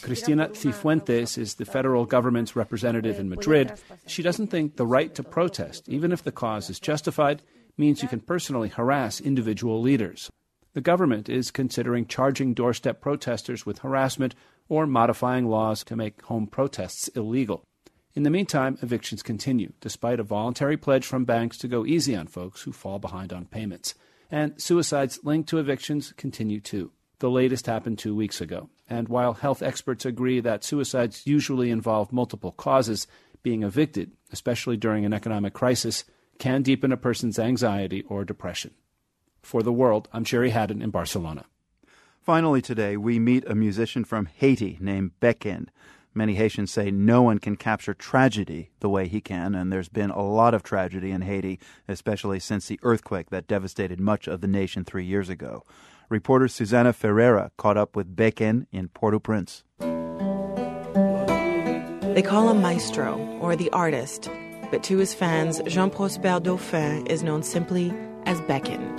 Cristina 0.00 0.48
Cifuentes 0.48 1.36
is 1.36 1.54
the 1.54 1.64
federal 1.64 2.06
government's 2.06 2.56
representative 2.56 3.18
in 3.18 3.28
Madrid. 3.28 3.72
She 4.06 4.22
doesn't 4.22 4.46
think 4.46 4.76
the 4.76 4.86
right 4.86 5.14
to 5.16 5.22
protest, 5.22 5.88
even 5.88 6.12
if 6.12 6.22
the 6.22 6.32
cause 6.32 6.70
is 6.70 6.80
justified, 6.80 7.42
means 7.80 8.02
you 8.02 8.08
can 8.08 8.20
personally 8.20 8.68
harass 8.68 9.20
individual 9.20 9.80
leaders. 9.80 10.30
The 10.74 10.80
government 10.80 11.28
is 11.28 11.50
considering 11.50 12.06
charging 12.06 12.54
doorstep 12.54 13.00
protesters 13.00 13.66
with 13.66 13.80
harassment 13.80 14.36
or 14.68 14.86
modifying 14.86 15.46
laws 15.48 15.82
to 15.84 15.96
make 15.96 16.22
home 16.22 16.46
protests 16.46 17.08
illegal. 17.08 17.64
In 18.14 18.22
the 18.22 18.30
meantime, 18.30 18.78
evictions 18.82 19.22
continue, 19.22 19.72
despite 19.80 20.20
a 20.20 20.24
voluntary 20.24 20.76
pledge 20.76 21.06
from 21.06 21.24
banks 21.24 21.58
to 21.58 21.68
go 21.68 21.86
easy 21.86 22.14
on 22.14 22.26
folks 22.26 22.62
who 22.62 22.72
fall 22.72 22.98
behind 22.98 23.32
on 23.32 23.46
payments. 23.46 23.94
And 24.30 24.60
suicides 24.60 25.20
linked 25.24 25.48
to 25.48 25.58
evictions 25.58 26.12
continue 26.16 26.60
too. 26.60 26.92
The 27.18 27.30
latest 27.30 27.66
happened 27.66 27.98
two 27.98 28.14
weeks 28.14 28.40
ago. 28.40 28.68
And 28.88 29.08
while 29.08 29.34
health 29.34 29.62
experts 29.62 30.04
agree 30.04 30.40
that 30.40 30.64
suicides 30.64 31.26
usually 31.26 31.70
involve 31.70 32.12
multiple 32.12 32.52
causes, 32.52 33.06
being 33.42 33.62
evicted, 33.62 34.12
especially 34.32 34.76
during 34.76 35.04
an 35.04 35.12
economic 35.12 35.52
crisis, 35.52 36.04
can 36.40 36.62
deepen 36.62 36.90
a 36.90 36.96
person's 36.96 37.38
anxiety 37.38 38.02
or 38.08 38.24
depression. 38.24 38.72
For 39.42 39.62
the 39.62 39.72
world, 39.72 40.08
I'm 40.12 40.24
Gerry 40.24 40.50
Hadden 40.50 40.82
in 40.82 40.90
Barcelona. 40.90 41.44
Finally, 42.20 42.62
today, 42.62 42.96
we 42.96 43.18
meet 43.18 43.46
a 43.46 43.54
musician 43.54 44.04
from 44.04 44.26
Haiti 44.26 44.78
named 44.80 45.12
Beken. 45.20 45.68
Many 46.14 46.34
Haitians 46.34 46.72
say 46.72 46.90
no 46.90 47.22
one 47.22 47.38
can 47.38 47.56
capture 47.56 47.94
tragedy 47.94 48.70
the 48.80 48.88
way 48.88 49.06
he 49.06 49.20
can, 49.20 49.54
and 49.54 49.70
there's 49.70 49.88
been 49.88 50.10
a 50.10 50.22
lot 50.22 50.54
of 50.54 50.62
tragedy 50.62 51.10
in 51.10 51.20
Haiti, 51.20 51.60
especially 51.86 52.40
since 52.40 52.66
the 52.66 52.80
earthquake 52.82 53.30
that 53.30 53.46
devastated 53.46 54.00
much 54.00 54.26
of 54.26 54.40
the 54.40 54.48
nation 54.48 54.84
three 54.84 55.04
years 55.04 55.28
ago. 55.28 55.64
Reporter 56.08 56.48
Susanna 56.48 56.92
Ferreira 56.92 57.52
caught 57.58 57.76
up 57.76 57.94
with 57.94 58.16
Beken 58.16 58.66
in 58.72 58.88
Port 58.88 59.14
au 59.14 59.20
Prince. 59.20 59.62
They 62.14 62.22
call 62.22 62.50
him 62.50 62.60
Maestro, 62.60 63.18
or 63.40 63.54
the 63.54 63.70
artist, 63.70 64.28
but 64.70 64.82
to 64.84 64.98
his 64.98 65.14
fans, 65.14 65.60
Jean 65.66 65.90
Prosper 65.90 66.40
Dauphin 66.40 67.06
is 67.06 67.22
known 67.22 67.42
simply 67.42 67.92
as 68.26 68.40
Beken. 68.42 68.96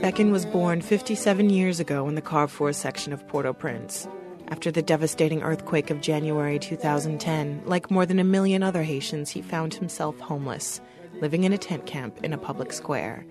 Beken 0.00 0.32
was 0.32 0.46
born 0.46 0.80
57 0.80 1.50
years 1.50 1.80
ago 1.80 2.08
in 2.08 2.14
the 2.14 2.22
Carrefour 2.22 2.72
section 2.72 3.12
of 3.12 3.26
Port 3.28 3.46
au 3.46 3.52
Prince. 3.52 4.08
After 4.48 4.70
the 4.70 4.80
devastating 4.82 5.42
earthquake 5.42 5.90
of 5.90 6.00
January 6.00 6.58
2010, 6.58 7.62
like 7.66 7.90
more 7.90 8.06
than 8.06 8.18
a 8.18 8.24
million 8.24 8.62
other 8.62 8.82
Haitians, 8.82 9.28
he 9.28 9.42
found 9.42 9.74
himself 9.74 10.18
homeless, 10.18 10.80
living 11.20 11.44
in 11.44 11.52
a 11.52 11.58
tent 11.58 11.84
camp 11.84 12.24
in 12.24 12.32
a 12.32 12.38
public 12.38 12.72
square. 12.72 13.26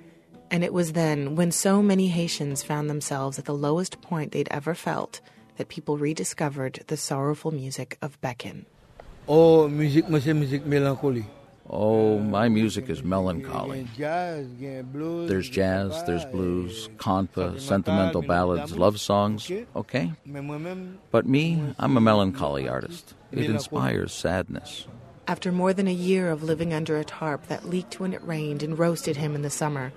And 0.50 0.64
it 0.64 0.74
was 0.74 0.94
then, 0.94 1.36
when 1.36 1.52
so 1.52 1.82
many 1.82 2.08
Haitians 2.08 2.64
found 2.64 2.90
themselves 2.90 3.38
at 3.38 3.46
the 3.46 3.54
lowest 3.54 4.02
point 4.02 4.32
they'd 4.32 4.48
ever 4.50 4.74
felt, 4.74 5.20
that 5.58 5.68
people 5.70 5.98
rediscovered 5.98 6.84
the 6.88 6.98
sorrowful 6.98 7.52
music 7.52 7.98
of 8.02 8.20
Beken. 8.22 8.66
Oh, 9.28 9.68
musique, 9.68 10.08
moi, 10.10 10.20
c'est 10.20 10.34
musique 10.34 10.66
mélancolie. 10.66 11.26
Oh, 11.70 12.18
my 12.20 12.48
music 12.48 12.90
is 12.90 13.04
melancholy. 13.04 13.86
There's 13.98 15.50
jazz, 15.50 16.02
there's 16.06 16.24
blues, 16.26 16.88
conpa, 16.96 17.60
sentimental 17.60 18.22
ballads, 18.22 18.78
love 18.78 19.02
songs, 19.02 19.52
okay? 19.76 20.14
But 21.12 21.26
me, 21.26 21.62
I'm 21.78 21.98
a 21.98 22.02
melancholy 22.02 22.70
artist. 22.70 23.16
It 23.34 23.50
inspires 23.50 24.14
sadness. 24.14 24.88
After 25.28 25.52
more 25.52 25.74
than 25.74 25.90
a 25.90 25.94
year 25.94 26.32
of 26.32 26.42
living 26.42 26.74
under 26.74 26.98
a 26.98 27.04
tarp 27.04 27.48
that 27.48 27.68
leaked 27.68 28.00
when 28.00 28.14
it 28.14 28.24
rained 28.24 28.64
and 28.64 28.80
roasted 28.80 29.18
him 29.18 29.36
in 29.36 29.42
the 29.42 29.50
summer, 29.50 29.92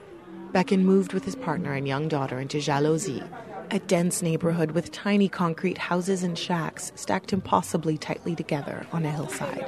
Beken 0.53 0.83
moved 0.83 1.13
with 1.13 1.25
his 1.25 1.37
partner 1.37 1.75
and 1.75 1.87
young 1.87 2.09
daughter 2.09 2.41
into 2.41 2.59
Jalousie, 2.59 3.29
a 3.71 3.79
dense 3.79 4.21
neighborhood 4.21 4.73
with 4.73 4.91
tiny 4.91 5.29
concrete 5.29 5.79
houses 5.79 6.25
and 6.25 6.37
shacks 6.37 6.91
stacked 6.97 7.33
impossibly 7.33 7.97
tightly 7.97 8.35
together 8.35 8.85
on 8.93 9.05
a 9.05 9.13
hillside. 9.13 9.65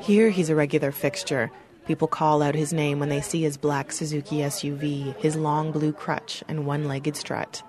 Here 0.00 0.30
he's 0.30 0.48
a 0.48 0.54
regular 0.54 0.92
fixture. 0.92 1.50
People 1.86 2.08
call 2.08 2.42
out 2.42 2.54
his 2.54 2.72
name 2.72 2.98
when 2.98 3.10
they 3.10 3.20
see 3.20 3.42
his 3.42 3.58
black 3.58 3.92
Suzuki 3.92 4.38
SUV, 4.38 5.14
his 5.18 5.36
long 5.36 5.72
blue 5.72 5.92
crutch, 5.92 6.42
and 6.48 6.66
one 6.66 6.88
legged 6.88 7.16
strut. 7.16 7.62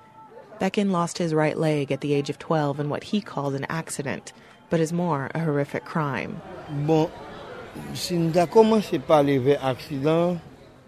Beken 0.61 0.91
lost 0.91 1.17
his 1.17 1.33
right 1.33 1.57
leg 1.57 1.91
at 1.91 1.99
the 1.99 2.13
age 2.13 2.29
of 2.29 2.39
12 2.39 2.79
in 2.79 2.89
what 2.89 3.03
he 3.03 3.19
called 3.19 3.53
an 3.53 3.65
accident, 3.69 4.31
but 4.69 4.79
is 4.79 4.93
more 4.93 5.29
a 5.35 5.39
horrific 5.39 5.83
crime. 5.83 6.41
Bon, 6.69 7.11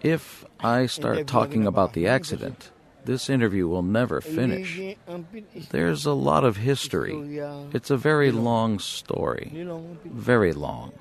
if 0.02 0.44
I 0.60 0.86
start 0.86 1.26
talking 1.26 1.66
about 1.66 1.92
the 1.92 2.06
accident, 2.06 2.70
this 3.04 3.30
interview 3.30 3.66
will 3.66 3.82
never 3.82 4.20
finish. 4.20 4.80
There's 5.70 6.06
a 6.06 6.12
lot 6.12 6.44
of 6.44 6.56
history. 6.56 7.38
It's 7.72 7.90
a 7.90 7.96
very 7.96 8.30
long 8.30 8.78
story. 8.78 9.66
Very 10.04 10.52
long. 10.52 10.92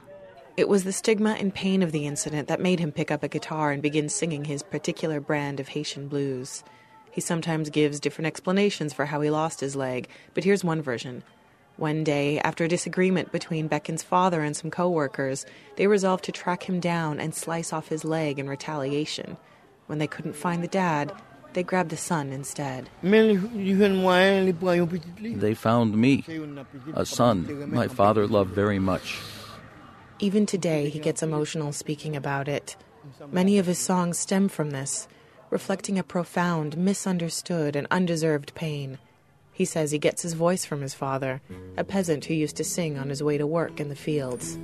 It 0.58 0.68
was 0.68 0.84
the 0.84 0.91
stigma 0.91 1.38
and 1.39 1.54
pain 1.54 1.82
of 1.82 1.93
the 1.93 2.06
incident 2.06 2.50
that 2.50 2.60
made 2.60 2.80
him 2.80 2.91
pick 2.91 3.12
up 3.12 3.24
a 3.24 3.30
guitar 3.30 3.72
and 3.72 3.82
begin 3.82 4.10
singing 4.10 4.43
his 4.43 4.62
particular 4.62 5.22
brand 5.22 5.60
of 5.60 5.70
Haitian 5.70 6.10
blues. 6.10 6.64
He 7.12 7.22
sometimes 7.22 7.70
gives 7.70 8.00
different 8.00 8.28
explanations 8.28 8.93
for 8.93 9.06
how 9.06 9.22
he 9.22 9.30
lost 9.30 9.62
his 9.62 9.76
leg, 9.76 10.10
but 10.34 10.43
here's 10.43 10.64
one 10.64 10.82
version. 10.82 11.24
One 11.80 12.03
day, 12.03 12.39
after 12.41 12.65
a 12.65 12.67
disagreement 12.67 13.32
between 13.32 13.69
Beken's 13.69 14.03
father 14.03 14.41
and 14.41 14.53
some 14.53 14.69
coworkers, 14.69 15.45
they 15.77 15.88
resolved 15.88 16.25
to 16.25 16.34
track 16.34 16.67
him 16.67 16.82
down 16.82 17.21
and 17.21 17.34
slice 17.34 17.71
off 17.71 17.88
his 17.88 18.03
leg 18.03 18.38
in 18.38 18.49
retaliation. 18.49 19.38
When 19.88 19.97
they 19.97 20.05
couldn't 20.05 20.36
find 20.36 20.61
the 20.61 20.67
dad, 20.67 21.13
they 21.53 21.63
grabbed 21.63 21.89
the 21.89 21.95
son 21.95 22.34
instead. 22.34 22.89
They 23.01 23.13
found 25.53 25.95
me, 25.95 26.25
a 26.93 27.05
son 27.05 27.71
my 27.71 27.88
father 27.88 28.27
loved 28.27 28.51
very 28.51 28.80
much. 28.80 29.17
Even 30.19 30.45
today, 30.45 30.89
he 30.89 30.99
gets 30.99 31.23
emotional 31.23 31.71
speaking 31.71 32.13
about 32.13 32.49
it. 32.49 32.75
Many 33.32 33.57
of 33.57 33.67
his 33.67 33.80
songs 33.80 34.19
stem 34.19 34.49
from 34.49 34.71
this, 34.71 35.07
reflecting 35.49 35.97
a 35.97 36.03
profound, 36.03 36.77
misunderstood, 36.77 37.77
and 37.77 37.88
undeserved 37.89 38.53
pain. 38.53 38.97
He 39.60 39.66
says 39.66 39.91
he 39.91 39.99
gets 39.99 40.22
his 40.22 40.36
voice 40.36 40.64
from 40.64 40.80
his 40.80 40.93
father, 40.93 41.41
a 41.76 41.84
peasant 41.84 42.24
who 42.24 42.34
used 42.34 42.55
to 42.55 42.64
sing 42.64 42.97
on 42.97 43.10
his 43.10 43.22
way 43.22 43.38
to 43.38 43.45
work 43.45 43.82
in 43.82 43.89
the 43.89 43.95
fields. 43.95 44.57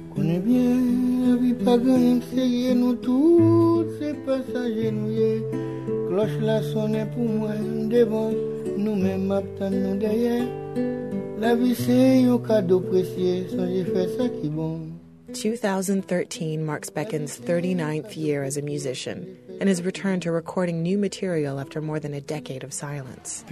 Qui 14.40 14.48
bon. 14.50 15.02
2013 15.34 16.66
marks 16.66 16.90
Beken's 16.90 17.38
39th 17.38 18.16
year 18.16 18.44
as 18.44 18.56
a 18.56 18.62
musician 18.62 19.38
and 19.60 19.70
his 19.70 19.84
return 19.84 20.20
to 20.22 20.32
recording 20.32 20.82
new 20.82 20.98
material 20.98 21.60
after 21.60 21.82
more 21.82 22.00
than 22.00 22.14
a 22.14 22.22
decade 22.22 22.64
of 22.64 22.74
silence. 22.74 23.44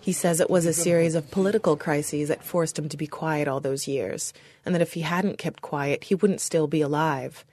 He 0.00 0.12
says 0.12 0.40
it 0.40 0.50
was 0.50 0.66
a 0.66 0.72
series 0.72 1.14
of 1.16 1.30
political 1.32 1.76
crises 1.76 2.28
that 2.28 2.44
forced 2.44 2.78
him 2.78 2.88
to 2.90 2.96
be 2.96 3.08
quiet 3.08 3.48
all 3.48 3.58
those 3.58 3.88
years, 3.88 4.32
and 4.64 4.74
that 4.74 4.82
if 4.82 4.92
he 4.92 5.00
hadn't 5.00 5.36
kept 5.38 5.62
quiet, 5.62 6.04
he 6.04 6.14
wouldn't 6.14 6.40
still 6.40 6.68
be 6.68 6.80
alive. 6.80 7.44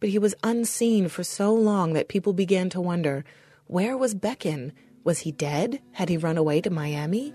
But 0.00 0.08
he 0.08 0.18
was 0.18 0.34
unseen 0.42 1.08
for 1.08 1.22
so 1.22 1.54
long 1.54 1.92
that 1.92 2.08
people 2.08 2.32
began 2.32 2.68
to 2.70 2.80
wonder 2.80 3.24
where 3.68 3.96
was 3.96 4.14
Beken? 4.14 4.72
Was 5.04 5.20
he 5.20 5.30
dead? 5.30 5.80
Had 5.92 6.08
he 6.08 6.16
run 6.16 6.36
away 6.36 6.60
to 6.62 6.70
Miami? 6.70 7.32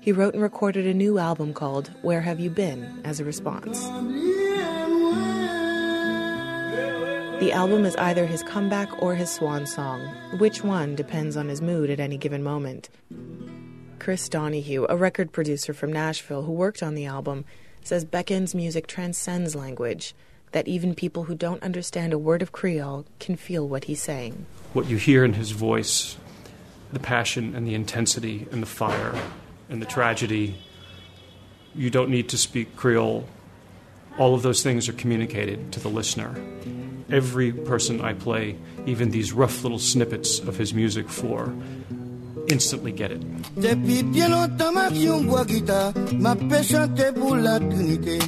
He 0.00 0.12
wrote 0.12 0.34
and 0.34 0.42
recorded 0.42 0.86
a 0.86 0.94
new 0.94 1.18
album 1.18 1.54
called 1.54 1.90
Where 2.02 2.22
Have 2.22 2.40
You 2.40 2.50
Been 2.50 3.00
as 3.04 3.20
a 3.20 3.24
response. 3.24 3.88
The 7.46 7.52
album 7.52 7.84
is 7.84 7.94
either 7.94 8.26
his 8.26 8.42
comeback 8.42 9.00
or 9.00 9.14
his 9.14 9.30
swan 9.30 9.66
song. 9.66 10.00
Which 10.38 10.64
one 10.64 10.96
depends 10.96 11.36
on 11.36 11.48
his 11.48 11.62
mood 11.62 11.90
at 11.90 12.00
any 12.00 12.18
given 12.18 12.42
moment. 12.42 12.88
Chris 14.00 14.28
Donahue, 14.28 14.84
a 14.88 14.96
record 14.96 15.30
producer 15.30 15.72
from 15.72 15.92
Nashville 15.92 16.42
who 16.42 16.50
worked 16.50 16.82
on 16.82 16.96
the 16.96 17.06
album, 17.06 17.44
says 17.84 18.04
Beken's 18.04 18.52
music 18.52 18.88
transcends 18.88 19.54
language, 19.54 20.12
that 20.50 20.66
even 20.66 20.92
people 20.92 21.22
who 21.22 21.36
don't 21.36 21.62
understand 21.62 22.12
a 22.12 22.18
word 22.18 22.42
of 22.42 22.50
Creole 22.50 23.06
can 23.20 23.36
feel 23.36 23.68
what 23.68 23.84
he's 23.84 24.02
saying. 24.02 24.44
What 24.72 24.88
you 24.88 24.96
hear 24.96 25.24
in 25.24 25.34
his 25.34 25.52
voice, 25.52 26.16
the 26.92 26.98
passion 26.98 27.54
and 27.54 27.64
the 27.64 27.76
intensity 27.76 28.48
and 28.50 28.60
the 28.60 28.66
fire 28.66 29.14
and 29.68 29.80
the 29.80 29.86
tragedy. 29.86 30.56
You 31.76 31.90
don't 31.90 32.10
need 32.10 32.28
to 32.30 32.38
speak 32.38 32.74
Creole. 32.74 33.28
All 34.18 34.34
of 34.34 34.42
those 34.42 34.62
things 34.62 34.88
are 34.88 34.94
communicated 34.94 35.72
to 35.72 35.80
the 35.80 35.88
listener. 35.88 36.34
Every 37.10 37.52
person 37.52 38.00
I 38.00 38.14
play, 38.14 38.56
even 38.86 39.10
these 39.10 39.32
rough 39.32 39.62
little 39.62 39.78
snippets 39.78 40.40
of 40.40 40.56
his 40.56 40.72
music 40.72 41.08
for, 41.08 41.54
instantly 42.48 42.92
get 42.92 43.12
it. 43.12 43.20
Depuis 43.60 44.02
bien 44.02 44.30
longtemps, 44.30 44.72
ma 44.72 44.90
bois 44.90 45.44
guitare, 45.44 45.92
ma 46.14 46.34
pour 46.34 47.36
la 47.36 47.58
Trinité. 47.58 48.18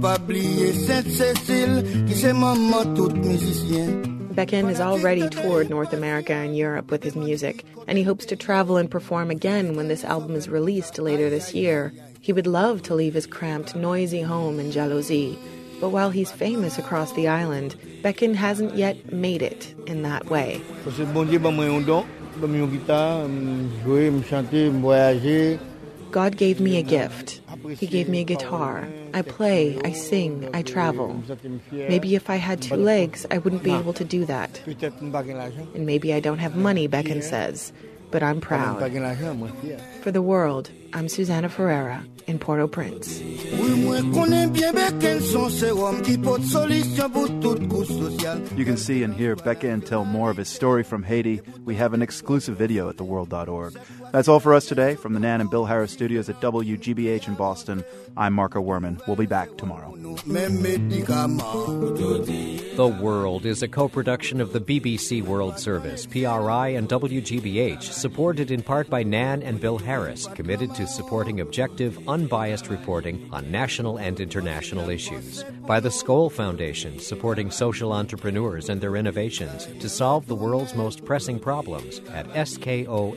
pas 0.00 0.18
oublier 0.18 0.72
Sainte-Cécile, 0.72 2.04
qui 2.06 2.14
c'est 2.14 2.32
maman 2.32 2.94
toute 2.94 3.14
musicien. 3.14 4.18
Beken 4.34 4.68
has 4.68 4.80
already 4.80 5.28
toured 5.28 5.70
North 5.70 5.92
America 5.92 6.32
and 6.32 6.56
Europe 6.56 6.90
with 6.90 7.02
his 7.02 7.14
music, 7.14 7.64
and 7.86 7.98
he 7.98 8.04
hopes 8.04 8.24
to 8.26 8.36
travel 8.36 8.76
and 8.76 8.90
perform 8.90 9.30
again 9.30 9.74
when 9.74 9.88
this 9.88 10.04
album 10.04 10.34
is 10.34 10.48
released 10.48 10.98
later 10.98 11.28
this 11.30 11.54
year. 11.54 11.92
He 12.20 12.32
would 12.32 12.46
love 12.46 12.82
to 12.82 12.94
leave 12.94 13.14
his 13.14 13.26
cramped, 13.26 13.74
noisy 13.74 14.20
home 14.20 14.60
in 14.60 14.70
Jalousie, 14.70 15.38
but 15.80 15.88
while 15.88 16.10
he's 16.10 16.30
famous 16.30 16.78
across 16.78 17.12
the 17.12 17.28
island, 17.28 17.76
Beken 18.02 18.34
hasn't 18.34 18.76
yet 18.76 19.12
made 19.12 19.40
it 19.40 19.74
in 19.86 20.02
that 20.02 20.26
way. 20.28 20.60
God 26.10 26.36
gave 26.36 26.60
me 26.60 26.76
a 26.76 26.82
gift. 26.82 27.40
He 27.78 27.86
gave 27.86 28.08
me 28.08 28.20
a 28.20 28.24
guitar. 28.24 28.88
I 29.14 29.22
play, 29.22 29.78
I 29.84 29.92
sing, 29.92 30.50
I 30.52 30.62
travel. 30.62 31.22
Maybe 31.72 32.14
if 32.14 32.28
I 32.28 32.36
had 32.36 32.60
two 32.60 32.76
legs, 32.76 33.26
I 33.30 33.38
wouldn't 33.38 33.62
be 33.62 33.72
able 33.72 33.92
to 33.94 34.04
do 34.04 34.24
that. 34.26 34.60
And 34.66 35.86
maybe 35.86 36.12
I 36.12 36.20
don't 36.20 36.38
have 36.38 36.56
money, 36.56 36.88
Beken 36.88 37.22
says, 37.22 37.72
but 38.10 38.22
I'm 38.22 38.40
proud. 38.40 38.80
For 40.02 40.10
the 40.10 40.22
world, 40.22 40.70
I'm 40.92 41.08
Susanna 41.08 41.48
Ferreira 41.48 42.04
in 42.26 42.38
Port 42.38 42.60
au 42.60 42.68
Prince. 42.68 43.20
You 43.20 44.04
can 48.64 48.76
see 48.76 49.02
and 49.02 49.14
hear 49.14 49.36
Beken 49.36 49.84
tell 49.84 50.04
more 50.04 50.30
of 50.30 50.36
his 50.36 50.48
story 50.48 50.82
from 50.82 51.02
Haiti. 51.02 51.40
We 51.64 51.74
have 51.76 51.94
an 51.94 52.02
exclusive 52.02 52.56
video 52.56 52.88
at 52.88 52.96
theworld.org. 52.96 53.78
That's 54.12 54.28
all 54.28 54.40
for 54.40 54.54
us 54.54 54.66
today 54.66 54.96
from 54.96 55.14
the 55.14 55.20
Nan 55.20 55.40
and 55.40 55.50
Bill 55.50 55.64
Harris 55.64 55.92
studios 55.92 56.28
at 56.28 56.40
WGBH 56.40 57.28
in 57.28 57.34
Boston. 57.34 57.84
I'm 58.16 58.32
Marco 58.32 58.62
Werman. 58.62 59.06
We'll 59.06 59.16
be 59.16 59.26
back 59.26 59.56
tomorrow. 59.56 59.94
The 62.76 62.98
World 63.00 63.46
is 63.46 63.62
a 63.62 63.68
co 63.68 63.88
production 63.88 64.40
of 64.40 64.52
the 64.52 64.60
BBC 64.60 65.22
World 65.22 65.58
Service, 65.58 66.06
PRI, 66.06 66.68
and 66.68 66.88
WGBH, 66.88 67.82
supported 67.82 68.50
in 68.50 68.62
part 68.62 68.90
by 68.90 69.02
Nan 69.02 69.42
and 69.42 69.60
Bill 69.60 69.78
Harris, 69.78 70.26
committed 70.28 70.74
to 70.80 70.86
supporting 70.86 71.40
objective, 71.40 71.98
unbiased 72.08 72.68
reporting 72.68 73.28
on 73.32 73.50
national 73.50 73.98
and 73.98 74.18
international 74.18 74.88
issues. 74.88 75.44
By 75.66 75.78
the 75.78 75.90
Skoll 75.90 76.32
Foundation, 76.32 76.98
supporting 76.98 77.50
social 77.50 77.92
entrepreneurs 77.92 78.70
and 78.70 78.80
their 78.80 78.96
innovations 78.96 79.66
to 79.66 79.88
solve 79.90 80.26
the 80.26 80.34
world's 80.34 80.74
most 80.74 81.04
pressing 81.04 81.38
problems 81.38 81.98
at 82.14 82.26
skoll.org. 82.28 83.16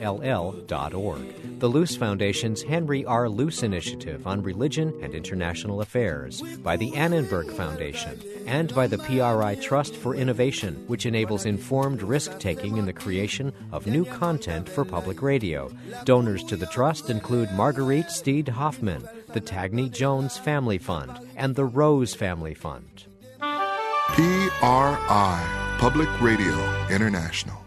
The 1.59 1.69
Luce 1.69 1.95
Foundation's 1.95 2.61
Henry 2.61 3.05
R. 3.05 3.29
Luce 3.29 3.63
Initiative 3.63 4.27
on 4.27 4.43
Religion 4.43 4.93
and 5.01 5.15
International 5.15 5.79
Affairs. 5.79 6.41
By 6.61 6.75
the 6.75 6.93
Annenberg 6.93 7.49
Foundation 7.53 8.21
and 8.45 8.75
by 8.75 8.87
the 8.87 8.97
PRI 8.97 9.55
Trust 9.55 9.95
for 9.95 10.13
Innovation, 10.13 10.83
which 10.87 11.05
enables 11.05 11.45
informed 11.45 12.03
risk 12.03 12.37
taking 12.39 12.75
in 12.75 12.85
the 12.85 12.91
creation 12.91 13.53
of 13.71 13.87
new 13.87 14.03
content 14.03 14.67
for 14.67 14.83
public 14.83 15.21
radio. 15.21 15.71
Donors 16.03 16.43
to 16.43 16.57
the 16.57 16.65
trust 16.65 17.09
include 17.09 17.49
Marguerite 17.53 18.09
Steed 18.09 18.47
Hoffman, 18.47 19.07
the 19.27 19.39
Tagney 19.39 19.91
Jones 19.91 20.37
Family 20.37 20.79
Fund, 20.79 21.19
and 21.35 21.55
the 21.55 21.65
Rose 21.65 22.15
Family 22.15 22.55
Fund. 22.55 23.05
PRI, 23.39 24.17
Public 25.79 26.09
Radio 26.19 26.87
International. 26.89 27.62